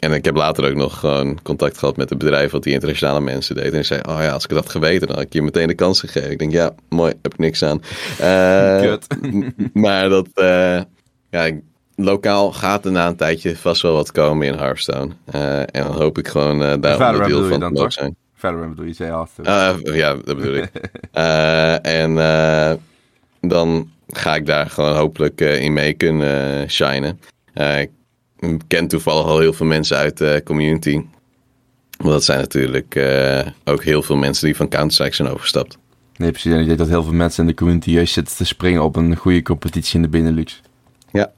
en 0.02 0.12
ik 0.12 0.24
heb 0.24 0.36
later 0.36 0.70
ook 0.70 0.74
nog 0.74 0.98
gewoon 0.98 1.42
contact 1.42 1.78
gehad 1.78 1.96
met 1.96 2.08
het 2.08 2.18
bedrijf 2.18 2.50
wat 2.50 2.62
die 2.62 2.72
internationale 2.72 3.20
mensen 3.20 3.54
deed. 3.54 3.72
En 3.72 3.78
ik 3.78 3.84
zei, 3.84 4.00
oh 4.08 4.18
ja, 4.20 4.30
als 4.30 4.44
ik 4.44 4.50
dat 4.50 4.70
geweten, 4.70 5.06
dan 5.06 5.16
had 5.16 5.24
ik 5.24 5.32
je 5.32 5.42
meteen 5.42 5.66
de 5.66 5.74
kans 5.74 6.00
gegeven. 6.00 6.30
Ik 6.30 6.38
denk, 6.38 6.52
ja, 6.52 6.74
mooi, 6.88 7.12
heb 7.22 7.32
ik 7.32 7.38
niks 7.38 7.62
aan. 7.64 7.80
Uh, 8.20 8.94
maar 9.84 10.08
dat, 10.08 10.28
uh, 10.34 10.80
ja, 11.30 11.50
lokaal 11.96 12.52
gaat 12.52 12.84
er 12.84 12.92
na 12.92 13.06
een 13.06 13.16
tijdje 13.16 13.56
vast 13.56 13.82
wel 13.82 13.92
wat 13.92 14.12
komen 14.12 14.46
in 14.46 14.54
Hearthstone. 14.54 15.10
Uh, 15.34 15.58
en 15.58 15.66
dan 15.72 15.92
hoop 15.92 16.18
ik 16.18 16.28
gewoon 16.28 16.80
daar 16.80 17.14
een 17.14 17.28
deel 17.28 17.48
van 17.48 17.74
te 17.74 17.90
zijn. 17.90 18.16
Verder 18.34 18.68
bedoel 18.68 18.84
je, 18.84 18.92
zei 18.92 19.10
ja, 19.82 20.14
dat 20.14 20.36
bedoel 20.36 20.54
ik. 20.54 20.70
en 22.00 22.14
dan 23.40 23.90
ga 24.08 24.34
ik 24.34 24.46
daar 24.46 24.70
gewoon 24.70 24.96
hopelijk 24.96 25.40
in 25.40 25.72
mee 25.72 25.92
kunnen 25.92 26.70
shinen. 26.70 27.20
ik 27.54 27.90
ken 28.66 28.88
toevallig 28.88 29.26
al 29.26 29.38
heel 29.38 29.52
veel 29.52 29.66
mensen 29.66 29.96
uit 29.96 30.18
de 30.18 30.42
community. 30.44 31.02
Want 31.96 32.10
dat 32.10 32.24
zijn 32.24 32.38
natuurlijk 32.38 32.94
uh, 32.94 33.40
ook 33.64 33.84
heel 33.84 34.02
veel 34.02 34.16
mensen 34.16 34.46
die 34.46 34.56
van 34.56 34.68
Counter-Strike 34.68 35.14
zijn 35.14 35.28
overgestapt. 35.28 35.78
Nee, 36.16 36.30
precies. 36.30 36.52
En 36.52 36.60
ik 36.60 36.66
denk 36.66 36.78
dat 36.78 36.88
heel 36.88 37.02
veel 37.02 37.12
mensen 37.12 37.42
in 37.42 37.48
de 37.48 37.56
community 37.56 37.90
juist 37.90 38.12
zitten 38.12 38.36
te 38.36 38.44
springen 38.44 38.82
op 38.82 38.96
een 38.96 39.16
goede 39.16 39.42
competitie 39.42 39.96
in 39.96 40.02
de 40.02 40.08
Benelux. 40.08 40.60
Ja. 41.12 41.32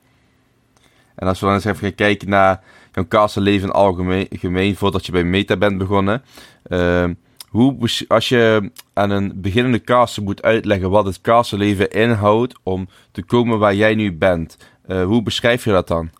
En 1.15 1.27
als 1.27 1.41
we 1.41 1.47
dan 1.47 1.55
eens 1.55 1.65
even 1.65 1.79
gaan 1.79 1.95
kijken 1.95 2.29
naar 2.29 2.63
jouw 2.93 3.09
casterleven 3.09 3.61
in 3.61 3.67
het 3.67 3.77
algemeen, 3.77 4.77
voordat 4.77 5.07
je 5.07 5.13
bij 5.13 5.25
Meta 5.25 5.57
bent 5.57 5.79
begonnen. 5.79 6.23
Uh, 6.69 7.05
hoe, 7.49 7.77
als 8.09 8.29
je 8.29 8.71
aan 8.93 9.11
een 9.11 9.33
beginnende 9.35 9.81
caster 9.81 10.23
moet 10.23 10.43
uitleggen 10.43 10.91
wat 10.91 11.05
het 11.05 11.21
casterleven 11.21 11.91
inhoudt 11.91 12.55
om 12.63 12.89
te 13.13 13.23
komen 13.23 13.59
waar 13.59 13.75
jij 13.75 13.95
nu 13.95 14.13
bent, 14.13 14.57
uh, 14.87 15.05
hoe 15.05 15.23
beschrijf 15.23 15.65
je 15.65 15.71
dat 15.71 15.89
dan? 15.89 16.11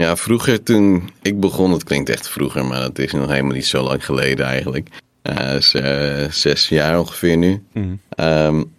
Ja, 0.00 0.16
vroeger 0.16 0.62
toen 0.62 1.10
ik 1.22 1.40
begon, 1.40 1.72
het 1.72 1.84
klinkt 1.84 2.08
echt 2.08 2.28
vroeger, 2.28 2.64
maar 2.64 2.80
dat 2.80 2.98
is 2.98 3.12
nog 3.12 3.30
helemaal 3.30 3.54
niet 3.54 3.66
zo 3.66 3.82
lang 3.82 4.04
geleden 4.04 4.46
eigenlijk. 4.46 4.88
Uh, 5.22 5.54
is, 5.54 5.74
uh, 5.74 6.30
zes 6.30 6.68
jaar 6.68 6.98
ongeveer 6.98 7.36
nu. 7.36 7.62
Mm. 7.72 8.00
Um, 8.16 8.72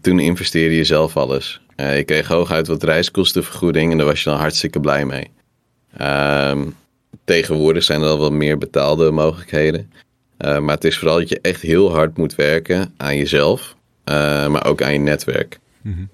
toen 0.00 0.18
investeerde 0.18 0.74
je 0.74 0.84
zelf 0.84 1.16
alles. 1.16 1.60
Uh, 1.76 1.96
je 1.96 2.04
kreeg 2.04 2.28
hooguit 2.28 2.66
wat 2.66 2.82
reiskostenvergoeding 2.82 3.90
en 3.92 3.98
daar 3.98 4.06
was 4.06 4.22
je 4.22 4.30
dan 4.30 4.38
hartstikke 4.38 4.80
blij 4.80 5.04
mee. 5.04 5.30
Um, 6.50 6.74
tegenwoordig 7.24 7.84
zijn 7.84 8.02
er 8.02 8.08
al 8.08 8.18
wat 8.18 8.32
meer 8.32 8.58
betaalde 8.58 9.10
mogelijkheden. 9.10 9.92
Uh, 10.38 10.58
maar 10.58 10.74
het 10.74 10.84
is 10.84 10.98
vooral 10.98 11.18
dat 11.18 11.28
je 11.28 11.40
echt 11.40 11.62
heel 11.62 11.92
hard 11.92 12.16
moet 12.16 12.34
werken 12.34 12.94
aan 12.96 13.16
jezelf, 13.16 13.76
maar 14.48 14.66
ook 14.66 14.82
aan 14.82 14.92
je 14.92 14.98
netwerk. 14.98 15.58
Mm 15.82 16.08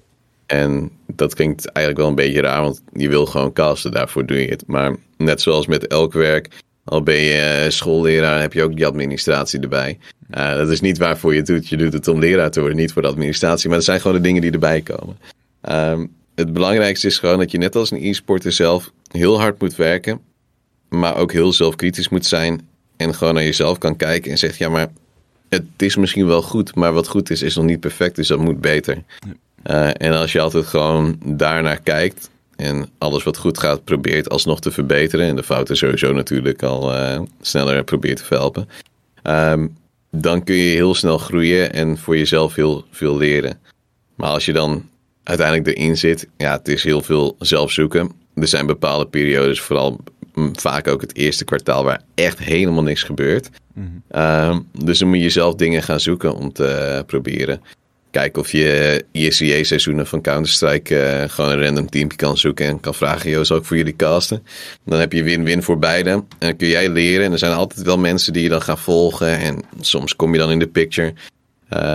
en 0.55 0.91
dat 1.07 1.35
klinkt 1.35 1.67
eigenlijk 1.67 1.99
wel 1.99 2.09
een 2.09 2.25
beetje 2.25 2.41
raar, 2.41 2.63
want 2.63 2.83
je 2.93 3.09
wil 3.09 3.27
gewoon 3.27 3.53
casten, 3.53 3.93
daarvoor 3.93 4.27
doe 4.27 4.41
je 4.41 4.49
het. 4.49 4.67
Maar 4.67 4.97
net 5.17 5.41
zoals 5.41 5.67
met 5.67 5.87
elk 5.87 6.13
werk, 6.13 6.49
al 6.85 7.03
ben 7.03 7.21
je 7.21 7.35
eh, 7.35 7.71
schoolleraar, 7.71 8.41
heb 8.41 8.53
je 8.53 8.63
ook 8.63 8.77
die 8.77 8.87
administratie 8.87 9.61
erbij. 9.61 9.99
Uh, 10.31 10.55
dat 10.55 10.71
is 10.71 10.81
niet 10.81 10.99
waarvoor 10.99 11.33
je 11.33 11.39
het 11.39 11.47
doet. 11.47 11.69
Je 11.69 11.77
doet 11.77 11.93
het 11.93 12.09
om 12.09 12.19
leraar 12.19 12.51
te 12.51 12.61
worden, 12.61 12.79
niet 12.79 12.93
voor 12.93 13.03
de 13.03 13.09
administratie. 13.09 13.69
Maar 13.69 13.77
dat 13.77 13.87
zijn 13.87 14.01
gewoon 14.01 14.17
de 14.17 14.23
dingen 14.23 14.43
die 14.43 14.53
erbij 14.53 14.81
komen. 14.81 15.19
Um, 15.71 16.13
het 16.35 16.53
belangrijkste 16.53 17.07
is 17.07 17.19
gewoon 17.19 17.39
dat 17.39 17.51
je 17.51 17.59
net 17.59 17.77
als 17.77 17.91
een 17.91 18.05
e-sporter 18.05 18.53
zelf 18.53 18.93
heel 19.11 19.41
hard 19.41 19.61
moet 19.61 19.77
werken. 19.77 20.21
Maar 20.89 21.17
ook 21.17 21.33
heel 21.33 21.53
zelfkritisch 21.53 22.09
moet 22.09 22.27
zijn. 22.27 22.69
En 22.97 23.15
gewoon 23.15 23.35
naar 23.35 23.43
jezelf 23.43 23.79
kan 23.79 23.97
kijken 23.97 24.31
en 24.31 24.39
zegt, 24.39 24.59
ja 24.59 24.69
maar 24.69 24.89
het 25.49 25.65
is 25.77 25.97
misschien 25.97 26.27
wel 26.27 26.43
goed. 26.43 26.75
Maar 26.75 26.93
wat 26.93 27.09
goed 27.09 27.31
is, 27.31 27.43
is 27.43 27.57
nog 27.57 27.65
niet 27.65 27.81
perfect. 27.81 28.17
Dus 28.17 28.29
dat 28.29 28.39
moet 28.39 28.61
beter. 28.61 29.03
Uh, 29.71 29.89
en 29.93 30.13
als 30.13 30.33
je 30.33 30.41
altijd 30.41 30.67
gewoon 30.67 31.19
daarnaar 31.25 31.81
kijkt 31.81 32.31
en 32.57 32.89
alles 32.99 33.23
wat 33.23 33.37
goed 33.37 33.59
gaat 33.59 33.85
probeert 33.85 34.31
alsnog 34.31 34.61
te 34.61 34.71
verbeteren 34.71 35.27
en 35.27 35.37
de 35.37 35.43
fouten 35.43 35.77
sowieso 35.77 36.13
natuurlijk 36.13 36.63
al 36.63 36.95
uh, 36.95 37.21
sneller 37.41 37.85
probeert 37.85 38.17
te 38.17 38.25
verhelpen, 38.25 38.69
um, 39.23 39.77
dan 40.11 40.45
kun 40.45 40.55
je 40.55 40.75
heel 40.75 40.95
snel 40.95 41.19
groeien 41.19 41.73
en 41.73 41.99
voor 41.99 42.17
jezelf 42.17 42.55
heel 42.55 42.85
veel 42.91 43.17
leren. 43.17 43.61
Maar 44.15 44.31
als 44.31 44.45
je 44.45 44.53
dan 44.53 44.89
uiteindelijk 45.23 45.77
erin 45.77 45.97
zit, 45.97 46.29
ja, 46.37 46.53
het 46.53 46.69
is 46.69 46.85
heel 46.85 47.03
veel 47.03 47.37
zelf 47.39 47.71
zoeken. 47.71 48.13
Er 48.35 48.49
zijn 48.49 48.67
bepaalde 48.67 49.07
periodes, 49.07 49.61
vooral 49.61 50.01
vaak 50.53 50.89
ook 50.89 51.01
het 51.01 51.17
eerste 51.17 51.45
kwartaal, 51.45 51.85
waar 51.85 52.03
echt 52.15 52.39
helemaal 52.39 52.83
niks 52.83 53.03
gebeurt. 53.03 53.51
Mm 53.75 54.03
-hmm. 54.09 54.67
dus 54.85 54.99
dan 54.99 55.09
moet 55.09 55.21
je 55.21 55.31
zelf 55.31 55.55
dingen 55.55 55.83
gaan 55.83 56.01
zoeken 56.01 56.35
om 56.35 56.53
te 56.53 57.03
proberen 57.07 57.61
kijken 58.15 58.43
of 58.43 58.53
je 58.53 59.05
ISCA-seizoenen 59.13 60.07
van 60.07 60.21
Counter-Strike 60.21 60.95
uh, 60.95 61.29
gewoon 61.29 61.51
een 61.51 61.65
random 61.65 61.91
teampje 61.91 62.17
kan 62.17 62.37
zoeken 62.37 62.67
en 62.67 62.81
kan 62.81 62.95
vragen, 62.95 63.47
zal 63.47 63.57
ik 63.57 63.65
voor 63.65 63.77
jullie 63.77 63.97
casten? 63.97 64.47
Dan 64.85 64.99
heb 65.01 65.13
je 65.13 65.23
win-win 65.23 65.63
voor 65.63 65.79
beide. 65.79 66.11
En 66.11 66.27
dan 66.39 66.57
kun 66.57 66.69
jij 66.69 66.89
leren 66.89 67.25
en 67.27 67.33
er 67.33 67.39
zijn 67.39 67.53
altijd 67.53 67.83
wel 67.83 67.99
mensen 67.99 68.33
die 68.33 68.43
je 68.43 68.49
dan 68.49 68.63
gaan 68.63 68.79
volgen 68.79 69.39
en 69.39 69.63
soms 69.81 70.17
kom 70.17 70.33
je 70.33 70.39
dan 70.39 70.51
in 70.51 70.59
de 70.59 70.69
picture. 70.69 71.15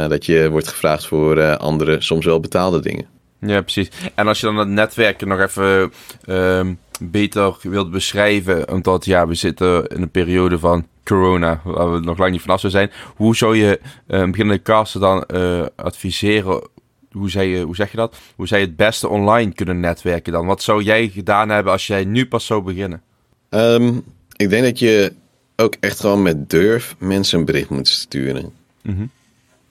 dat 0.08 0.26
je 0.26 0.50
wordt 0.50 0.68
gevraagd 0.68 1.06
voor 1.06 1.58
andere, 1.58 2.02
soms 2.02 2.26
wel 2.26 2.40
betaalde 2.40 2.82
dingen. 2.82 3.06
Ja, 3.42 3.62
precies. 3.62 3.90
En 4.16 4.28
als 4.28 4.40
je 4.40 4.46
dan 4.46 4.58
het 4.58 4.68
netwerken 4.68 5.28
nog 5.28 5.40
even 5.40 5.92
ehm, 6.26 6.74
beter 7.00 7.56
wilt 7.62 7.92
beschrijven, 7.92 8.72
omdat 8.72 9.06
ja, 9.06 9.28
we 9.28 9.36
zitten 9.36 9.88
in 9.88 10.02
een 10.02 10.12
periode 10.12 10.60
van 10.60 10.88
corona, 11.10 11.62
waar 11.64 11.94
we 11.94 12.00
nog 12.00 12.18
lang 12.18 12.32
niet 12.32 12.42
vanaf 12.42 12.64
zijn. 12.66 12.92
Hoe 13.16 13.36
zou 13.36 13.58
je 13.58 13.80
uh, 14.08 14.26
beginnende 14.26 14.62
casten 14.62 15.02
dan 15.02 15.24
uh, 15.34 15.66
adviseren? 15.76 16.68
Hoe, 17.12 17.30
zei 17.30 17.50
je, 17.50 17.64
hoe 17.64 17.76
zeg 17.76 17.92
je 17.92 17.98
dat? 17.98 18.18
Hoe 18.36 18.48
zij 18.48 18.62
het 18.62 18.76
beste 18.76 19.08
online 19.08 19.54
kunnen 19.54 19.80
netwerken 19.80 20.34
dan? 20.34 20.46
Wat 20.46 20.62
zou 20.62 20.84
jij 20.84 21.08
gedaan 21.08 21.50
hebben 21.50 21.72
als 21.72 21.88
jij 21.88 22.06
nu 22.06 22.28
pas 22.28 22.46
zou 22.46 22.62
beginnen? 22.62 23.02
Um, 23.50 24.04
ik 24.36 24.50
denk 24.50 24.64
dat 24.64 24.80
je 24.80 25.14
ook 25.56 25.76
echt 25.80 26.00
gewoon 26.00 26.22
met 26.22 26.50
durf 26.50 26.96
mensen 26.98 27.40
een 27.40 27.46
bericht 27.46 27.70
moet 27.70 27.88
sturen. 27.88 28.52
Mm 28.82 29.10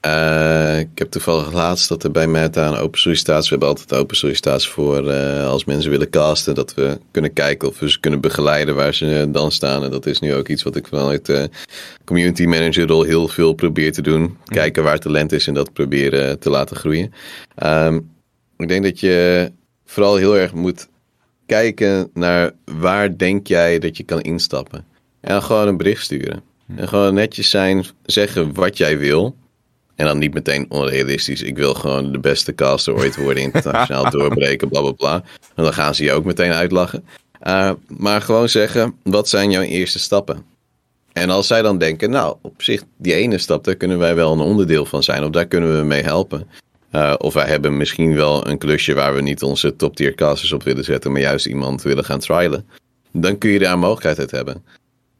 uh, 0.05 0.79
ik 0.79 0.89
heb 0.95 1.11
toevallig 1.11 1.53
laatst 1.53 1.89
dat 1.89 2.03
er 2.03 2.11
bij 2.11 2.27
Meta 2.27 2.67
een 2.67 2.77
open 2.77 2.99
sollicitatie. 2.99 3.43
We 3.43 3.49
hebben 3.49 3.67
altijd 3.67 3.93
open 3.93 4.15
sollicitatie 4.15 4.69
voor 4.69 5.03
uh, 5.03 5.47
als 5.47 5.65
mensen 5.65 5.91
willen 5.91 6.09
casten. 6.09 6.55
Dat 6.55 6.73
we 6.73 6.97
kunnen 7.11 7.33
kijken 7.33 7.67
of 7.67 7.79
we 7.79 7.89
ze 7.89 7.99
kunnen 7.99 8.21
begeleiden 8.21 8.75
waar 8.75 8.93
ze 8.93 9.27
dan 9.31 9.51
staan. 9.51 9.83
En 9.83 9.91
dat 9.91 10.05
is 10.05 10.19
nu 10.19 10.33
ook 10.33 10.47
iets 10.47 10.63
wat 10.63 10.75
ik 10.75 10.87
vanuit 10.87 11.25
de 11.25 11.49
community 12.05 12.45
manager 12.45 12.87
rol 12.87 13.03
heel 13.03 13.27
veel 13.27 13.53
probeer 13.53 13.91
te 13.91 14.01
doen. 14.01 14.37
Kijken 14.45 14.83
waar 14.83 14.99
talent 14.99 15.31
is 15.31 15.47
en 15.47 15.53
dat 15.53 15.73
proberen 15.73 16.39
te 16.39 16.49
laten 16.49 16.75
groeien. 16.75 17.13
Um, 17.63 18.11
ik 18.57 18.67
denk 18.67 18.83
dat 18.83 18.99
je 18.99 19.51
vooral 19.85 20.15
heel 20.15 20.37
erg 20.37 20.53
moet 20.53 20.87
kijken 21.45 22.09
naar 22.13 22.51
waar 22.65 23.17
denk 23.17 23.47
jij 23.47 23.79
dat 23.79 23.97
je 23.97 24.03
kan 24.03 24.21
instappen. 24.21 24.85
En 25.21 25.43
gewoon 25.43 25.67
een 25.67 25.77
bericht 25.77 26.03
sturen. 26.03 26.41
En 26.75 26.87
gewoon 26.87 27.13
netjes 27.13 27.49
zijn, 27.49 27.85
zeggen 28.05 28.53
wat 28.53 28.77
jij 28.77 28.97
wil. 28.97 29.35
En 29.99 30.05
dan 30.05 30.17
niet 30.17 30.33
meteen 30.33 30.65
onrealistisch. 30.69 31.41
Ik 31.41 31.57
wil 31.57 31.73
gewoon 31.73 32.11
de 32.11 32.19
beste 32.19 32.55
caster 32.55 32.93
ooit 32.93 33.15
worden, 33.15 33.43
internationaal 33.43 34.09
doorbreken, 34.19 34.69
bla 34.69 34.81
bla 34.81 34.91
bla. 34.91 35.13
En 35.55 35.63
dan 35.63 35.73
gaan 35.73 35.95
ze 35.95 36.03
je 36.03 36.11
ook 36.11 36.25
meteen 36.25 36.51
uitlachen. 36.51 37.05
Uh, 37.47 37.71
maar 37.87 38.21
gewoon 38.21 38.49
zeggen, 38.49 38.95
wat 39.03 39.29
zijn 39.29 39.51
jouw 39.51 39.61
eerste 39.61 39.99
stappen? 39.99 40.45
En 41.13 41.29
als 41.29 41.47
zij 41.47 41.61
dan 41.61 41.77
denken, 41.77 42.09
nou, 42.09 42.35
op 42.41 42.61
zich, 42.61 42.83
die 42.97 43.13
ene 43.13 43.37
stap, 43.37 43.63
daar 43.63 43.75
kunnen 43.75 43.97
wij 43.97 44.15
wel 44.15 44.31
een 44.31 44.39
onderdeel 44.39 44.85
van 44.85 45.03
zijn. 45.03 45.23
Of 45.23 45.29
daar 45.29 45.47
kunnen 45.47 45.77
we 45.77 45.83
mee 45.85 46.03
helpen. 46.03 46.47
Uh, 46.91 47.13
of 47.17 47.33
wij 47.33 47.47
hebben 47.47 47.77
misschien 47.77 48.15
wel 48.15 48.47
een 48.47 48.57
klusje 48.57 48.93
waar 48.93 49.15
we 49.15 49.21
niet 49.21 49.43
onze 49.43 49.75
top 49.75 49.95
tier 49.95 50.15
casters 50.15 50.51
op 50.51 50.63
willen 50.63 50.83
zetten, 50.83 51.11
maar 51.11 51.21
juist 51.21 51.45
iemand 51.45 51.81
willen 51.81 52.05
gaan 52.05 52.19
trialen. 52.19 52.67
Dan 53.11 53.37
kun 53.37 53.49
je 53.49 53.59
daar 53.59 53.73
een 53.73 53.79
mogelijkheid 53.79 54.19
uit 54.19 54.31
hebben. 54.31 54.63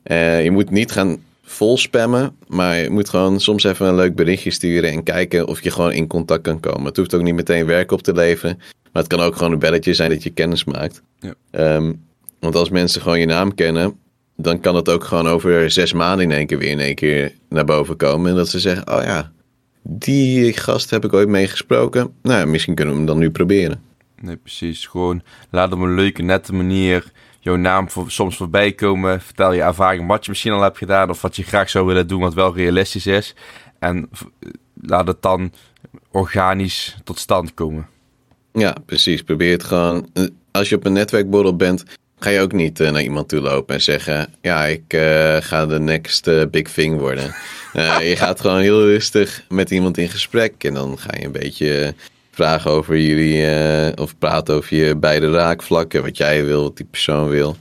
Uh, 0.03 0.43
je 0.43 0.51
moet 0.51 0.69
niet 0.69 0.91
gaan 0.91 1.17
vol 1.49 1.77
spammen. 1.77 2.35
Maar 2.47 2.77
je 2.77 2.89
moet 2.89 3.09
gewoon 3.09 3.39
soms 3.39 3.63
even 3.63 3.87
een 3.87 3.95
leuk 3.95 4.15
berichtje 4.15 4.51
sturen 4.51 4.91
en 4.91 5.03
kijken 5.03 5.47
of 5.47 5.61
je 5.61 5.71
gewoon 5.71 5.91
in 5.91 6.07
contact 6.07 6.41
kan 6.41 6.59
komen. 6.59 6.85
Het 6.85 6.97
hoeft 6.97 7.13
ook 7.13 7.21
niet 7.21 7.35
meteen 7.35 7.65
werk 7.65 7.91
op 7.91 8.01
te 8.01 8.13
leveren. 8.13 8.57
Maar 8.91 9.03
het 9.03 9.07
kan 9.07 9.19
ook 9.19 9.35
gewoon 9.35 9.51
een 9.51 9.59
belletje 9.59 9.93
zijn 9.93 10.09
dat 10.09 10.23
je 10.23 10.29
kennis 10.29 10.63
maakt. 10.63 11.01
Ja. 11.19 11.33
Ehm, 11.51 11.93
want 12.39 12.55
als 12.55 12.69
mensen 12.69 13.01
gewoon 13.01 13.19
je 13.19 13.25
naam 13.25 13.55
kennen, 13.55 13.97
dan 14.35 14.59
kan 14.59 14.75
het 14.75 14.89
ook 14.89 15.03
gewoon 15.03 15.27
over 15.27 15.71
zes 15.71 15.93
maanden 15.93 16.25
in 16.25 16.37
één 16.37 16.47
keer 16.47 16.57
weer 16.57 16.71
in 16.71 16.79
één 16.79 16.95
keer 16.95 17.33
naar 17.49 17.65
boven 17.65 17.97
komen. 17.97 18.29
En 18.29 18.35
dat 18.35 18.49
ze 18.49 18.59
zeggen, 18.59 18.97
oh 18.97 19.03
ja, 19.03 19.31
die 19.83 20.53
gast 20.53 20.89
heb 20.89 21.05
ik 21.05 21.13
ooit 21.13 21.27
meegesproken. 21.27 22.13
Nou, 22.21 22.47
misschien 22.47 22.75
kunnen 22.75 22.93
we 22.93 22.99
hem 22.99 23.09
dan 23.09 23.17
nu 23.17 23.31
proberen. 23.31 23.81
Nee, 24.21 24.35
precies. 24.35 24.85
Gewoon 24.85 25.21
laat 25.49 25.73
op 25.73 25.79
een 25.79 25.95
leuke, 25.95 26.21
nette 26.21 26.53
manier 26.53 27.11
jouw 27.39 27.55
naam 27.55 27.89
voor, 27.89 28.11
soms 28.11 28.37
voorbij 28.37 28.71
komen. 28.71 29.21
Vertel 29.21 29.53
je 29.53 29.61
ervaring 29.61 30.07
wat 30.07 30.23
je 30.23 30.31
misschien 30.31 30.51
al 30.51 30.61
hebt 30.61 30.77
gedaan 30.77 31.09
of 31.09 31.21
wat 31.21 31.35
je 31.35 31.43
graag 31.43 31.69
zou 31.69 31.85
willen 31.85 32.07
doen 32.07 32.21
wat 32.21 32.33
wel 32.33 32.55
realistisch 32.55 33.07
is. 33.07 33.35
En 33.79 34.09
laat 34.81 35.07
het 35.07 35.21
dan 35.21 35.53
organisch 36.11 36.97
tot 37.03 37.19
stand 37.19 37.53
komen. 37.53 37.87
Ja, 38.53 38.75
precies. 38.85 39.21
Probeer 39.21 39.51
het 39.51 39.63
gewoon. 39.63 40.09
Eh, 40.13 40.23
als 40.51 40.69
je 40.69 40.75
op 40.75 40.85
een 40.85 40.93
netwerkborrel 40.93 41.55
bent, 41.55 41.83
ga 42.19 42.29
je 42.29 42.41
ook 42.41 42.51
niet 42.51 42.79
uh, 42.79 42.91
naar 42.91 43.01
iemand 43.01 43.29
toe 43.29 43.39
lopen 43.39 43.75
en 43.75 43.81
zeggen: 43.81 44.33
Ja, 44.41 44.65
ik 44.65 44.93
uh, 44.93 45.37
ga 45.39 45.65
de 45.65 45.79
next 45.79 46.49
big 46.51 46.71
thing 46.71 46.99
worden. 46.99 47.35
je 48.09 48.15
gaat 48.15 48.41
gewoon 48.41 48.59
heel 48.59 48.85
rustig 48.85 49.45
met 49.49 49.71
iemand 49.71 49.97
in 49.97 50.09
gesprek 50.09 50.63
en 50.63 50.73
dan 50.73 50.99
ga 50.99 51.09
je 51.17 51.25
een 51.25 51.31
beetje 51.31 51.93
vragen 52.39 52.71
over 52.71 52.97
jullie, 52.97 53.35
uh, 53.35 53.87
of 53.95 54.17
praten 54.17 54.55
over 54.55 54.75
je 54.75 54.95
beide 54.95 55.31
raakvlakken, 55.31 56.01
wat 56.01 56.17
jij 56.17 56.45
wil, 56.45 56.61
wat 56.63 56.77
die 56.77 56.85
persoon 56.85 57.29
wil. 57.29 57.55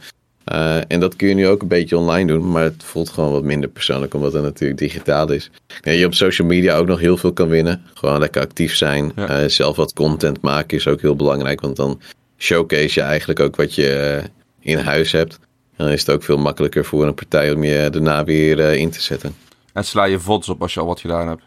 Uh, 0.53 0.77
en 0.89 1.01
dat 1.01 1.17
kun 1.17 1.29
je 1.29 1.35
nu 1.35 1.49
ook 1.49 1.63
een 1.63 1.69
beetje 1.69 1.97
online 1.97 2.27
doen, 2.27 2.51
maar 2.51 2.63
het 2.63 2.85
voelt 2.85 3.09
gewoon 3.09 3.33
wat 3.33 3.43
minder 3.43 3.69
persoonlijk, 3.69 4.15
omdat 4.15 4.33
het 4.33 4.43
natuurlijk 4.43 4.79
digitaal 4.79 5.31
is. 5.31 5.51
En 5.81 5.95
je 5.95 6.07
op 6.07 6.15
social 6.15 6.49
media 6.49 6.77
ook 6.77 6.87
nog 6.87 7.01
heel 7.01 7.17
veel 7.17 7.33
kan 7.33 7.49
winnen. 7.49 7.83
Gewoon 7.95 8.19
lekker 8.19 8.43
actief 8.43 8.77
zijn. 8.77 9.13
Ja. 9.17 9.43
Uh, 9.43 9.49
zelf 9.49 9.77
wat 9.77 9.93
content 9.93 10.41
maken 10.41 10.77
is 10.77 10.89
ook 10.89 11.01
heel 11.01 11.17
belangrijk, 11.17 11.61
want 11.61 11.77
dan 11.77 12.01
showcase 12.39 13.01
je 13.01 13.07
eigenlijk 13.07 13.41
ook 13.41 13.57
wat 13.57 13.75
je 13.75 14.21
in 14.61 14.79
huis 14.79 15.13
hebt. 15.13 15.39
En 15.77 15.85
dan 15.85 15.93
is 15.93 16.01
het 16.01 16.11
ook 16.11 16.23
veel 16.23 16.39
makkelijker 16.39 16.85
voor 16.85 17.07
een 17.07 17.15
partij 17.15 17.53
om 17.53 17.65
je 17.65 17.89
daarna 17.91 18.25
weer 18.25 18.59
in 18.59 18.91
te 18.91 19.03
zetten. 19.03 19.35
En 19.73 19.85
sla 19.85 20.05
je 20.05 20.19
vods 20.19 20.49
op 20.49 20.63
als 20.63 20.75
je 20.75 20.81
al 20.81 20.87
wat 20.87 21.01
gedaan 21.01 21.29
hebt? 21.29 21.43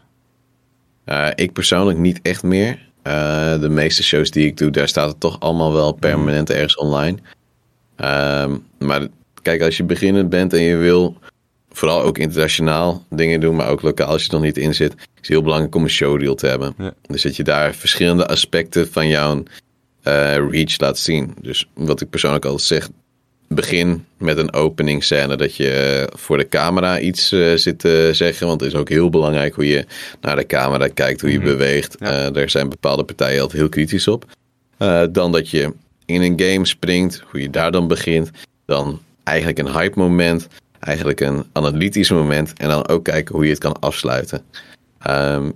ik 1.34 1.52
persoonlijk 1.52 1.98
niet 1.98 2.20
echt 2.22 2.42
meer. 2.42 2.90
Uh, 3.06 3.60
de 3.60 3.68
meeste 3.68 4.02
shows 4.02 4.30
die 4.30 4.46
ik 4.46 4.56
doe, 4.56 4.70
daar 4.70 4.88
staat 4.88 5.08
het 5.08 5.20
toch 5.20 5.40
allemaal 5.40 5.72
wel 5.72 5.92
permanent 5.92 6.48
mm. 6.48 6.54
ergens 6.54 6.76
online. 6.76 7.18
Uh, 8.00 8.54
maar 8.78 9.06
kijk, 9.42 9.62
als 9.62 9.76
je 9.76 9.84
beginnend 9.84 10.28
bent 10.28 10.52
en 10.52 10.62
je 10.62 10.76
wil 10.76 11.16
vooral 11.70 12.02
ook 12.02 12.18
internationaal 12.18 13.04
dingen 13.10 13.40
doen, 13.40 13.56
maar 13.56 13.68
ook 13.68 13.82
lokaal 13.82 14.08
als 14.08 14.22
je 14.22 14.28
er 14.28 14.34
nog 14.34 14.44
niet 14.44 14.58
in 14.58 14.74
zit, 14.74 14.92
is 14.94 15.04
het 15.14 15.28
heel 15.28 15.42
belangrijk 15.42 15.74
om 15.74 15.82
een 15.82 15.90
showreel 15.90 16.34
te 16.34 16.46
hebben. 16.46 16.74
Dus 17.02 17.22
dat 17.22 17.36
je 17.36 17.44
daar 17.44 17.74
verschillende 17.74 18.26
aspecten 18.26 18.92
van 18.92 19.08
jouw 19.08 19.42
uh, 20.04 20.36
reach 20.50 20.78
laat 20.78 20.98
zien. 20.98 21.34
Dus 21.40 21.68
wat 21.74 22.00
ik 22.00 22.10
persoonlijk 22.10 22.44
altijd 22.44 22.62
zeg, 22.62 22.88
begin 23.54 24.04
met 24.16 24.38
een 24.38 24.52
opening 24.52 25.04
scène 25.04 25.36
dat 25.36 25.56
je 25.56 26.08
voor 26.16 26.36
de 26.36 26.48
camera 26.48 26.98
iets 26.98 27.32
uh, 27.32 27.54
zit 27.54 27.78
te 27.78 28.10
zeggen. 28.12 28.46
Want 28.46 28.60
het 28.60 28.72
is 28.72 28.78
ook 28.78 28.88
heel 28.88 29.10
belangrijk 29.10 29.54
hoe 29.54 29.66
je 29.66 29.84
naar 30.20 30.36
de 30.36 30.46
camera 30.46 30.88
kijkt, 30.88 31.20
hoe 31.20 31.32
je 31.32 31.38
mhm. 31.38 31.46
beweegt. 31.46 31.96
Ja. 31.98 32.26
Uh, 32.26 32.32
daar 32.32 32.50
zijn 32.50 32.68
bepaalde 32.68 33.04
partijen 33.04 33.40
altijd 33.40 33.60
heel 33.60 33.68
kritisch 33.68 34.08
op. 34.08 34.24
Uh, 34.78 35.02
dan 35.10 35.32
dat 35.32 35.50
je 35.50 35.72
in 36.06 36.22
een 36.22 36.40
game 36.40 36.66
springt, 36.66 37.22
hoe 37.30 37.40
je 37.40 37.50
daar 37.50 37.70
dan 37.70 37.88
begint. 37.88 38.30
Dan 38.66 39.00
eigenlijk 39.22 39.58
een 39.58 39.72
hype 39.72 39.98
moment, 39.98 40.48
eigenlijk 40.80 41.20
een 41.20 41.44
analytisch 41.52 42.10
moment. 42.10 42.52
En 42.56 42.68
dan 42.68 42.88
ook 42.88 43.04
kijken 43.04 43.34
hoe 43.34 43.44
je 43.44 43.50
het 43.50 43.58
kan 43.58 43.80
afsluiten. 43.80 44.42
Um, 45.10 45.52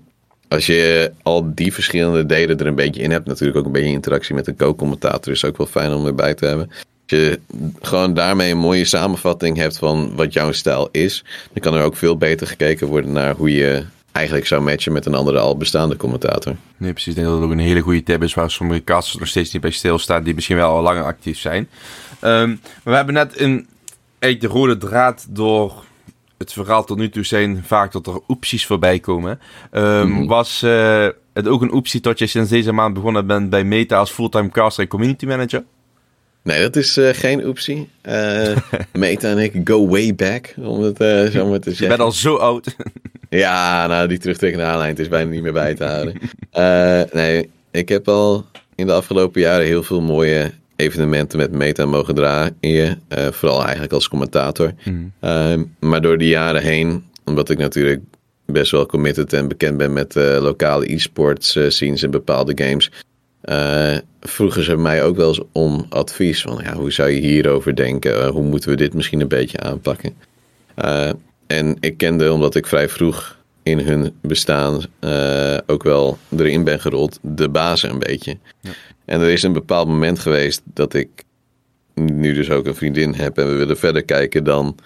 als 0.48 0.66
je 0.66 1.12
al 1.22 1.54
die 1.54 1.72
verschillende 1.72 2.26
delen 2.26 2.58
er 2.58 2.66
een 2.66 2.74
beetje 2.74 3.02
in 3.02 3.10
hebt, 3.10 3.26
natuurlijk 3.26 3.58
ook 3.58 3.66
een 3.66 3.72
beetje 3.72 3.88
interactie 3.88 4.34
met 4.34 4.44
de 4.44 4.56
co-commentator, 4.56 5.32
is 5.32 5.44
ook 5.44 5.56
wel 5.56 5.66
fijn 5.66 5.92
om 5.92 6.06
erbij 6.06 6.34
te 6.34 6.46
hebben 6.46 6.70
je 7.10 7.40
gewoon 7.80 8.14
daarmee 8.14 8.50
een 8.50 8.58
mooie 8.58 8.84
samenvatting 8.84 9.56
hebt 9.56 9.78
van 9.78 10.14
wat 10.14 10.32
jouw 10.32 10.52
stijl 10.52 10.88
is, 10.92 11.24
dan 11.52 11.62
kan 11.62 11.74
er 11.74 11.84
ook 11.84 11.96
veel 11.96 12.16
beter 12.16 12.46
gekeken 12.46 12.86
worden 12.86 13.12
naar 13.12 13.34
hoe 13.34 13.52
je 13.52 13.84
eigenlijk 14.12 14.46
zou 14.46 14.62
matchen 14.62 14.92
met 14.92 15.06
een 15.06 15.14
andere 15.14 15.38
al 15.38 15.56
bestaande 15.56 15.96
commentator. 15.96 16.56
Nee, 16.76 16.92
precies. 16.92 17.08
Ik 17.08 17.14
denk 17.14 17.26
dat 17.26 17.36
het 17.36 17.46
ook 17.46 17.52
een 17.52 17.58
hele 17.58 17.80
goede 17.80 18.02
tip 18.02 18.22
is 18.22 18.34
waar 18.34 18.50
sommige 18.50 18.84
casters 18.84 19.18
nog 19.18 19.28
steeds 19.28 19.52
niet 19.52 19.62
bij 19.62 19.70
stilstaan, 19.70 20.22
die 20.22 20.34
misschien 20.34 20.56
wel 20.56 20.70
al 20.70 20.82
langer 20.82 21.04
actief 21.04 21.38
zijn. 21.38 21.68
Um, 22.20 22.48
maar 22.50 22.60
we 22.82 22.94
hebben 22.94 23.14
net 23.14 23.40
een, 23.40 23.66
eigenlijk 24.18 24.52
de 24.52 24.58
rode 24.58 24.76
draad 24.76 25.26
door 25.28 25.84
het 26.38 26.52
verhaal 26.52 26.84
tot 26.84 26.98
nu 26.98 27.08
toe 27.08 27.24
zijn 27.24 27.62
vaak 27.64 27.92
dat 27.92 28.06
er 28.06 28.20
opties 28.26 28.66
voorbij 28.66 28.98
komen. 28.98 29.40
Um, 29.72 30.26
Was 30.26 30.62
uh, 30.62 31.06
het 31.32 31.48
ook 31.48 31.62
een 31.62 31.72
optie 31.72 32.00
dat 32.00 32.18
je 32.18 32.26
sinds 32.26 32.50
deze 32.50 32.72
maand 32.72 32.94
begonnen 32.94 33.26
bent 33.26 33.50
bij 33.50 33.64
Meta 33.64 33.98
als 33.98 34.10
fulltime 34.10 34.50
caster 34.50 34.82
en 34.82 34.88
community 34.88 35.26
manager? 35.26 35.64
Nee, 36.46 36.60
dat 36.60 36.76
is 36.76 36.98
uh, 36.98 37.08
geen 37.12 37.48
optie. 37.48 37.88
Uh, 38.08 38.56
Meta 38.92 39.30
en 39.30 39.38
ik 39.38 39.60
go 39.64 39.88
way 39.88 40.14
back, 40.14 40.54
om 40.56 40.82
het 40.82 41.00
uh, 41.00 41.24
zo 41.24 41.46
maar 41.46 41.60
te 41.60 41.70
zeggen. 41.70 41.84
Je 41.84 41.88
bent 41.88 42.00
al 42.00 42.12
zo 42.12 42.36
oud. 42.36 42.76
ja, 43.28 43.86
nou, 43.86 44.08
die 44.08 44.18
terugtrekkende 44.18 44.66
aanleiding 44.66 44.98
is 44.98 45.08
bijna 45.08 45.30
niet 45.30 45.42
meer 45.42 45.52
bij 45.52 45.74
te 45.74 45.84
houden. 45.84 46.14
nee, 47.12 47.50
ik 47.70 47.88
heb 47.88 48.08
al 48.08 48.46
in 48.74 48.86
de 48.86 48.92
afgelopen 48.92 49.40
jaren 49.40 49.66
heel 49.66 49.82
veel 49.82 50.00
mooie 50.00 50.52
evenementen 50.76 51.38
met 51.38 51.52
Meta 51.52 51.86
mogen 51.86 52.14
draaien. 52.14 53.02
vooral 53.30 53.62
eigenlijk 53.62 53.92
als 53.92 54.08
commentator. 54.08 54.72
Mm. 54.84 55.12
maar 55.80 56.00
door 56.00 56.18
die 56.18 56.28
jaren 56.28 56.62
heen, 56.62 57.04
omdat 57.24 57.50
ik 57.50 57.58
natuurlijk 57.58 58.02
best 58.44 58.70
wel 58.70 58.86
committed 58.86 59.32
en 59.32 59.48
bekend 59.48 59.76
ben 59.76 59.92
met 59.92 60.14
lokale 60.14 60.92
e-sports 60.92 61.58
scenes 61.68 62.02
en 62.02 62.10
bepaalde 62.10 62.64
games 62.64 62.90
uh, 63.46 63.96
vroegen 64.20 64.64
ze 64.64 64.76
mij 64.76 65.02
ook 65.04 65.16
wel 65.16 65.28
eens 65.28 65.40
om 65.52 65.86
advies. 65.88 66.42
Van 66.42 66.60
ja, 66.62 66.74
hoe 66.74 66.92
zou 66.92 67.10
je 67.10 67.20
hierover 67.20 67.76
denken? 67.76 68.12
Uh, 68.12 68.28
hoe 68.28 68.42
moeten 68.42 68.70
we 68.70 68.76
dit 68.76 68.94
misschien 68.94 69.20
een 69.20 69.28
beetje 69.28 69.60
aanpakken? 69.60 70.14
Uh, 70.84 71.10
en 71.46 71.76
ik 71.80 71.96
kende, 71.96 72.32
omdat 72.32 72.54
ik 72.54 72.66
vrij 72.66 72.88
vroeg 72.88 73.36
in 73.62 73.78
hun 73.78 74.14
bestaan 74.20 74.80
ook 75.66 75.82
wel 75.82 76.18
erin 76.36 76.64
ben 76.64 76.80
gerold, 76.80 77.18
de 77.22 77.48
bazen 77.48 77.90
een 77.90 77.98
beetje. 77.98 78.38
Ja. 78.60 78.70
En 79.04 79.20
er 79.20 79.28
is 79.28 79.42
een 79.42 79.52
bepaald 79.52 79.88
moment 79.88 80.18
geweest 80.18 80.62
dat 80.64 80.94
ik 80.94 81.08
nu 81.94 82.34
dus 82.34 82.50
ook 82.50 82.66
een 82.66 82.74
vriendin 82.74 83.14
heb 83.14 83.38
en 83.38 83.46
we 83.46 83.54
willen 83.54 83.78
verder 83.78 84.04
kijken 84.04 84.44
dan 84.44 84.76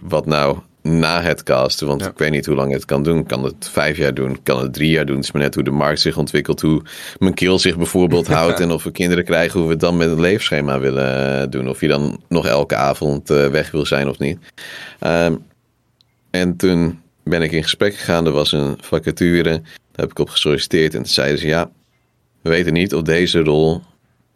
wat 0.00 0.26
nou 0.26 0.58
na 0.82 1.22
het 1.22 1.42
casten. 1.42 1.86
Want 1.86 2.06
ik 2.06 2.18
weet 2.18 2.30
niet 2.30 2.46
hoe 2.46 2.54
lang 2.54 2.72
het 2.72 2.84
kan 2.84 3.02
doen. 3.02 3.26
Kan 3.26 3.44
het 3.44 3.68
vijf 3.72 3.96
jaar 3.96 4.14
doen? 4.14 4.42
Kan 4.42 4.62
het 4.62 4.72
drie 4.72 4.90
jaar 4.90 5.06
doen? 5.06 5.16
Het 5.16 5.24
is 5.24 5.32
maar 5.32 5.42
net 5.42 5.54
hoe 5.54 5.64
de 5.64 5.70
markt 5.70 6.00
zich 6.00 6.16
ontwikkelt. 6.16 6.60
Hoe 6.60 6.82
mijn 7.18 7.34
keel 7.34 7.58
zich 7.58 7.76
bijvoorbeeld 7.76 8.26
houdt. 8.36 8.60
En 8.60 8.70
of 8.70 8.84
we 8.84 8.90
kinderen 8.90 9.24
krijgen. 9.24 9.58
Hoe 9.58 9.66
we 9.66 9.72
het 9.72 9.80
dan 9.80 9.96
met 9.96 10.10
het 10.10 10.18
leefschema 10.18 10.80
willen 10.80 11.40
eh, 11.40 11.50
doen. 11.50 11.68
Of 11.68 11.80
je 11.80 11.88
dan 11.88 12.20
nog 12.28 12.46
elke 12.46 12.76
avond 12.76 13.30
uh, 13.30 13.46
weg 13.46 13.70
wil 13.70 13.86
zijn 13.86 14.08
of 14.08 14.18
niet. 14.18 14.38
Um, 15.00 15.44
en 16.30 16.56
toen 16.56 17.00
ben 17.24 17.42
ik 17.42 17.52
in 17.52 17.62
gesprek 17.62 17.94
gegaan. 17.94 18.26
Er 18.26 18.32
was 18.32 18.52
een 18.52 18.76
vacature. 18.80 19.50
Daar 19.50 19.60
heb 19.92 20.10
ik 20.10 20.18
op 20.18 20.28
gesolliciteerd. 20.28 20.94
En 20.94 21.02
toen 21.02 21.12
zeiden 21.12 21.38
ze 21.38 21.46
ja. 21.46 21.70
We 22.42 22.50
weten 22.50 22.72
niet 22.72 22.94
of 22.94 23.02
deze 23.02 23.40
rol 23.42 23.82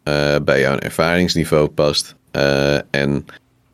uh, 0.03 0.35
bij 0.43 0.59
jouw 0.59 0.77
ervaringsniveau 0.77 1.67
past. 1.67 2.15
en 2.91 3.25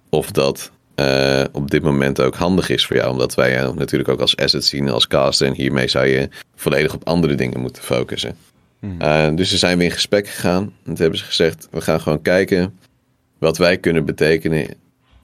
of 0.10 0.32
dat 0.32 0.72
uh, 0.96 1.44
op 1.52 1.72
dit 1.72 1.84
moment 1.84 2.22
ook 2.22 2.36
handig 2.36 2.70
is 2.70 2.86
voor 2.86 2.96
jou. 2.96 3.12
Omdat 3.12 3.36
wij 3.36 3.52
jou 3.52 3.76
natuurlijk 3.76 4.10
ook 4.10 4.20
als 4.20 4.38
asset 4.38 4.66
zien, 4.66 4.90
als 4.90 5.08
caster. 5.08 5.48
En 5.48 5.54
hiermee 5.54 5.88
zou 5.88 6.06
je 6.06 6.30
volledig 6.56 6.94
op 6.94 7.08
andere 7.08 7.36
dingen 7.36 7.60
moeten 7.60 7.84
focussen. 7.84 8.36
Hmm. 8.80 9.02
Uh, 9.02 9.28
dus 9.36 9.52
we 9.52 9.58
zijn 9.58 9.78
weer 9.78 9.88
in 9.88 9.94
gesprek 9.94 10.28
gegaan. 10.28 10.64
En 10.64 10.74
toen 10.84 10.96
hebben 10.96 11.20
ze 11.20 11.26
gezegd, 11.26 11.68
we 11.72 11.82
gaan 11.82 12.02
gewoon 12.02 12.22
kijken 12.22 12.80
wat 13.40 13.58
wij 13.58 13.78
kunnen 13.78 14.06
betekenen 14.06 14.68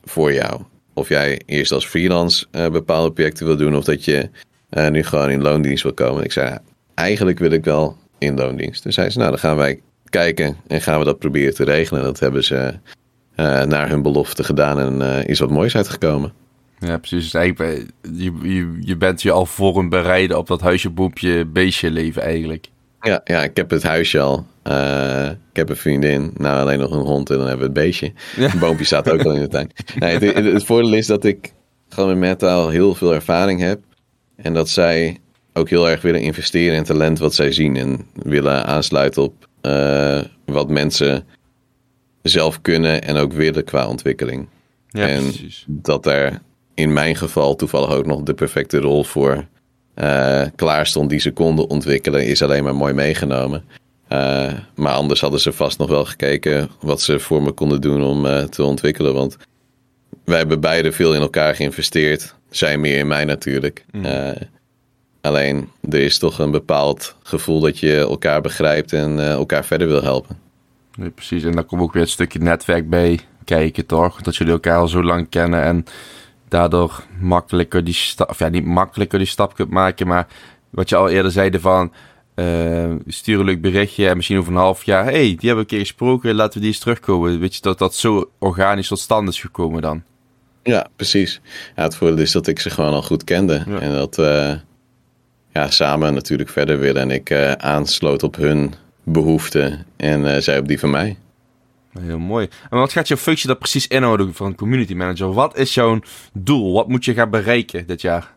voor 0.03 0.33
jou. 0.33 0.61
Of 0.93 1.09
jij 1.09 1.41
eerst 1.45 1.71
als 1.71 1.85
freelance 1.85 2.45
uh, 2.51 2.69
bepaalde 2.69 3.11
projecten 3.11 3.45
wil 3.45 3.57
doen. 3.57 3.75
Of 3.75 3.83
dat 3.83 4.05
je 4.05 4.29
nu 4.89 5.03
gewoon 5.03 5.29
in 5.29 5.41
loondienst 5.41 5.83
wil 5.83 5.93
komen. 5.93 6.23
ik 6.23 6.31
zei, 6.31 6.57
eigenlijk 6.93 7.39
wil 7.39 7.51
ik 7.51 7.63
wel 7.63 7.97
in 8.17 8.35
loondienst. 8.35 8.83
Dus 8.83 8.95
zei 8.95 9.09
ze, 9.09 9.17
nou 9.17 9.29
dan 9.29 9.39
gaan 9.39 9.55
wij 9.55 9.81
kijken 10.09 10.57
en 10.67 10.81
gaan 10.81 10.99
we 10.99 11.05
dat 11.05 11.19
proberen 11.19 11.53
te 11.53 11.63
regelen. 11.63 12.01
En 12.01 12.07
dat 12.07 12.19
hebben 12.19 12.43
ze 12.43 12.73
naar 13.65 13.89
hun 13.89 14.01
belofte 14.01 14.43
gedaan 14.43 14.79
en 14.79 14.95
uh, 15.01 15.27
is 15.27 15.39
wat 15.39 15.49
moois 15.49 15.75
uitgekomen. 15.75 16.33
Ja, 16.79 16.97
precies. 16.97 17.31
Dus 17.31 17.55
je, 18.01 18.33
je, 18.41 18.77
je 18.79 18.97
bent 18.97 19.21
je 19.21 19.31
al 19.31 19.45
voor 19.45 19.77
een 19.77 19.89
bereiden 19.89 20.37
op 20.37 20.47
dat 20.47 20.61
huisje, 20.61 20.89
boepje, 20.89 21.45
beestje 21.45 21.91
leven 21.91 22.21
eigenlijk. 22.21 22.67
Ja, 23.01 23.21
ja, 23.23 23.43
ik 23.43 23.57
heb 23.57 23.69
het 23.69 23.83
huisje 23.83 24.19
al. 24.19 24.45
Uh, 24.67 25.29
ik 25.29 25.55
heb 25.55 25.69
een 25.69 25.75
vriendin, 25.75 26.31
nou 26.37 26.59
alleen 26.61 26.79
nog 26.79 26.91
een 26.91 27.05
hond 27.05 27.29
en 27.29 27.37
dan 27.37 27.47
hebben 27.47 27.73
we 27.73 27.79
het 27.79 27.85
beestje. 27.85 28.13
Ja. 28.35 28.53
Een 28.53 28.59
boompje 28.59 28.85
staat 28.85 29.11
ook 29.11 29.23
al 29.23 29.31
in 29.31 29.41
de 29.41 29.47
tuin. 29.47 29.71
Nee, 29.99 30.13
het, 30.13 30.35
het, 30.35 30.45
het, 30.45 30.63
voordeel 30.63 30.93
is 30.93 31.07
dat 31.07 31.23
ik 31.23 31.53
gewoon 31.89 32.09
met 32.09 32.29
metaal 32.29 32.69
heel 32.69 32.95
veel 32.95 33.13
ervaring 33.13 33.59
heb. 33.59 33.79
En 34.35 34.53
dat 34.53 34.69
zij 34.69 35.17
ook 35.53 35.69
heel 35.69 35.89
erg 35.89 36.01
willen 36.01 36.21
investeren 36.21 36.77
in 36.77 36.83
talent 36.83 37.19
wat 37.19 37.35
zij 37.35 37.51
zien. 37.51 37.75
En 37.75 38.05
willen 38.13 38.65
aansluiten 38.65 39.23
op 39.23 39.47
wat 40.45 40.69
mensen 40.69 41.25
zelf 42.21 42.61
kunnen 42.61 43.03
en 43.03 43.15
ook 43.15 43.33
willen 43.33 43.63
qua 43.63 43.87
ontwikkeling. 43.87 44.47
Ja, 44.89 45.07
en 45.07 45.23
precies. 45.23 45.63
dat 45.67 46.05
er 46.05 46.41
in 46.73 46.93
mijn 46.93 47.15
geval 47.15 47.55
toevallig 47.55 47.89
ook 47.89 48.05
nog 48.05 48.21
de 48.21 48.33
perfecte 48.33 48.77
rol 48.77 49.03
voor 49.03 49.45
uh, 49.95 50.43
klaar 50.55 50.87
stond 50.87 51.09
die 51.09 51.19
ze 51.19 51.31
konden 51.31 51.69
ontwikkelen, 51.69 52.25
is 52.25 52.41
alleen 52.41 52.63
maar 52.63 52.75
mooi 52.75 52.93
meegenomen. 52.93 53.63
Uh, 54.09 54.51
maar 54.75 54.93
anders 54.93 55.21
hadden 55.21 55.39
ze 55.39 55.53
vast 55.53 55.77
nog 55.77 55.89
wel 55.89 56.05
gekeken 56.05 56.69
wat 56.81 57.01
ze 57.01 57.19
voor 57.19 57.43
me 57.43 57.51
konden 57.51 57.81
doen 57.81 58.03
om 58.03 58.25
uh, 58.25 58.43
te 58.43 58.63
ontwikkelen. 58.63 59.13
Want 59.13 59.37
wij 60.25 60.37
hebben 60.37 60.59
beide 60.59 60.91
veel 60.91 61.13
in 61.13 61.21
elkaar 61.21 61.55
geïnvesteerd. 61.55 62.35
Zij 62.49 62.77
meer 62.77 62.97
in 62.97 63.07
mij 63.07 63.25
natuurlijk. 63.25 63.85
Mm. 63.91 64.33
alleen 65.21 65.69
er 65.89 65.99
is 65.99 66.17
toch 66.17 66.39
een 66.39 66.51
bepaald 66.51 67.15
gevoel 67.23 67.59
dat 67.59 67.79
je 67.79 67.95
elkaar 67.95 68.41
begrijpt 68.41 68.93
en 68.93 69.19
elkaar 69.19 69.65
verder 69.65 69.87
wil 69.87 70.03
helpen. 70.03 70.48
Nee, 70.99 71.09
precies. 71.09 71.43
En 71.43 71.51
dan 71.51 71.65
komt 71.65 71.81
ook 71.81 71.93
weer 71.93 72.01
een 72.01 72.07
stukje 72.07 72.39
netwerk 72.39 72.89
bij 72.89 73.19
kijken, 73.45 73.85
toch? 73.85 74.21
Dat 74.21 74.35
jullie 74.35 74.53
elkaar 74.53 74.77
al 74.77 74.87
zo 74.87 75.03
lang 75.03 75.29
kennen 75.29 75.63
en 75.63 75.85
daardoor 76.47 77.03
makkelijker 77.19 77.83
die 77.83 77.93
stap, 77.93 78.29
of 78.29 78.39
ja, 78.39 78.47
niet 78.47 78.65
makkelijker 78.65 79.17
die 79.17 79.27
stap 79.27 79.55
kunt 79.55 79.69
maken, 79.69 80.07
maar 80.07 80.27
wat 80.69 80.89
je 80.89 80.95
al 80.95 81.09
eerder 81.09 81.31
zeide 81.31 81.59
van, 81.59 81.93
uh, 82.35 82.95
stuur 83.07 83.39
een 83.39 83.45
leuk 83.45 83.61
berichtje 83.61 84.07
en 84.07 84.15
misschien 84.15 84.37
over 84.37 84.51
een 84.51 84.57
half 84.57 84.83
jaar, 84.83 85.03
hey, 85.03 85.13
die 85.13 85.27
hebben 85.29 85.55
we 85.55 85.59
een 85.59 85.65
keer 85.65 85.79
gesproken, 85.79 86.35
laten 86.35 86.53
we 86.53 86.59
die 86.59 86.69
eens 86.69 86.79
terugkomen. 86.79 87.39
Weet 87.39 87.55
je, 87.55 87.61
dat 87.61 87.77
dat 87.77 87.95
zo 87.95 88.29
organisch 88.37 88.87
tot 88.87 88.99
stand 88.99 89.29
is 89.29 89.39
gekomen 89.39 89.81
dan. 89.81 90.03
Ja, 90.63 90.87
precies. 90.95 91.41
Ja, 91.75 91.83
het 91.83 91.95
voordeel 91.95 92.17
is 92.17 92.31
dat 92.31 92.47
ik 92.47 92.59
ze 92.59 92.69
gewoon 92.69 92.93
al 92.93 93.01
goed 93.01 93.23
kende. 93.23 93.63
En 93.79 93.93
dat 93.93 94.15
we 94.15 94.59
ja, 95.53 95.69
samen 95.69 96.13
natuurlijk 96.13 96.49
verder 96.49 96.79
willen. 96.79 97.01
En 97.01 97.11
ik 97.11 97.29
uh, 97.29 97.51
aansloot 97.51 98.23
op 98.23 98.35
hun 98.35 98.73
behoeften 99.11 99.85
en 99.97 100.21
uh, 100.21 100.37
zij 100.37 100.59
op 100.59 100.67
die 100.67 100.79
van 100.79 100.89
mij. 100.89 101.17
Heel 101.99 102.19
mooi. 102.19 102.47
En 102.69 102.77
wat 102.77 102.91
gaat 102.91 103.07
jouw 103.07 103.17
functie 103.17 103.47
dat 103.47 103.59
precies 103.59 103.87
inhouden 103.87 104.33
van 104.33 104.47
een 104.47 104.55
community 104.55 104.93
manager? 104.93 105.33
Wat 105.33 105.57
is 105.57 105.73
jouw 105.73 105.99
doel? 106.33 106.73
Wat 106.73 106.87
moet 106.87 107.05
je 107.05 107.13
gaan 107.13 107.29
bereiken 107.29 107.87
dit 107.87 108.01
jaar? 108.01 108.33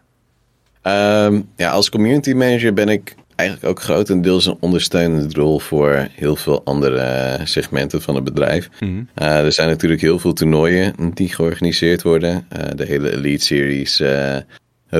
Um, 0.82 1.48
ja, 1.56 1.70
als 1.70 1.90
community 1.90 2.32
manager 2.32 2.74
ben 2.74 2.88
ik 2.88 3.14
eigenlijk 3.36 3.70
ook 3.70 3.82
grotendeels 3.82 4.46
een 4.46 4.56
ondersteunende 4.60 5.40
rol 5.40 5.58
voor 5.58 6.08
heel 6.12 6.36
veel 6.36 6.64
andere 6.64 7.38
segmenten 7.44 8.02
van 8.02 8.14
het 8.14 8.24
bedrijf. 8.24 8.68
Mm 8.80 8.88
-hmm. 8.88 9.08
uh, 9.26 9.44
er 9.44 9.52
zijn 9.52 9.68
natuurlijk 9.68 10.00
heel 10.00 10.18
veel 10.18 10.32
toernooien 10.32 10.94
die 11.14 11.28
georganiseerd 11.28 12.02
worden. 12.02 12.46
Uh, 12.56 12.62
de 12.76 12.84
hele 12.84 13.12
Elite 13.12 13.44
Series, 13.44 14.02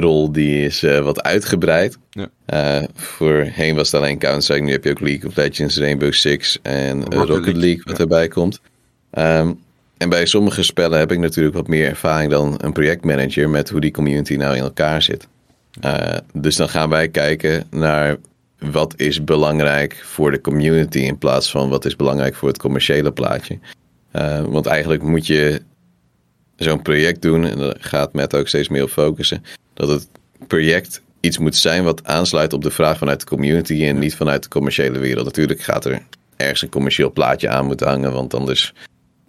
rol 0.00 0.32
die 0.32 0.64
is 0.64 0.82
uh, 0.82 0.98
wat 0.98 1.22
uitgebreid. 1.22 1.98
Ja. 2.10 2.28
Uh, 2.80 2.88
voorheen 2.94 3.74
was 3.74 3.90
het 3.90 4.00
alleen 4.00 4.18
Counter-Strike. 4.18 4.62
Nu 4.62 4.72
heb 4.72 4.84
je 4.84 4.90
ook 4.90 5.00
League 5.00 5.28
of 5.28 5.36
Legends, 5.36 5.78
Rainbow 5.78 6.12
Six 6.12 6.58
en 6.62 7.00
Rocket, 7.02 7.14
Rocket 7.14 7.44
League, 7.44 7.60
League, 7.60 7.82
wat 7.84 7.98
erbij 7.98 8.28
komt. 8.28 8.60
Um, 9.18 9.60
en 9.96 10.08
bij 10.08 10.26
sommige 10.26 10.62
spellen 10.62 10.98
heb 10.98 11.12
ik 11.12 11.18
natuurlijk 11.18 11.54
wat 11.54 11.68
meer 11.68 11.88
ervaring 11.88 12.30
dan 12.30 12.54
een 12.58 12.72
projectmanager 12.72 13.48
met 13.48 13.68
hoe 13.70 13.80
die 13.80 13.90
community 13.90 14.34
nou 14.34 14.56
in 14.56 14.62
elkaar 14.62 15.02
zit. 15.02 15.28
Uh, 15.84 16.16
dus 16.32 16.56
dan 16.56 16.68
gaan 16.68 16.88
wij 16.88 17.08
kijken 17.08 17.66
naar 17.70 18.16
wat 18.58 18.94
is 18.96 19.24
belangrijk 19.24 20.00
voor 20.04 20.30
de 20.30 20.40
community 20.40 20.98
in 20.98 21.18
plaats 21.18 21.50
van 21.50 21.68
wat 21.68 21.84
is 21.84 21.96
belangrijk 21.96 22.34
voor 22.34 22.48
het 22.48 22.58
commerciële 22.58 23.12
plaatje. 23.12 23.58
want 24.46 24.66
eigenlijk 24.66 25.02
moet 25.02 25.26
je 25.26 25.62
zo'n 26.56 26.82
project 26.82 27.22
doen, 27.22 27.44
en 27.44 27.58
daar 27.58 27.76
gaat 27.78 28.12
Met 28.12 28.34
ook 28.34 28.48
steeds 28.48 28.68
meer 28.68 28.82
op 28.82 28.90
focussen, 28.90 29.44
dat 29.86 30.00
het 30.00 30.08
project 30.46 31.02
iets 31.20 31.38
moet 31.38 31.56
zijn 31.56 31.84
wat 31.84 32.04
aansluit 32.04 32.52
op 32.52 32.62
de 32.62 32.70
vraag 32.70 32.98
vanuit 32.98 33.20
de 33.20 33.26
community 33.26 33.84
en 33.84 33.98
niet 33.98 34.14
vanuit 34.14 34.42
de 34.42 34.48
commerciële 34.48 34.98
wereld. 34.98 35.24
Natuurlijk 35.24 35.60
gaat 35.60 35.84
er 35.84 36.02
ergens 36.36 36.62
een 36.62 36.68
commercieel 36.68 37.12
plaatje 37.12 37.48
aan 37.48 37.66
moeten 37.66 37.86
hangen, 37.86 38.12
want 38.12 38.34
anders 38.34 38.74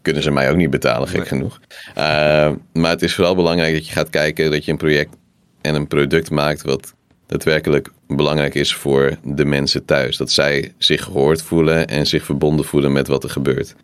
kunnen 0.02 0.24
ze 0.24 0.32
mij 0.32 0.50
ook 0.50 0.56
niet 0.56 0.70
betalen, 0.70 1.08
gek 1.08 1.28
genoeg. 1.28 1.60
Uh, 1.98 2.52
maar 2.74 2.90
het 2.90 3.02
is 3.02 3.16
vooral 3.16 3.36
belangrijk 3.36 3.74
dat 3.74 3.88
je 3.88 3.92
gaat 3.94 4.10
kijken 4.10 4.52
dat 4.52 4.66
je 4.66 4.72
een 4.72 4.78
project 4.78 5.16
en 5.62 5.76
een 5.76 5.88
product 5.88 6.30
maakt 6.30 6.62
wat 6.62 6.94
daadwerkelijk 7.28 7.90
belangrijk 8.08 8.56
is 8.56 8.76
voor 8.76 9.18
de 9.24 9.46
mensen 9.46 9.86
thuis. 9.86 10.18
Dat 10.18 10.32
zij 10.32 10.74
zich 10.78 11.04
gehoord 11.04 11.42
voelen 11.42 11.88
en 11.88 12.08
zich 12.08 12.26
verbonden 12.26 12.66
voelen 12.66 12.92
met 12.92 13.08
wat 13.08 13.24
er 13.24 13.30
gebeurt. 13.30 13.76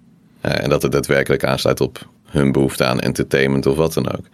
Uh, 0.45 0.63
en 0.63 0.70
dat 0.70 0.82
het 0.82 0.91
daadwerkelijk 0.91 1.43
aansluit 1.43 1.82
op 1.82 2.09
hun 2.26 2.51
behoefte 2.51 2.86
aan 2.86 2.99
entertainment 2.99 3.65
of 3.65 3.78
wat 3.78 3.93
dan 3.93 4.11
ook. 4.11 4.26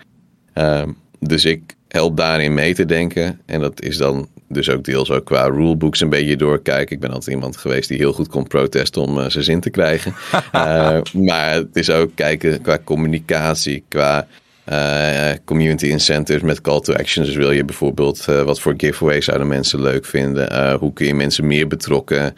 Uh, 0.56 0.84
dus 1.20 1.46
ik 1.46 1.76
help 1.88 2.18
daarin 2.18 2.54
mee 2.54 2.74
te 2.74 2.86
denken. 2.86 3.40
En 3.46 3.60
dat 3.60 3.82
is 3.82 3.98
dan 3.98 4.28
dus 4.48 4.70
ook 4.70 4.84
deels 4.84 5.12
ook 5.12 5.26
qua 5.26 5.48
rulebooks 5.48 6.02
een 6.02 6.10
beetje 6.10 6.36
doorkijken. 6.36 6.96
Ik 6.96 7.02
ben 7.02 7.12
altijd 7.12 7.36
iemand 7.36 7.58
geweest 7.58 7.90
die 7.90 7.98
heel 7.98 8.14
goed 8.14 8.28
kon 8.28 8.48
protesten 8.48 9.02
om 9.02 9.18
uh, 9.18 9.26
zijn 9.28 9.44
zin 9.44 9.60
te 9.60 9.70
krijgen. 9.70 10.14
uh, 10.56 10.98
maar 11.28 11.54
het 11.54 11.76
is 11.76 11.90
ook 11.90 12.12
kijken 12.16 12.62
qua 12.62 12.80
communicatie, 12.84 13.84
qua 13.88 14.28
uh, 14.70 15.32
community 15.46 15.86
incentives 15.86 16.42
met 16.42 16.62
call 16.62 16.82
to 16.82 16.94
actions. 16.94 17.28
Dus 17.28 17.36
wil 17.36 17.52
je 17.52 17.66
bijvoorbeeld 17.66 18.26
wat 18.26 18.60
voor 18.60 18.74
giveaways 18.78 19.26
zouden 19.26 19.48
mensen 19.48 19.82
leuk 19.82 20.06
vinden? 20.06 20.78
hoe 20.80 20.94
kun 20.94 21.06
je 21.06 21.14
mensen 21.14 21.48
meer 21.48 21.68
betrokken 21.68 22.36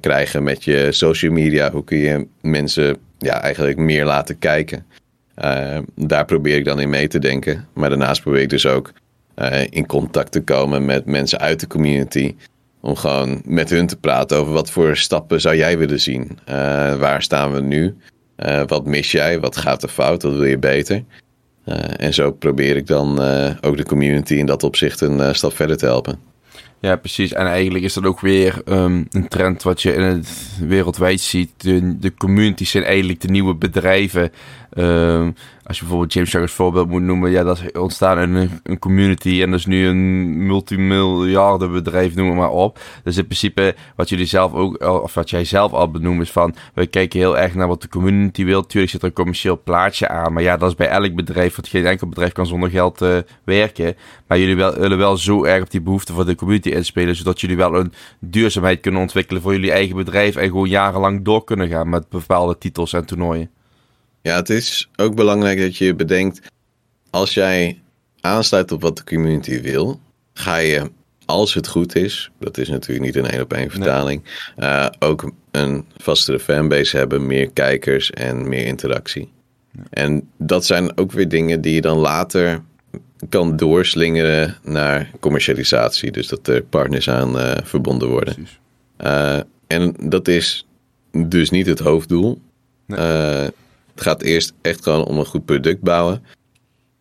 krijgen 0.00 0.42
met 0.42 0.64
je 0.64 0.88
social 0.90 1.32
media? 1.32 1.70
Hoe 1.70 1.84
kun 1.84 1.98
je 1.98 2.26
mensen 2.40 2.96
ja, 3.18 3.40
eigenlijk 3.40 3.78
meer 3.78 4.04
laten 4.04 4.38
kijken? 4.38 4.86
Uh, 5.44 5.78
daar 5.94 6.24
probeer 6.24 6.56
ik 6.56 6.64
dan 6.64 6.80
in 6.80 6.90
mee 6.90 7.08
te 7.08 7.18
denken. 7.18 7.66
Maar 7.72 7.88
daarnaast 7.88 8.22
probeer 8.22 8.40
ik 8.40 8.48
dus 8.48 8.66
ook 8.66 8.92
uh, 9.36 9.60
in 9.70 9.86
contact 9.86 10.32
te 10.32 10.40
komen 10.40 10.84
met 10.84 11.06
mensen 11.06 11.38
uit 11.38 11.60
de 11.60 11.66
community. 11.66 12.34
Om 12.80 12.96
gewoon 12.96 13.40
met 13.44 13.70
hun 13.70 13.86
te 13.86 13.96
praten 13.96 14.38
over 14.38 14.52
wat 14.52 14.70
voor 14.70 14.96
stappen 14.96 15.40
zou 15.40 15.56
jij 15.56 15.78
willen 15.78 16.00
zien. 16.00 16.38
Uh, 16.48 16.54
waar 16.96 17.22
staan 17.22 17.52
we 17.52 17.60
nu? 17.60 17.96
wat 18.66 18.86
mis 18.86 19.12
jij? 19.12 19.40
Wat 19.40 19.56
gaat 19.56 19.82
er 19.82 19.88
fout? 19.88 20.22
Wat 20.22 20.32
wil 20.32 20.44
je 20.44 20.58
beter? 20.58 21.04
en 21.96 22.14
zo 22.14 22.32
probeer 22.32 22.76
ik 22.76 22.86
dan 22.86 23.20
ook 23.60 23.76
de 23.76 23.84
community 23.84 24.34
in 24.34 24.46
dat 24.46 24.62
opzicht 24.62 25.00
een 25.00 25.34
stap 25.34 25.52
verder 25.52 25.76
te 25.76 25.86
helpen. 25.86 26.18
Ja, 26.80 26.96
precies. 26.96 27.32
En 27.32 27.46
eigenlijk 27.46 27.84
is 27.84 27.94
dat 27.94 28.04
ook 28.04 28.20
weer 28.20 28.62
um, 28.64 29.06
een 29.10 29.28
trend 29.28 29.62
wat 29.62 29.82
je 29.82 29.92
in 29.92 30.02
het 30.02 30.56
wereldwijd 30.60 31.20
ziet. 31.20 31.50
De, 31.56 31.98
de 31.98 32.14
communities 32.14 32.70
zijn 32.70 32.84
eigenlijk 32.84 33.20
de 33.20 33.28
nieuwe 33.28 33.54
bedrijven. 33.54 34.32
Um, 34.74 35.34
als 35.68 35.76
je 35.76 35.82
bijvoorbeeld 35.82 36.12
James 36.12 36.36
als 36.36 36.52
voorbeeld 36.52 36.88
moet 36.88 37.02
noemen, 37.02 37.30
ja, 37.30 37.44
dat 37.44 37.62
is 37.62 37.80
ontstaan 37.80 38.18
een, 38.18 38.50
een 38.62 38.78
community 38.78 39.42
en 39.42 39.50
dat 39.50 39.58
is 39.58 39.66
nu 39.66 39.86
een 39.86 40.46
multimiljarden 40.46 41.72
bedrijf, 41.72 42.14
noem 42.14 42.36
maar 42.36 42.50
op. 42.50 42.78
Dus 43.04 43.16
in 43.16 43.24
principe, 43.24 43.74
wat 43.96 44.08
jullie 44.08 44.26
zelf 44.26 44.52
ook, 44.52 44.82
of 45.02 45.14
wat 45.14 45.30
jij 45.30 45.44
zelf 45.44 45.72
al 45.72 45.90
benoemt, 45.90 46.22
is 46.22 46.30
van, 46.30 46.54
we 46.74 46.86
kijken 46.86 47.18
heel 47.18 47.38
erg 47.38 47.54
naar 47.54 47.68
wat 47.68 47.82
de 47.82 47.88
community 47.88 48.44
wil. 48.44 48.66
Tuurlijk 48.66 48.92
zit 48.92 49.02
er 49.02 49.08
een 49.08 49.14
commercieel 49.14 49.60
plaatje 49.64 50.08
aan, 50.08 50.32
maar 50.32 50.42
ja, 50.42 50.56
dat 50.56 50.68
is 50.68 50.76
bij 50.76 50.88
elk 50.88 51.14
bedrijf, 51.14 51.56
want 51.56 51.68
geen 51.68 51.86
enkel 51.86 52.08
bedrijf 52.08 52.32
kan 52.32 52.46
zonder 52.46 52.70
geld 52.70 53.02
uh, 53.02 53.16
werken. 53.44 53.96
Maar 54.26 54.38
jullie 54.38 54.56
willen 54.56 54.98
wel 54.98 55.16
zo 55.16 55.44
erg 55.44 55.62
op 55.62 55.70
die 55.70 55.80
behoefte 55.80 56.12
van 56.12 56.26
de 56.26 56.34
community 56.34 56.67
inspelen, 56.72 57.16
zodat 57.16 57.40
jullie 57.40 57.56
wel 57.56 57.74
een 57.74 57.92
duurzaamheid 58.20 58.80
kunnen 58.80 59.00
ontwikkelen 59.00 59.42
voor 59.42 59.52
jullie 59.52 59.72
eigen 59.72 59.96
bedrijf 59.96 60.36
en 60.36 60.46
gewoon 60.46 60.68
jarenlang 60.68 61.24
door 61.24 61.44
kunnen 61.44 61.68
gaan 61.68 61.88
met 61.88 62.08
bepaalde 62.08 62.58
titels 62.58 62.92
en 62.92 63.04
toernooien. 63.04 63.50
Ja, 64.22 64.36
het 64.36 64.50
is 64.50 64.88
ook 64.96 65.14
belangrijk 65.14 65.60
dat 65.60 65.76
je 65.76 65.94
bedenkt, 65.94 66.40
als 67.10 67.34
jij 67.34 67.80
aansluit 68.20 68.72
op 68.72 68.82
wat 68.82 68.96
de 68.96 69.04
community 69.04 69.60
wil, 69.60 70.00
ga 70.32 70.56
je, 70.56 70.90
als 71.24 71.54
het 71.54 71.68
goed 71.68 71.96
is, 71.96 72.30
dat 72.38 72.58
is 72.58 72.68
natuurlijk 72.68 73.06
niet 73.06 73.16
een 73.16 73.30
één 73.30 73.42
op 73.42 73.52
één 73.52 73.70
vertaling, 73.70 74.22
eh, 74.56 74.86
ook 74.98 75.32
een 75.50 75.84
vastere 75.96 76.38
fanbase 76.38 76.96
hebben, 76.96 77.26
meer 77.26 77.50
kijkers 77.50 78.10
en 78.10 78.48
meer 78.48 78.66
interactie. 78.66 79.32
En 79.90 80.30
dat 80.36 80.66
zijn 80.66 80.98
ook 80.98 81.12
weer 81.12 81.28
dingen 81.28 81.60
die 81.60 81.74
je 81.74 81.80
dan 81.80 81.98
later 81.98 82.62
kan 83.28 83.56
doorslingeren 83.56 84.56
naar 84.62 85.10
commercialisatie. 85.20 86.10
Dus 86.10 86.28
dat 86.28 86.48
er 86.48 86.62
partners 86.62 87.10
aan 87.10 87.36
uh, 87.36 87.52
verbonden 87.62 88.08
worden. 88.08 88.48
Uh, 89.04 89.38
en 89.66 89.94
dat 90.00 90.28
is 90.28 90.66
dus 91.12 91.50
niet 91.50 91.66
het 91.66 91.78
hoofddoel. 91.78 92.40
Nee. 92.86 93.50
Het 93.94 94.06
gaat 94.06 94.22
eerst 94.22 94.52
echt 94.60 94.82
gewoon 94.82 95.04
om 95.04 95.18
een 95.18 95.26
goed 95.26 95.44
product 95.44 95.80
bouwen. 95.80 96.22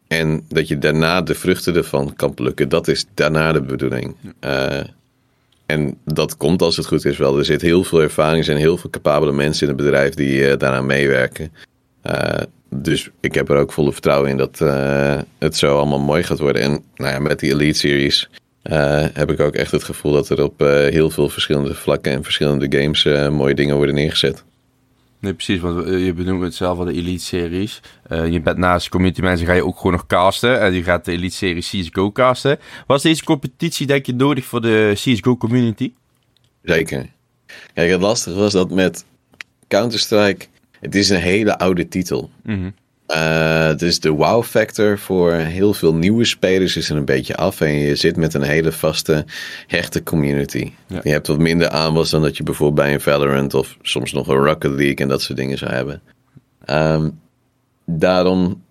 En 0.07 0.45
dat 0.47 0.67
je 0.67 0.77
daarna 0.77 1.21
de 1.21 1.35
vruchten 1.35 1.75
ervan 1.75 2.13
kan 2.15 2.33
plukken. 2.33 2.69
Dat 2.69 2.87
is 2.87 3.05
daarna 3.13 3.51
de 3.51 3.61
bedoeling. 3.61 4.15
En 5.65 5.97
dat 6.05 6.37
komt 6.37 6.61
als 6.61 6.77
het 6.77 6.85
goed 6.85 7.05
is 7.05 7.17
wel. 7.17 7.37
Er 7.37 7.45
zit 7.45 7.61
heel 7.61 7.83
veel 7.83 8.01
ervaring. 8.01 8.37
Er 8.37 8.43
zijn 8.43 8.57
heel 8.57 8.77
veel 8.77 8.89
capabele 8.89 9.31
mensen 9.31 9.67
in 9.67 9.73
het 9.73 9.83
bedrijf 9.83 10.13
die 10.13 10.57
daaraan 10.57 10.85
meewerken. 10.85 11.51
Dus 12.69 13.09
ik 13.19 13.33
heb 13.33 13.49
er 13.49 13.57
ook 13.57 13.71
volle 13.73 13.91
vertrouwen 13.91 14.29
in 14.29 14.37
dat 14.37 14.59
het 15.37 15.57
zo 15.57 15.77
allemaal 15.77 15.99
mooi 15.99 16.23
gaat 16.23 16.39
worden. 16.39 16.61
En 16.61 16.83
nou 16.95 17.13
ja, 17.13 17.19
met 17.19 17.39
die 17.39 17.51
Elite 17.51 17.79
Series 17.79 18.29
heb 19.13 19.31
ik 19.31 19.39
ook 19.39 19.53
echt 19.53 19.71
het 19.71 19.83
gevoel 19.83 20.11
dat 20.11 20.29
er 20.29 20.43
op 20.43 20.59
heel 20.59 21.09
veel 21.09 21.29
verschillende 21.29 21.73
vlakken 21.73 22.11
en 22.11 22.23
verschillende 22.23 22.79
games 22.79 23.03
mooie 23.29 23.55
dingen 23.55 23.75
worden 23.75 23.95
neergezet. 23.95 24.43
Nee, 25.19 25.33
precies, 25.33 25.59
want 25.59 25.85
eh, 25.85 26.05
je 26.05 26.13
benoemt 26.13 26.43
het 26.43 26.55
zelf 26.55 26.77
al 26.77 26.85
de 26.85 26.93
Elite-series. 26.93 27.81
Uh, 28.11 28.31
je 28.31 28.41
bent 28.41 28.57
naast 28.57 28.89
community 28.89 29.21
mensen 29.21 29.47
ga 29.47 29.53
je 29.53 29.65
ook 29.65 29.77
gewoon 29.77 29.91
nog 29.91 30.05
casten. 30.05 30.61
En 30.61 30.73
je 30.73 30.83
gaat 30.83 31.05
de 31.05 31.11
Elite-serie 31.11 31.61
CSGO 31.61 32.11
casten. 32.11 32.59
Was 32.87 33.01
deze 33.01 33.23
competitie 33.23 33.87
denk 33.87 34.05
je 34.05 34.13
nodig 34.13 34.45
voor 34.45 34.61
de 34.61 34.91
CSGO-community? 34.93 35.93
Zeker. 36.63 37.09
Kijk, 37.73 37.91
het 37.91 38.01
lastige 38.01 38.37
was 38.37 38.53
dat 38.53 38.69
met 38.69 39.05
Counter-Strike... 39.67 40.45
Het 40.79 40.95
is 40.95 41.09
een 41.09 41.21
hele 41.21 41.57
oude 41.57 41.87
titel. 41.87 42.29
Mm 42.43 42.73
uh, 43.07 43.75
dus 43.75 43.99
de 43.99 44.09
wow 44.09 44.43
factor 44.43 44.99
voor 44.99 45.31
heel 45.33 45.73
veel 45.73 45.95
nieuwe 45.95 46.25
spelers 46.25 46.77
is 46.77 46.89
er 46.89 46.95
een 46.95 47.05
beetje 47.05 47.35
af. 47.35 47.61
En 47.61 47.73
je 47.73 47.95
zit 47.95 48.15
met 48.17 48.33
een 48.33 48.41
hele 48.41 48.71
vaste, 48.71 49.25
hechte 49.67 50.03
community. 50.03 50.71
Je 50.87 51.09
hebt 51.09 51.27
wat 51.27 51.39
minder 51.39 51.69
aanwas 51.69 52.09
dan 52.09 52.21
dat 52.21 52.37
je 52.37 52.43
bijvoorbeeld 52.43 52.85
bij 52.85 52.93
een 52.93 53.01
Valorant 53.01 53.53
of 53.53 53.77
soms 53.81 54.13
nog 54.13 54.27
een 54.27 54.45
Rocket 54.45 54.71
League 54.71 54.95
en 54.95 55.07
dat 55.07 55.21
soort 55.21 55.37
dingen 55.37 55.57
zou 55.57 55.71
hebben. 55.71 56.01
Um, 56.69 57.19
daarom 57.85 58.63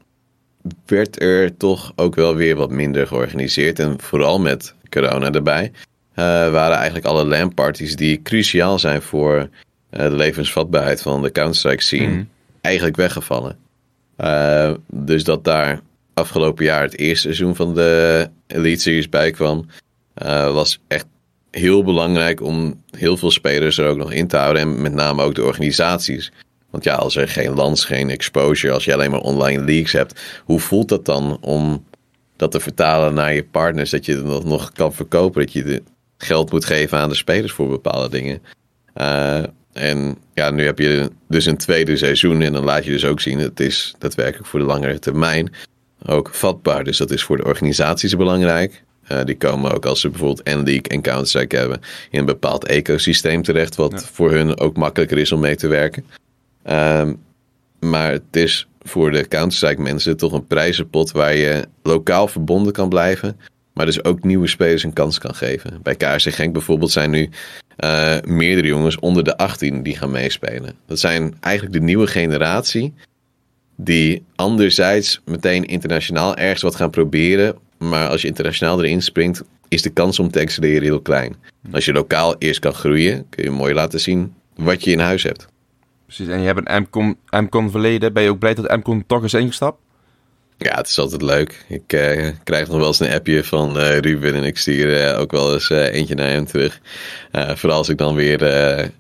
werd 0.87 1.23
er 1.23 1.57
toch 1.57 1.93
ook 1.97 2.15
wel 2.15 2.35
weer 2.35 2.57
wat 2.57 2.71
minder 2.71 3.07
georganiseerd. 3.07 3.79
En 3.79 4.01
vooral 4.01 4.41
met 4.41 4.75
corona 4.91 5.31
erbij 5.31 5.73
uh, 5.75 6.25
waren 6.51 6.77
eigenlijk 6.77 7.07
alle 7.07 7.25
LAN-parties 7.25 7.97
die 7.97 8.23
cruciaal 8.23 8.79
zijn 8.79 9.03
voor 9.03 9.49
de 9.97 10.17
levensvatbaarheid 10.17 11.03
van 11.03 11.23
de 11.23 11.33
Counter-Strike 11.33 11.83
scene 11.83 12.07
mm. 12.07 12.29
eigenlijk 12.61 12.97
weggevallen. 12.97 13.59
Uh, 14.21 14.71
dus 14.87 15.25
dat 15.25 15.45
daar 15.45 15.81
afgelopen 16.15 16.65
jaar 16.65 16.83
het 16.83 16.99
eerste 16.99 17.23
seizoen 17.23 17.57
van 17.57 17.75
de 17.75 18.29
Elite 18.47 18.81
Series 18.81 19.09
bij 19.09 19.31
kwam, 19.31 19.67
uh, 20.23 20.53
was 20.53 20.79
echt 20.89 21.07
heel 21.51 21.85
belangrijk 21.85 22.41
om 22.41 22.83
heel 22.91 23.17
veel 23.17 23.31
spelers 23.31 23.79
er 23.79 23.89
ook 23.89 23.97
nog 23.97 24.13
in 24.13 24.27
te 24.27 24.37
houden. 24.37 24.63
En 24.63 24.83
met 24.83 24.93
name 24.93 25.23
ook 25.23 25.35
de 25.35 25.45
organisaties. 25.45 26.33
Want 26.71 26.85
ja, 26.85 26.95
als 26.95 27.17
er 27.17 27.29
geen 27.29 27.55
lands, 27.55 27.85
geen 27.85 28.11
exposure, 28.11 28.75
als 28.75 28.85
je 28.85 28.95
alleen 28.95 29.11
maar 29.11 29.21
online 29.21 29.65
leagues 29.65 29.93
hebt, 29.93 30.21
hoe 30.45 30.61
voelt 30.61 30.89
dat 30.89 31.05
dan 31.05 31.39
om 31.41 31.85
dat 32.37 32.51
te 32.51 32.61
vertalen 32.61 33.15
naar 33.15 33.35
je 33.35 33.45
partners? 33.45 33.91
Dat 33.91 34.05
je 34.05 34.23
dat 34.23 34.45
nog 34.45 34.73
kan 34.73 34.93
verkopen, 34.93 35.41
dat 35.41 35.53
je 35.53 35.83
geld 36.19 36.51
moet 36.51 36.65
geven 36.65 36.99
aan 36.99 37.09
de 37.09 37.15
spelers 37.15 37.53
voor 37.53 37.69
bepaalde 37.69 38.09
dingen. 38.09 38.43
Uh, 38.97 39.43
en 39.77 40.17
ja, 40.35 40.51
nu 40.51 40.65
heb 40.65 40.79
je 40.79 41.11
dus 41.29 41.47
een 41.47 41.57
tweede 41.57 41.97
seizoen 41.97 42.43
en 42.43 42.53
dan 42.53 42.65
laat 42.65 42.85
je 42.85 42.91
dus 42.91 43.05
ook 43.05 43.21
zien, 43.21 43.39
het 43.39 43.61
is 43.61 43.95
daadwerkelijk 43.99 44.49
voor 44.49 44.61
de 44.61 44.67
langere 44.67 44.99
termijn 44.99 45.53
ook 46.07 46.31
vatbaar. 46.33 46.85
Dus 46.85 46.97
dat 46.97 47.11
is 47.11 47.23
voor 47.23 47.37
de 47.37 47.45
organisaties 47.45 48.17
belangrijk. 48.17 48.85
Uh, 49.13 49.25
die 49.25 49.37
komen 49.37 49.75
ook 49.75 49.87
als 49.87 50.01
ze 50.01 50.09
bijvoorbeeld 50.09 50.45
N-League 50.45 50.83
en 50.83 51.03
Counter-Strike 51.03 51.57
hebben 51.57 51.81
in 52.11 52.19
een 52.19 52.25
bepaald 52.25 52.67
ecosysteem 52.67 53.43
terecht, 53.43 53.77
wat 53.77 54.07
voor 54.13 54.31
hun 54.31 54.59
ook 54.59 54.77
makkelijker 54.77 55.19
is 55.19 55.33
om 55.33 55.41
mee 55.41 55.57
te 55.57 55.69
werken. 55.69 56.05
Um, 56.71 57.19
maar 57.81 58.11
het 58.13 58.37
is 58.37 58.69
voor 58.83 59.11
de 59.11 59.29
Counter-Strike 59.29 59.83
mensen 59.83 60.17
toch 60.17 60.33
een 60.33 60.47
prijzenpot 60.47 61.11
waar 61.11 61.37
je 61.37 61.65
lokaal 61.83 62.29
verbonden 62.29 62.73
kan 62.73 62.89
blijven, 62.89 63.37
maar 63.77 63.87
dus 63.87 64.05
ook 64.05 64.23
nieuwe 64.23 64.47
spelers 64.47 64.83
een 64.83 64.93
kans 64.93 65.19
kan 65.19 65.35
geven. 65.35 65.81
Bij 65.83 65.95
KRC 65.95 66.35
Genk 66.35 66.53
bijvoorbeeld 66.53 66.91
zijn 66.91 67.11
nu 67.11 67.31
uh, 67.85 68.17
meerdere 68.25 68.67
jongens 68.67 68.99
onder 68.99 69.25
de 69.25 69.37
18 69.37 69.83
die 69.83 69.97
gaan 69.97 70.11
meespelen. 70.11 70.75
Dat 70.87 70.99
zijn 70.99 71.35
eigenlijk 71.41 71.75
de 71.75 71.83
nieuwe 71.83 72.07
generatie 72.07 72.95
die 73.77 74.25
anderzijds 74.37 75.21
meteen 75.25 75.65
internationaal 75.65 76.37
ergens 76.37 76.63
wat 76.63 76.77
gaan 76.77 76.91
proberen. 76.91 77.57
Maar 77.79 78.09
als 78.09 78.23
je 78.23 78.29
internationaal 78.29 78.85
erin 78.85 79.03
springt, 79.03 79.43
is 79.69 79.83
de 79.83 79.91
kans 79.91 80.19
om 80.19 80.31
te 80.31 80.41
excelleren 80.41 80.83
heel 80.83 81.01
klein. 81.01 81.37
Als 81.73 81.85
je 81.85 81.93
lokaal 81.93 82.37
eerst 82.39 82.61
kan 82.61 82.75
groeien, 82.75 83.27
kun 83.29 83.45
je 83.45 83.51
mooi 83.51 83.75
laten 83.75 84.01
zien 84.01 84.35
wat 84.55 84.85
je 84.85 84.91
in 84.91 84.99
huis 84.99 85.23
hebt. 85.23 85.47
Precies, 86.05 86.29
en 86.29 86.41
je 86.41 86.47
hebt 86.47 86.61
een 86.65 87.17
MCON, 87.31 87.71
verleden. 87.71 88.13
Ben 88.13 88.23
je 88.23 88.31
ook 88.31 88.39
blij 88.39 88.55
dat 88.55 88.77
MCON 88.77 89.05
toch 89.07 89.25
is 89.25 89.35
ingestapt? 89.35 89.79
Ja, 90.59 90.77
het 90.77 90.89
is 90.89 90.99
altijd 90.99 91.23
leuk. 91.23 91.65
Ik 91.69 91.93
uh, 91.93 92.29
krijg 92.45 92.69
nog 92.69 92.77
wel 92.77 92.87
eens 92.87 93.01
een 93.01 93.13
appje 93.13 93.45
van 93.45 93.79
uh, 93.79 93.99
Ruben 93.99 94.35
en 94.35 94.45
ik 94.45 94.59
stuur 94.59 95.13
uh, 95.13 95.21
ook 95.21 95.31
wel 95.31 95.53
eens 95.53 95.71
eentje 95.71 96.15
naar 96.15 96.29
hem 96.29 96.47
terug. 96.47 96.81
vooral 97.33 97.79
als 97.79 97.89
ik 97.89 97.99
dan 97.99 98.15
weer 98.15 98.43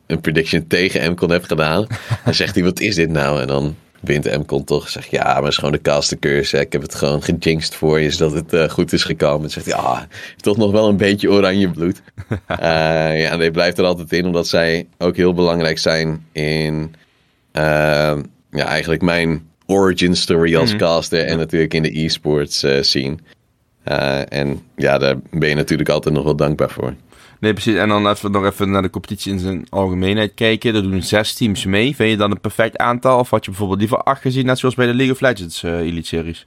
een 0.06 0.20
prediction 0.20 0.66
tegen 0.66 1.10
MCON 1.10 1.30
heb 1.30 1.44
gedaan. 1.44 1.86
Dan 2.24 2.34
zegt 2.34 2.54
hij, 2.54 2.64
wat 2.64 2.80
is 2.80 2.94
dit 2.94 3.10
nou? 3.10 3.40
En 3.40 3.46
dan 3.46 3.76
wint 4.00 4.38
MCON 4.38 4.64
toch. 4.64 4.88
Zeg 4.88 5.06
ja, 5.06 5.24
maar 5.24 5.36
het 5.36 5.46
is 5.46 5.56
gewoon 5.56 5.72
de 5.72 5.80
castercurse. 5.80 6.58
Ik 6.58 6.72
heb 6.72 6.82
het 6.82 6.94
gewoon 6.94 7.22
gejinxed 7.22 7.74
voor 7.74 8.00
je, 8.00 8.10
zodat 8.10 8.50
het 8.50 8.70
goed 8.70 8.92
is 8.92 9.04
gekomen. 9.04 9.44
En 9.44 9.50
zegt 9.50 9.66
hij, 9.66 9.74
ja, 9.74 10.08
toch 10.36 10.56
nog 10.56 10.70
wel 10.70 10.88
een 10.88 10.96
beetje 10.96 11.30
oranje 11.30 11.70
bloed. 11.70 12.02
ja, 12.48 13.12
en 13.12 13.38
hij 13.38 13.50
blijft 13.50 13.78
er 13.78 13.84
altijd 13.84 14.12
in, 14.12 14.26
omdat 14.26 14.48
zij 14.48 14.86
ook 14.98 15.16
heel 15.16 15.34
belangrijk 15.34 15.78
zijn 15.78 16.26
in 16.32 16.94
ja, 18.50 18.66
eigenlijk 18.66 19.02
mijn 19.02 19.46
origin 19.66 20.16
story 20.16 20.56
als 20.56 20.70
mhm. 20.70 20.78
caster 20.78 21.24
en 21.24 21.38
natuurlijk 21.38 21.74
in 21.74 21.82
de 21.82 22.00
e-sports 22.00 22.64
uh, 22.64 22.82
scene. 22.82 23.16
Uh, 23.88 24.32
en 24.32 24.62
ja, 24.76 24.98
daar 24.98 25.16
ben 25.30 25.48
je 25.48 25.54
natuurlijk 25.54 25.88
altijd 25.88 26.14
nog 26.14 26.24
wel 26.24 26.36
dankbaar 26.36 26.70
voor. 26.70 26.94
Nee, 27.40 27.52
precies. 27.52 27.74
En 27.74 27.88
dan 27.88 28.08
even 28.08 28.30
nog 28.30 28.44
even 28.44 28.70
naar 28.70 28.82
de 28.82 28.90
competitie 28.90 29.32
in 29.32 29.38
zijn 29.38 29.66
algemeenheid 29.68 30.34
kijken. 30.34 30.74
Er 30.74 30.82
doen 30.82 31.02
zes 31.02 31.34
teams 31.34 31.64
mee. 31.64 31.96
Vind 31.96 32.10
je 32.10 32.16
dan 32.16 32.30
een 32.30 32.40
perfect 32.40 32.76
aantal? 32.76 33.18
Of 33.18 33.30
had 33.30 33.44
je 33.44 33.50
bijvoorbeeld 33.50 33.80
liever 33.80 34.02
acht 34.02 34.20
gezien, 34.20 34.46
net 34.46 34.58
zoals 34.58 34.74
bij 34.74 34.86
de 34.86 34.94
League 34.94 35.14
of 35.14 35.20
Legends 35.20 35.62
uh, 35.62 35.78
Elite 35.78 36.06
Series? 36.06 36.46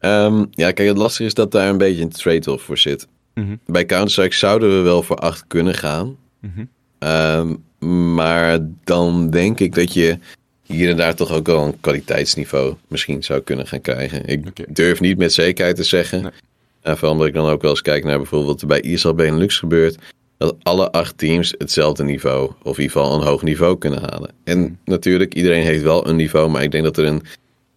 Um, 0.00 0.48
ja, 0.50 0.72
kijk, 0.72 0.88
het 0.88 0.96
lastige 0.96 1.24
is 1.24 1.34
dat 1.34 1.50
daar 1.52 1.68
een 1.68 1.78
beetje 1.78 2.02
een 2.02 2.10
trade-off 2.10 2.64
voor 2.64 2.78
zit. 2.78 3.08
Mm 3.34 3.44
-hmm. 3.44 3.60
Bij 3.66 3.86
Counter-Strike 3.86 4.34
zouden 4.34 4.76
we 4.76 4.82
wel 4.82 5.02
voor 5.02 5.16
acht 5.16 5.44
kunnen 5.46 5.74
gaan. 5.74 6.16
Mm 6.40 6.52
-hmm. 6.54 6.68
um, 7.08 7.64
maar 8.14 8.58
dan 8.84 9.30
denk 9.30 9.60
ik 9.60 9.74
dat 9.74 9.94
je 9.94 10.18
hier 10.72 10.90
en 10.90 10.96
daar 10.96 11.14
toch 11.14 11.32
ook 11.32 11.46
wel 11.46 11.64
een 11.64 11.80
kwaliteitsniveau 11.80 12.74
misschien 12.88 13.22
zou 13.22 13.40
kunnen 13.40 13.66
gaan 13.66 13.80
krijgen. 13.80 14.26
Ik 14.26 14.74
durf 14.76 15.00
niet 15.00 15.18
met 15.18 15.32
zekerheid 15.32 15.76
te 15.76 15.84
zeggen. 15.84 16.22
Nee. 16.22 16.30
Uh, 16.84 16.92
vooral 16.92 17.12
omdat 17.12 17.26
ik 17.26 17.34
dan 17.34 17.48
ook 17.48 17.62
wel 17.62 17.70
eens 17.70 17.82
kijk 17.82 18.04
naar 18.04 18.16
bijvoorbeeld 18.16 18.52
wat 18.52 18.60
er 18.60 18.66
bij 18.66 18.80
ISL 18.80 19.12
Benelux 19.12 19.58
gebeurt. 19.58 19.98
Dat 20.36 20.56
alle 20.62 20.92
acht 20.92 21.18
teams 21.18 21.54
hetzelfde 21.58 22.04
niveau, 22.04 22.52
of 22.62 22.78
in 22.78 22.82
ieder 22.82 23.00
geval 23.00 23.14
een 23.14 23.26
hoog 23.26 23.42
niveau 23.42 23.78
kunnen 23.78 24.00
halen. 24.00 24.30
En 24.44 24.58
hmm. 24.58 24.78
natuurlijk, 24.84 25.34
iedereen 25.34 25.62
heeft 25.62 25.82
wel 25.82 26.08
een 26.08 26.16
niveau, 26.16 26.50
maar 26.50 26.62
ik 26.62 26.70
denk 26.70 26.84
dat 26.84 26.96
er 26.96 27.04
een, 27.04 27.22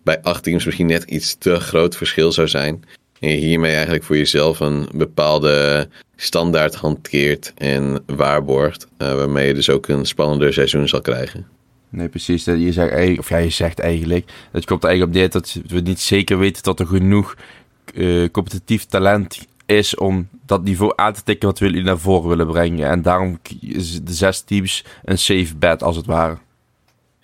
bij 0.04 0.22
acht 0.22 0.44
teams 0.44 0.66
misschien 0.66 0.88
net 0.88 1.04
iets 1.04 1.36
te 1.36 1.60
groot 1.60 1.98
verschil 1.98 2.32
zou 2.32 2.48
zijn. 2.48 2.84
En 3.20 3.30
je 3.30 3.36
hiermee 3.36 3.74
eigenlijk 3.74 4.04
voor 4.04 4.18
jezelf 4.18 4.60
een 4.60 4.90
bepaalde 4.94 5.88
standaard 6.16 6.76
hanteert 6.76 7.52
en 7.56 8.04
waarborgt. 8.06 8.88
waarmee 8.98 9.48
je 9.48 9.54
dus 9.54 9.70
ook 9.70 9.88
een 9.88 10.06
spannender 10.06 10.54
seizoen 10.54 10.88
zal 10.88 11.02
krijgen. 11.02 11.55
Nee, 11.90 12.10
precies. 12.10 12.44
Je 12.46 12.72
zegt, 12.72 13.20
of 13.20 13.30
ja, 13.30 13.38
je 13.38 13.50
zegt 13.50 13.80
eigenlijk, 13.80 14.32
het 14.52 14.66
komt 14.66 14.84
eigenlijk 14.84 15.16
op 15.16 15.22
neer 15.22 15.30
dat 15.30 15.60
we 15.68 15.80
niet 15.80 16.00
zeker 16.00 16.38
weten 16.38 16.64
dat 16.64 16.80
er 16.80 16.88
genoeg 16.88 17.36
uh, 17.94 18.30
competitief 18.32 18.86
talent 18.86 19.46
is 19.66 19.96
om 19.96 20.28
dat 20.46 20.64
niveau 20.64 20.94
aan 20.96 21.14
te 21.14 21.24
tikken 21.24 21.50
wat 21.50 21.60
jullie 21.60 21.84
naar 21.84 22.00
voren 22.00 22.30
willen 22.30 22.48
brengen. 22.48 22.90
En 22.90 23.02
daarom 23.02 23.40
is 23.62 24.04
de 24.04 24.14
zes 24.14 24.42
teams 24.42 24.84
een 25.04 25.18
safe 25.18 25.56
bet 25.56 25.84
als 25.84 25.96
het 25.96 26.06
ware. 26.06 26.38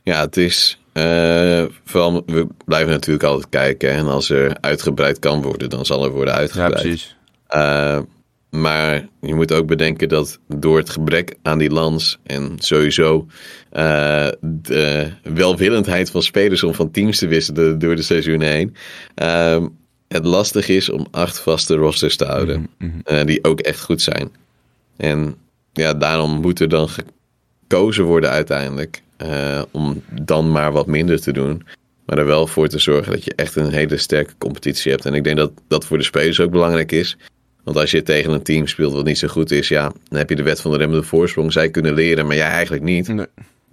Ja, 0.04 0.20
het 0.20 0.38
is 0.38 0.80
uh, 0.94 1.66
vooral, 1.84 2.24
we 2.26 2.48
blijven 2.66 2.92
natuurlijk 2.92 3.24
altijd 3.24 3.50
kijken. 3.50 3.92
En 3.92 4.06
als 4.06 4.30
er 4.30 4.58
uitgebreid 4.62 5.20
kan 5.20 5.42
worden, 5.42 5.70
dan 5.70 5.86
zal 5.86 6.04
er 6.04 6.12
worden 6.12 6.34
uitgebreid. 6.34 6.74
Ja, 6.74 6.80
precies. 6.80 7.16
Uh, 7.56 8.00
maar 8.52 9.08
je 9.22 9.36
moet 9.36 9.54
ook 9.54 9.66
bedenken 9.66 10.10
dat 10.10 10.40
door 10.48 10.78
het 10.78 10.90
gebrek 10.90 11.36
aan 11.42 11.58
die 11.58 11.70
lans 11.70 12.20
en 12.24 12.56
sowieso 12.58 13.28
uh, 13.74 14.28
de 14.42 15.12
welwillendheid 15.24 16.12
van 16.12 16.24
spelers 16.24 16.64
om 16.64 16.74
van 16.74 16.92
teams 16.92 17.18
te 17.18 17.28
wisselen 17.28 17.80
door 17.80 17.96
de 17.96 18.02
seizoen 18.02 18.42
heen, 18.42 18.76
uh, 19.22 19.66
het 20.08 20.26
lastig 20.26 20.68
is 20.68 20.90
om 20.90 21.08
acht 21.12 21.40
vaste 21.40 21.76
rosters 21.76 22.16
te 22.16 22.26
houden. 22.26 22.70
Mm 22.78 22.90
die 23.26 23.44
ook 23.44 23.60
echt 23.60 23.82
goed 23.82 24.02
zijn. 24.02 24.32
En 24.98 25.36
ja, 25.74 25.94
daarom 25.94 26.42
moet 26.42 26.60
er 26.60 26.70
dan 26.70 26.90
gekozen 26.90 28.04
worden 28.04 28.30
uiteindelijk. 28.30 29.02
Uh, 29.18 29.62
om 29.72 30.04
dan 30.22 30.52
maar 30.52 30.72
wat 30.72 30.88
minder 30.88 31.22
te 31.22 31.32
doen. 31.32 31.66
Maar 32.06 32.18
er 32.18 32.26
wel 32.26 32.48
voor 32.48 32.68
te 32.68 32.80
zorgen 32.80 33.12
dat 33.12 33.24
je 33.24 33.34
echt 33.36 33.56
een 33.56 33.72
hele 33.72 33.98
sterke 33.98 34.34
competitie 34.38 34.92
hebt. 34.92 35.06
En 35.06 35.14
ik 35.14 35.24
denk 35.24 35.38
dat 35.38 35.52
dat 35.68 35.86
voor 35.86 35.98
de 35.98 36.04
spelers 36.04 36.40
ook 36.40 36.52
belangrijk 36.52 36.92
is. 36.92 37.18
Want 37.64 37.78
als 37.78 37.92
je 37.92 38.04
tegen 38.04 38.32
een 38.34 38.42
team 38.42 38.68
speelt 38.68 38.94
wat 38.94 39.06
niet 39.06 39.18
zo 39.18 39.28
goed 39.28 39.52
is, 39.52 39.68
ja, 39.68 39.92
dan 40.10 40.18
heb 40.18 40.30
je 40.30 40.36
de 40.36 40.44
wet 40.44 40.62
van 40.62 40.72
de 40.72 40.78
remmende 40.78 41.04
voorsprong. 41.04 41.52
Zij 41.52 41.70
kunnen 41.70 41.94
leren, 41.94 42.28
maar 42.28 42.36
jij 42.36 42.48
eigenlijk 42.50 42.84
niet. 42.84 43.08
Nee. 43.08 43.26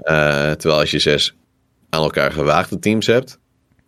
Uh, 0.03 0.51
terwijl 0.51 0.81
als 0.81 0.91
je 0.91 0.99
zes 0.99 1.35
aan 1.91 2.03
elkaar 2.03 2.33
gewaagde 2.33 2.79
teams 2.79 3.07
hebt, 3.07 3.39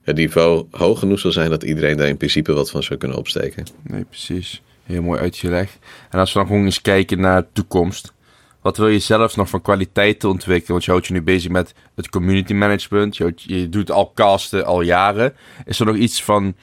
het 0.02 0.16
niveau 0.16 0.66
hoog 0.70 0.98
genoeg 0.98 1.18
zal 1.18 1.32
zijn 1.32 1.50
dat 1.50 1.62
iedereen 1.62 1.96
daar 1.96 2.08
in 2.08 2.16
principe 2.16 2.52
wat 2.52 2.70
van 2.70 2.82
zou 2.82 2.98
kunnen 2.98 3.18
opsteken. 3.18 3.66
Nee, 3.82 4.04
precies. 4.04 4.62
Heel 4.82 5.02
mooi 5.02 5.20
uitgelegd. 5.20 5.78
En 6.10 6.18
als 6.18 6.32
we 6.32 6.38
dan 6.38 6.48
gewoon 6.48 6.64
eens 6.64 6.80
kijken 6.80 7.20
naar 7.20 7.42
de 7.42 7.48
toekomst. 7.52 8.12
Wat 8.60 8.76
wil 8.76 8.88
je 8.88 8.98
zelf 8.98 9.36
nog 9.36 9.48
van 9.48 9.62
kwaliteiten 9.62 10.28
ontwikkelen? 10.28 10.72
Want 10.72 10.84
je 10.84 10.90
houdt 10.90 11.06
je 11.06 11.12
nu 11.12 11.22
bezig 11.22 11.50
met 11.50 11.74
het 11.94 12.08
community 12.08 12.52
management. 12.52 13.16
Je, 13.16 13.32
je 13.36 13.68
doet 13.68 13.90
al 13.90 14.12
casten 14.14 14.66
al 14.66 14.80
jaren. 14.80 15.34
Is 15.64 15.80
er 15.80 15.86
nog 15.86 15.96
iets 15.96 16.22
van 16.22 16.54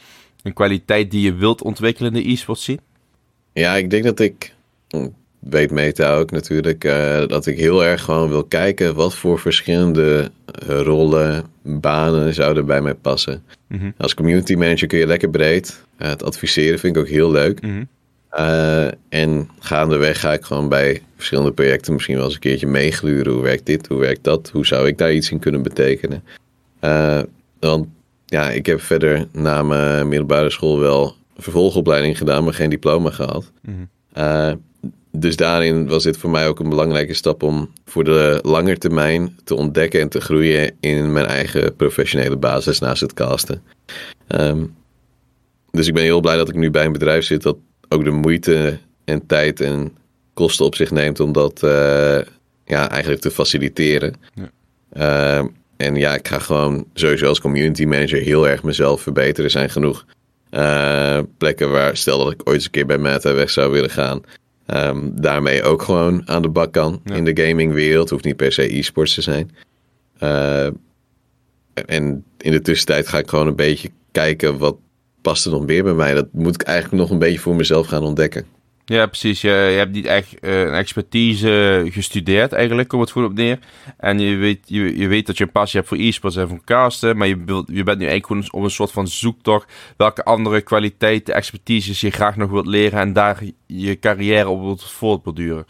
een 0.43 0.53
kwaliteit 0.53 1.11
die 1.11 1.21
je 1.21 1.33
wilt 1.33 1.61
ontwikkelen 1.61 2.15
in 2.15 2.23
de 2.23 2.29
e-sport 2.29 2.59
zien? 2.59 2.79
Ja, 3.57 3.75
ik 3.75 3.89
denk 3.89 4.03
dat 4.03 4.19
ik, 4.19 4.53
weet 5.39 5.71
Meta 5.71 6.15
ook 6.15 6.31
natuurlijk, 6.31 6.83
uh, 6.83 7.27
dat 7.27 7.45
ik 7.45 7.57
heel 7.57 7.85
erg 7.85 8.01
gewoon 8.01 8.29
wil 8.29 8.43
kijken 8.43 8.95
wat 8.95 9.15
voor 9.15 9.39
verschillende 9.39 10.31
eh, 10.45 10.81
rollen, 10.81 11.43
banen 11.61 12.33
zouden 12.33 12.65
bij 12.65 12.81
mij 12.81 12.93
passen. 12.93 13.43
Mhm. 13.67 13.91
Als 13.97 14.13
community 14.13 14.53
manager 14.53 14.87
kun 14.87 14.99
je 14.99 15.07
lekker 15.07 15.29
breed. 15.29 15.83
Uh, 15.99 16.07
het 16.07 16.23
adviseren 16.23 16.79
vind 16.79 16.95
ik 16.95 17.01
ook 17.01 17.07
heel 17.07 17.31
leuk. 17.31 17.61
Mm 17.61 17.69
-hmm. 17.69 17.87
uh, 18.39 18.87
en 19.09 19.49
gaandeweg 19.59 20.19
ga 20.19 20.33
ik 20.33 20.43
gewoon 20.43 20.69
bij 20.69 21.01
verschillende 21.15 21.51
projecten 21.51 21.93
misschien 21.93 22.15
wel 22.15 22.25
eens 22.25 22.33
een 22.33 22.39
keertje 22.39 22.67
meegluren. 22.67 23.33
Hoe 23.33 23.43
werkt 23.43 23.65
dit? 23.65 23.87
Hoe 23.87 23.99
werkt 23.99 24.23
dat? 24.23 24.49
Hoe 24.53 24.65
zou 24.65 24.87
ik 24.87 24.97
daar 24.97 25.13
iets 25.13 25.31
in 25.31 25.39
kunnen 25.39 25.63
betekenen? 25.63 26.23
want 27.59 27.87
ja, 28.25 28.49
ik 28.49 28.65
heb 28.65 28.81
verder 28.81 29.27
na 29.31 29.63
mijn 29.63 30.07
middelbare 30.07 30.49
school 30.49 30.79
wel 30.79 31.15
vervolgopleiding 31.37 32.17
gedaan, 32.17 32.43
maar 32.43 32.53
geen 32.53 32.69
diploma 32.69 33.09
gehad. 33.09 33.51
Mm 33.61 33.89
dus 35.19 35.35
daarin 35.35 35.87
was 35.87 36.03
dit 36.03 36.17
voor 36.17 36.29
mij 36.29 36.47
ook 36.47 36.59
een 36.59 36.69
belangrijke 36.69 37.13
stap 37.13 37.43
om 37.43 37.71
voor 37.85 38.03
de 38.03 38.39
lange 38.41 38.77
termijn 38.77 39.37
te 39.43 39.55
ontdekken 39.55 40.01
en 40.01 40.09
te 40.09 40.21
groeien 40.21 40.75
in 40.79 41.11
mijn 41.11 41.25
eigen 41.25 41.75
professionele 41.75 42.37
basis 42.37 42.79
naast 42.79 43.01
het 43.01 43.13
casten. 43.13 43.61
Ehm, 44.27 44.65
dus 45.71 45.87
ik 45.87 45.93
ben 45.93 46.03
heel 46.03 46.21
blij 46.21 46.37
dat 46.37 46.49
ik 46.49 46.55
nu 46.55 46.71
bij 46.71 46.85
een 46.85 46.91
bedrijf 46.91 47.25
zit 47.25 47.41
dat 47.41 47.57
ook 47.89 48.03
de 48.03 48.11
moeite 48.11 48.79
en 49.05 49.25
tijd 49.25 49.61
en 49.61 49.91
kosten 50.33 50.65
op 50.65 50.75
zich 50.75 50.91
neemt 50.91 51.19
om 51.19 51.31
dat 51.31 51.61
uh, 51.63 52.19
ja, 52.65 52.89
eigenlijk 52.89 53.21
te 53.21 53.31
faciliteren. 53.31 54.13
Ja. 54.33 54.49
Ehm, 54.91 55.47
en 55.77 55.95
ja, 55.95 56.15
ik 56.15 56.27
ga 56.27 56.39
gewoon 56.39 56.85
sowieso 56.93 57.27
als 57.27 57.41
community 57.41 57.85
manager 57.85 58.19
heel 58.19 58.47
erg 58.47 58.63
mezelf 58.63 59.01
verbeteren. 59.01 59.45
Er 59.45 59.51
zijn 59.51 59.69
genoeg 59.69 60.05
uh, 60.51 61.19
plekken 61.37 61.71
waar, 61.71 61.97
stel 61.97 62.17
dat 62.23 62.31
ik 62.31 62.41
ooit 62.43 62.55
eens 62.55 62.65
een 62.65 62.71
keer 62.71 62.85
bij 62.85 62.97
Meta 62.97 63.33
weg 63.33 63.49
zou 63.49 63.71
willen 63.71 63.89
gaan, 63.89 64.21
um, 64.67 65.21
daarmee 65.21 65.63
ook 65.63 65.81
gewoon 65.81 66.27
aan 66.29 66.41
de 66.41 66.49
bak 66.49 66.73
kan 66.73 67.01
in 67.05 67.25
de 67.25 67.43
gamingwereld. 67.43 68.09
Hoeft 68.09 68.23
niet 68.23 68.35
per 68.35 68.51
se 68.51 68.77
e-sports 68.77 69.13
te 69.13 69.21
zijn. 69.21 69.55
Uh, 70.23 70.65
en 71.85 72.23
in 72.37 72.51
de 72.51 72.61
tussentijd 72.61 73.07
ga 73.07 73.17
ik 73.17 73.29
gewoon 73.29 73.47
een 73.47 73.55
beetje 73.55 73.89
kijken 74.11 74.57
wat 74.57 74.77
past 75.21 75.45
er 75.45 75.51
nog 75.51 75.65
meer 75.65 75.83
bij 75.83 75.93
mij. 75.93 76.13
Dat 76.13 76.27
moet 76.31 76.55
ik 76.55 76.61
eigenlijk 76.61 77.01
nog 77.01 77.11
een 77.11 77.19
beetje 77.19 77.39
voor 77.39 77.55
mezelf 77.55 77.87
gaan 77.87 78.03
ontdekken. 78.03 78.45
Ja, 78.89 79.05
precies. 79.05 79.41
Je, 79.41 79.49
je 79.49 79.77
hebt 79.77 79.91
niet 79.91 80.05
echt 80.05 80.35
uh, 80.41 80.59
een 80.59 80.73
expertise 80.73 81.85
gestudeerd 81.89 82.53
eigenlijk, 82.53 82.87
kom 82.87 82.99
het 82.99 83.11
goed 83.11 83.23
op 83.23 83.33
neer. 83.33 83.59
En 83.97 84.19
je 84.19 84.35
weet, 84.35 84.59
je, 84.65 84.97
je 84.97 85.07
weet 85.07 85.25
dat 85.25 85.37
je 85.37 85.43
een 85.43 85.51
passie 85.51 85.79
hebt 85.79 85.91
voor 85.91 86.01
e-sports 86.01 86.35
en 86.35 86.47
voor 86.47 86.61
casten. 86.65 87.17
Maar 87.17 87.27
je, 87.27 87.63
je 87.65 87.83
bent 87.83 87.97
nu 87.97 88.05
eigenlijk 88.05 88.25
gewoon 88.25 88.47
op 88.51 88.63
een 88.63 88.69
soort 88.69 88.91
van 88.91 89.07
zoektocht. 89.07 89.71
Welke 89.97 90.23
andere 90.23 90.61
kwaliteiten, 90.61 91.33
expertises 91.33 92.01
je 92.01 92.09
graag 92.09 92.35
nog 92.35 92.49
wilt 92.49 92.67
leren. 92.67 92.99
En 92.99 93.13
daar 93.13 93.43
je 93.65 93.99
carrière 93.99 94.49
op 94.49 94.61
wilt 94.61 94.83
voortborduren. 94.83 95.65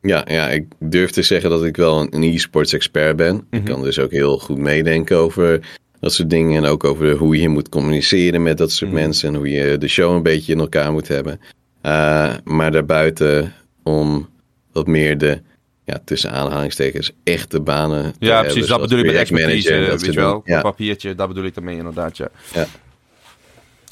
Ja, 0.00 0.24
ja, 0.28 0.48
ik 0.48 0.66
durf 0.78 1.10
te 1.10 1.22
zeggen 1.22 1.50
dat 1.50 1.64
ik 1.64 1.76
wel 1.76 2.00
een 2.00 2.22
e-sports 2.22 2.72
expert 2.72 3.16
ben. 3.16 3.46
Ik 3.50 3.60
mhm. 3.60 3.72
kan 3.72 3.82
dus 3.82 3.98
ook 3.98 4.10
heel 4.10 4.38
goed 4.38 4.58
meedenken 4.58 5.16
over 5.16 5.60
dat 6.00 6.12
soort 6.12 6.30
dingen. 6.30 6.64
En 6.64 6.70
ook 6.70 6.84
over 6.84 7.16
hoe 7.16 7.40
je 7.40 7.48
moet 7.48 7.68
communiceren 7.68 8.42
met 8.42 8.58
dat 8.58 8.72
soort 8.72 8.90
mhm. 8.90 9.00
mensen. 9.00 9.28
En 9.28 9.34
hoe 9.34 9.50
je 9.50 9.78
de 9.78 9.88
show 9.88 10.14
een 10.14 10.22
beetje 10.22 10.52
in 10.52 10.60
elkaar 10.60 10.92
moet 10.92 11.08
hebben. 11.08 11.40
Uh, 11.86 12.34
maar 12.44 12.70
daarbuiten 12.70 13.52
om 13.82 14.28
wat 14.72 14.86
meer 14.86 15.18
de, 15.18 15.40
ja, 15.84 16.00
tussen 16.04 16.30
aanhalingstekens, 16.30 17.12
echte 17.24 17.60
banen. 17.60 18.14
Ja, 18.18 18.42
precies. 18.42 18.66
Dat 18.66 18.80
bedoel 18.80 18.98
ik 18.98 19.04
met 19.04 19.14
expertise, 19.14 19.74
weet 19.74 20.04
je 20.04 20.12
wel. 20.12 20.42
Ja. 20.44 20.60
Papiertje, 20.60 21.14
dat 21.14 21.28
bedoel 21.28 21.44
ik 21.44 21.54
daarmee 21.54 21.76
inderdaad, 21.76 22.16
ja. 22.16 22.28
ja. 22.52 22.66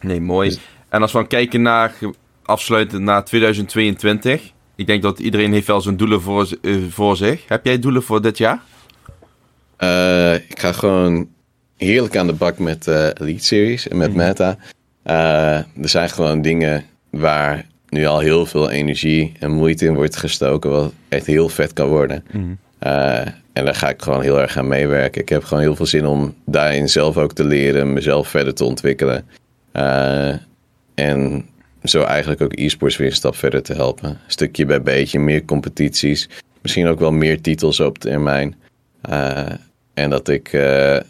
Nee, 0.01 0.21
mooi. 0.21 0.49
Dus- 0.49 0.59
en 0.89 1.03
als 1.03 1.13
we 1.13 1.19
dan 1.19 1.27
kijken 1.27 1.63
naar, 1.63 1.95
afsluitend 2.43 3.03
naar 3.03 3.25
2022. 3.25 4.53
Ik 4.77 4.87
denk 4.87 5.03
dat 5.03 5.19
iedereen 5.19 5.53
heeft 5.53 5.67
wel 5.67 5.81
zijn 5.81 5.97
doelen 5.97 6.21
voor, 6.21 6.49
uh, 6.61 6.85
voor 6.91 7.17
zich. 7.17 7.49
Heb 7.49 7.65
jij 7.65 7.79
doelen 7.79 8.03
voor 8.03 8.23
dit 8.23 8.39
jaar? 8.39 8.63
Uh, 9.79 10.35
ik 10.35 10.59
ga 10.59 10.73
gewoon 10.73 11.29
heerlijk 11.77 12.17
aan 12.17 12.27
de 12.27 12.33
bak 12.33 12.59
met 12.59 12.87
uh, 12.87 13.07
Elite 13.15 13.45
Series 13.45 13.89
en 13.89 13.97
met 13.97 14.11
mm. 14.11 14.17
Meta. 14.17 14.59
er 15.03 15.89
zijn 15.89 16.11
gewoon 16.11 16.43
dingen 16.43 16.85
waar 17.11 17.71
nu 17.93 18.07
al 18.07 18.19
heel 18.19 18.47
veel 18.47 18.71
energie 18.71 19.33
en 19.39 19.51
moeite 19.51 19.85
in 19.85 19.95
wordt 19.95 20.17
gestoken, 20.17 20.71
wat 20.71 20.93
echt 21.09 21.27
heel 21.27 21.49
vet 21.49 21.73
kan 21.73 21.89
worden. 21.89 22.25
Eh, 22.79 23.27
en 23.53 23.65
daar 23.65 23.75
ga 23.75 23.89
ik 23.89 24.03
gewoon 24.03 24.23
heel 24.23 24.41
erg 24.41 24.57
aan 24.57 24.69
meewerken. 24.69 25.21
Ik 25.21 25.29
heb 25.29 25.45
gewoon 25.45 25.63
heel 25.63 25.77
veel 25.77 25.87
zin 25.87 26.07
om 26.07 26.35
daarin 26.47 26.89
zelf 26.89 27.17
ook 27.17 27.33
te 27.33 27.45
leren, 27.45 27.93
mezelf 27.93 28.29
verder 28.29 28.55
te 28.55 28.65
ontwikkelen. 28.65 29.27
Uh, 29.73 30.35
en 30.95 31.47
zo 31.83 32.03
eigenlijk 32.03 32.41
ook 32.41 32.53
e-sports 32.55 32.97
weer 32.97 33.07
een 33.07 33.15
stap 33.15 33.37
verder 33.37 33.63
te 33.63 33.75
helpen. 33.75 34.19
Stukje 34.27 34.67
bij 34.67 34.83
beetje, 34.83 35.19
meer 35.19 35.45
competities. 35.45 36.29
Misschien 36.63 36.87
ook 36.87 36.99
wel 36.99 37.13
meer 37.13 37.41
titels 37.41 37.81
op 37.81 37.99
termijn. 37.99 38.55
Uh, 39.11 39.41
en 39.95 40.11
dat 40.11 40.29
ik 40.29 40.51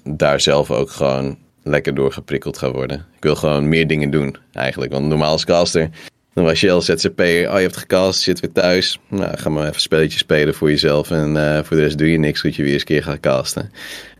daar 0.05 0.41
zelf 0.41 0.70
ook 0.70 0.91
gewoon 0.91 1.37
lekker 1.62 1.95
door 1.95 2.12
geprikkeld 2.12 2.59
ga 2.59 2.70
worden. 2.70 3.07
Ik 3.16 3.22
wil 3.22 3.37
gewoon 3.37 3.68
meer 3.68 3.87
dingen 3.87 4.11
doen 4.11 4.37
eigenlijk. 4.53 4.93
Want 4.93 5.07
normaal 5.07 5.30
als 5.33 5.45
caster 5.45 5.91
dan 6.35 6.45
was 6.45 6.61
je 6.61 6.70
al 6.70 6.80
ZZP'er, 6.83 7.49
oh 7.49 7.57
je 7.57 7.62
hebt 7.62 7.76
gecast, 7.76 8.20
zit 8.20 8.41
weer 8.41 8.53
thuis. 8.53 9.01
Nou, 9.09 9.39
ga 9.39 9.49
maar 9.49 9.68
even 9.68 9.80
spelletjes 9.80 10.20
spelen 10.20 10.55
voor 10.55 10.70
jezelf. 10.70 11.11
En 11.11 11.35
uh, 11.35 11.62
voor 11.62 11.76
de 11.76 11.83
rest 11.83 11.99
doe 11.99 12.11
je 12.11 12.18
niks, 12.18 12.43
moet 12.43 12.57
je 12.57 12.62
weer 12.62 12.72
eens 12.72 12.80
een 12.80 12.87
keer 12.87 13.03
gaan 13.03 13.20
casten. 13.20 13.70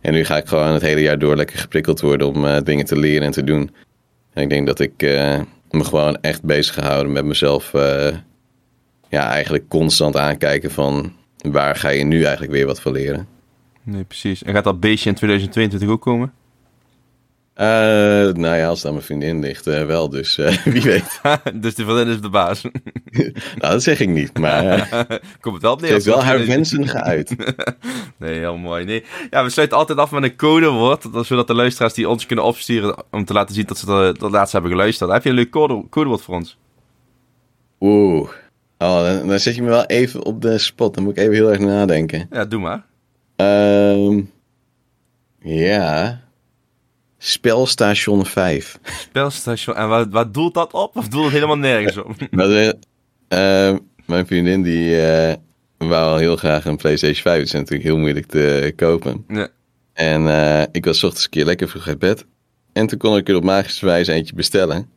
En 0.01 0.13
nu 0.13 0.23
ga 0.25 0.37
ik 0.37 0.47
gewoon 0.47 0.73
het 0.73 0.81
hele 0.81 1.01
jaar 1.01 1.19
door 1.19 1.35
lekker 1.35 1.57
geprikkeld 1.57 2.01
worden 2.01 2.27
om 2.27 2.45
uh, 2.45 2.57
dingen 2.63 2.85
te 2.85 2.97
leren 2.97 3.25
en 3.25 3.31
te 3.31 3.43
doen. 3.43 3.71
En 4.33 4.43
ik 4.43 4.49
denk 4.49 4.67
dat 4.67 4.79
ik 4.79 5.03
uh, 5.03 5.39
me 5.69 5.83
gewoon 5.83 6.17
echt 6.21 6.43
bezig 6.43 6.73
ga 6.73 6.81
houden 6.81 7.11
met 7.11 7.25
mezelf. 7.25 7.71
ja, 9.09 9.29
eigenlijk 9.29 9.67
constant 9.67 10.17
aankijken 10.17 10.71
van 10.71 11.13
waar 11.37 11.75
ga 11.75 11.89
je 11.89 12.03
nu 12.03 12.23
eigenlijk 12.23 12.51
weer 12.51 12.65
wat 12.65 12.81
van 12.81 12.91
leren. 12.91 13.27
Nee, 13.83 14.03
precies. 14.03 14.43
En 14.43 14.53
gaat 14.53 14.63
dat 14.63 14.79
beestje 14.79 15.09
in 15.09 15.15
2022 15.15 15.89
ook 15.89 16.01
komen? 16.01 16.33
Uh, 17.57 17.65
nou 18.33 18.55
ja, 18.55 18.67
als 18.67 18.77
het 18.77 18.87
aan 18.87 18.93
mijn 18.93 19.05
vriendin 19.05 19.39
ligt, 19.39 19.67
uh, 19.67 19.85
wel. 19.85 20.09
Dus 20.09 20.37
uh, 20.37 20.57
wie 20.73 20.81
weet. 20.81 21.21
dus 21.53 21.75
die 21.75 21.85
vriendin 21.85 22.07
is 22.07 22.21
de 22.21 22.29
baas. 22.29 22.61
nou, 23.11 23.73
dat 23.73 23.83
zeg 23.83 23.99
ik 23.99 24.09
niet. 24.09 24.37
Maar 24.37 24.89
Komt 25.41 25.53
het 25.53 25.63
wel 25.63 25.71
op 25.71 25.79
neer. 25.81 25.87
Ze 25.87 25.93
heeft 25.93 26.05
wel 26.05 26.23
haar 26.23 26.45
wensen 26.45 26.87
geuit. 26.87 27.35
nee, 28.17 28.39
heel 28.39 28.57
mooi. 28.57 28.85
Nee. 28.85 29.03
Ja, 29.29 29.43
we 29.43 29.49
sluiten 29.49 29.77
altijd 29.77 29.97
af 29.97 30.11
met 30.11 30.23
een 30.23 30.35
codewoord. 30.35 31.07
Zodat 31.21 31.47
de 31.47 31.53
luisteraars 31.53 31.93
die 31.93 32.09
ons 32.09 32.25
kunnen 32.25 32.45
opsturen 32.45 33.03
om 33.11 33.25
te 33.25 33.33
laten 33.33 33.55
zien 33.55 33.65
dat 33.65 33.77
ze 33.77 33.85
dat, 33.85 34.19
dat 34.19 34.31
laatst 34.31 34.53
hebben 34.53 34.71
geluisterd. 34.71 35.11
Heb 35.11 35.23
je 35.23 35.29
een 35.29 35.35
leuk 35.35 35.49
code, 35.49 35.83
codewoord 35.89 36.21
voor 36.21 36.35
ons? 36.35 36.57
Oeh. 37.79 38.29
Oh, 38.77 39.03
dan, 39.03 39.27
dan, 39.27 39.39
zet 39.39 39.55
je 39.55 39.61
me 39.61 39.69
wel 39.69 39.85
even 39.85 40.25
op 40.25 40.41
de 40.41 40.57
spot. 40.57 40.95
Dan 40.95 41.03
moet 41.03 41.17
ik 41.17 41.23
even 41.23 41.33
heel 41.33 41.49
erg 41.49 41.59
nadenken. 41.59 42.27
Ja, 42.31 42.45
doe 42.45 42.59
maar. 42.59 42.85
Um, 43.35 44.31
ja. 45.39 46.22
Spelstation 47.25 48.25
5. 48.25 48.79
Spelstation. 48.83 49.75
En 49.75 49.87
wat, 49.87 50.07
wat 50.09 50.33
doelt 50.33 50.53
dat 50.53 50.73
op? 50.73 50.95
Of 50.95 51.07
doelt 51.07 51.23
het 51.23 51.33
helemaal 51.33 51.57
nergens 51.57 51.97
op? 51.97 52.15
uh, 52.31 53.77
mijn 54.05 54.25
vriendin 54.25 54.61
die 54.61 54.89
uh, 54.89 55.33
wou 55.77 56.11
al 56.11 56.17
heel 56.17 56.35
graag 56.35 56.65
een 56.65 56.77
PlayStation 56.77 57.21
5. 57.21 57.37
Dat 57.37 57.45
is 57.45 57.51
natuurlijk 57.51 57.83
heel 57.83 57.97
moeilijk 57.97 58.25
te 58.25 58.73
kopen. 58.75 59.25
Ja. 59.27 59.47
En 59.93 60.21
uh, 60.21 60.61
ik 60.71 60.85
was 60.85 61.03
ochtends 61.03 61.23
een 61.23 61.29
keer 61.29 61.45
lekker 61.45 61.69
vroeg 61.69 61.87
uit 61.87 61.99
bed. 61.99 62.25
En 62.73 62.87
toen 62.87 62.99
kon 62.99 63.17
ik 63.17 63.29
er 63.29 63.35
op 63.35 63.43
magische 63.43 63.85
wijze 63.85 64.11
eentje 64.11 64.35
bestellen. 64.35 64.89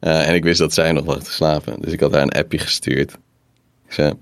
en 0.00 0.34
ik 0.34 0.44
wist 0.44 0.58
dat 0.58 0.74
zij 0.74 0.92
nog 0.92 1.06
lag 1.06 1.22
te 1.22 1.32
slapen. 1.32 1.80
Dus 1.80 1.92
ik 1.92 2.00
had 2.00 2.12
haar 2.12 2.22
een 2.22 2.32
appje 2.32 2.58
gestuurd. 2.58 3.12
Ik 3.86 3.92
zei, 3.92 4.12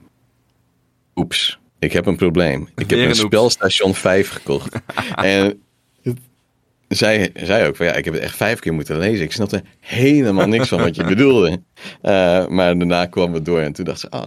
oeps, 1.14 1.59
ik 1.78 1.92
heb 1.92 2.07
een 2.07 2.16
probleem. 2.16 2.68
Ik 2.76 2.90
heb 2.90 2.99
een, 2.99 3.09
een 3.09 3.14
spelstation 3.14 3.94
5 3.94 4.28
gekocht. 4.28 4.80
en 5.14 5.62
zij 6.89 7.30
zei 7.34 7.68
ook 7.68 7.76
van 7.76 7.86
ja, 7.86 7.93
ik 7.93 8.05
heb 8.05 8.14
het 8.14 8.22
echt 8.22 8.36
vijf 8.36 8.59
keer 8.59 8.72
moeten 8.72 8.99
lezen. 8.99 9.24
Ik 9.24 9.32
snapte 9.32 9.62
helemaal 9.80 10.49
niks 10.49 10.68
van 10.68 10.80
wat 10.80 10.97
je 10.97 11.05
bedoelde. 11.14 11.51
Uh, 12.03 12.47
maar 12.47 12.78
daarna 12.78 13.07
kwam 13.07 13.34
het 13.34 13.45
door 13.45 13.61
en 13.61 13.72
toen 13.72 13.84
dacht 13.84 14.01
ze, 14.01 14.07
oh, 14.11 14.24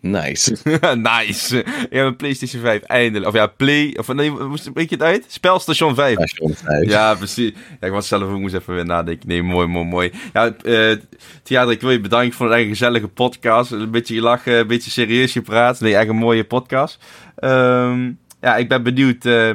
nice. 0.00 0.56
nice. 0.96 1.58
Ik 1.58 1.86
heb 1.90 2.06
een 2.06 2.16
PlayStation 2.16 2.62
5 2.62 2.82
eindelijk. 2.82 3.26
Of 3.26 3.34
ja, 3.34 3.46
Play. 3.46 3.96
Of 3.98 4.12
nee, 4.12 4.32
weet 4.74 4.90
je 4.90 4.94
het 4.94 5.02
uit? 5.02 5.24
Spelstation 5.28 5.94
5. 5.94 6.14
Station 6.14 6.54
5. 6.54 6.88
Ja, 6.88 7.14
precies. 7.14 7.52
Ja, 7.80 7.86
ik 7.86 7.92
was 7.92 8.08
zelf 8.08 8.22
ook 8.22 8.38
moest 8.38 8.54
even 8.54 8.74
weer 8.74 8.86
nadenken. 8.86 9.28
Nee, 9.28 9.42
mooi, 9.42 9.66
mooi, 9.66 9.86
mooi. 9.86 10.12
Ja, 10.32 10.54
uh, 10.62 10.96
Theater, 11.42 11.72
ik 11.72 11.80
wil 11.80 11.90
je 11.90 12.00
bedanken 12.00 12.32
voor 12.32 12.46
een 12.46 12.52
eigen 12.52 12.70
gezellige 12.70 13.08
podcast. 13.08 13.70
Een 13.70 13.90
beetje 13.90 14.14
je 14.14 14.20
lachen, 14.20 14.58
een 14.58 14.66
beetje 14.66 14.90
serieus 14.90 15.32
je 15.32 15.42
praat. 15.42 15.80
Nee, 15.80 15.96
echt 15.96 16.08
een 16.08 16.16
mooie 16.16 16.44
podcast. 16.44 16.98
Um, 17.44 18.18
ja, 18.40 18.56
ik 18.56 18.68
ben 18.68 18.82
benieuwd. 18.82 19.24
Uh, 19.24 19.50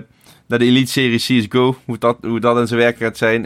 naar 0.48 0.60
de 0.60 0.66
Elite 0.66 0.91
Serie 0.91 1.20
CSGO. 1.20 1.78
Hoe 1.86 1.98
dat, 1.98 2.18
hoe 2.22 2.39
dat 2.39 2.58
in 2.58 2.68
zijn 2.68 2.80
werk 2.80 2.98
gaat 2.98 3.18
zijn. 3.18 3.41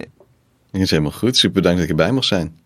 Dat 0.72 0.82
is 0.82 0.90
helemaal 0.90 1.12
goed. 1.12 1.38
Super 1.38 1.62
bedankt 1.62 1.80
dat 1.80 1.90
ik 1.90 1.98
erbij 1.98 2.12
mocht 2.12 2.28
zijn. 2.28 2.58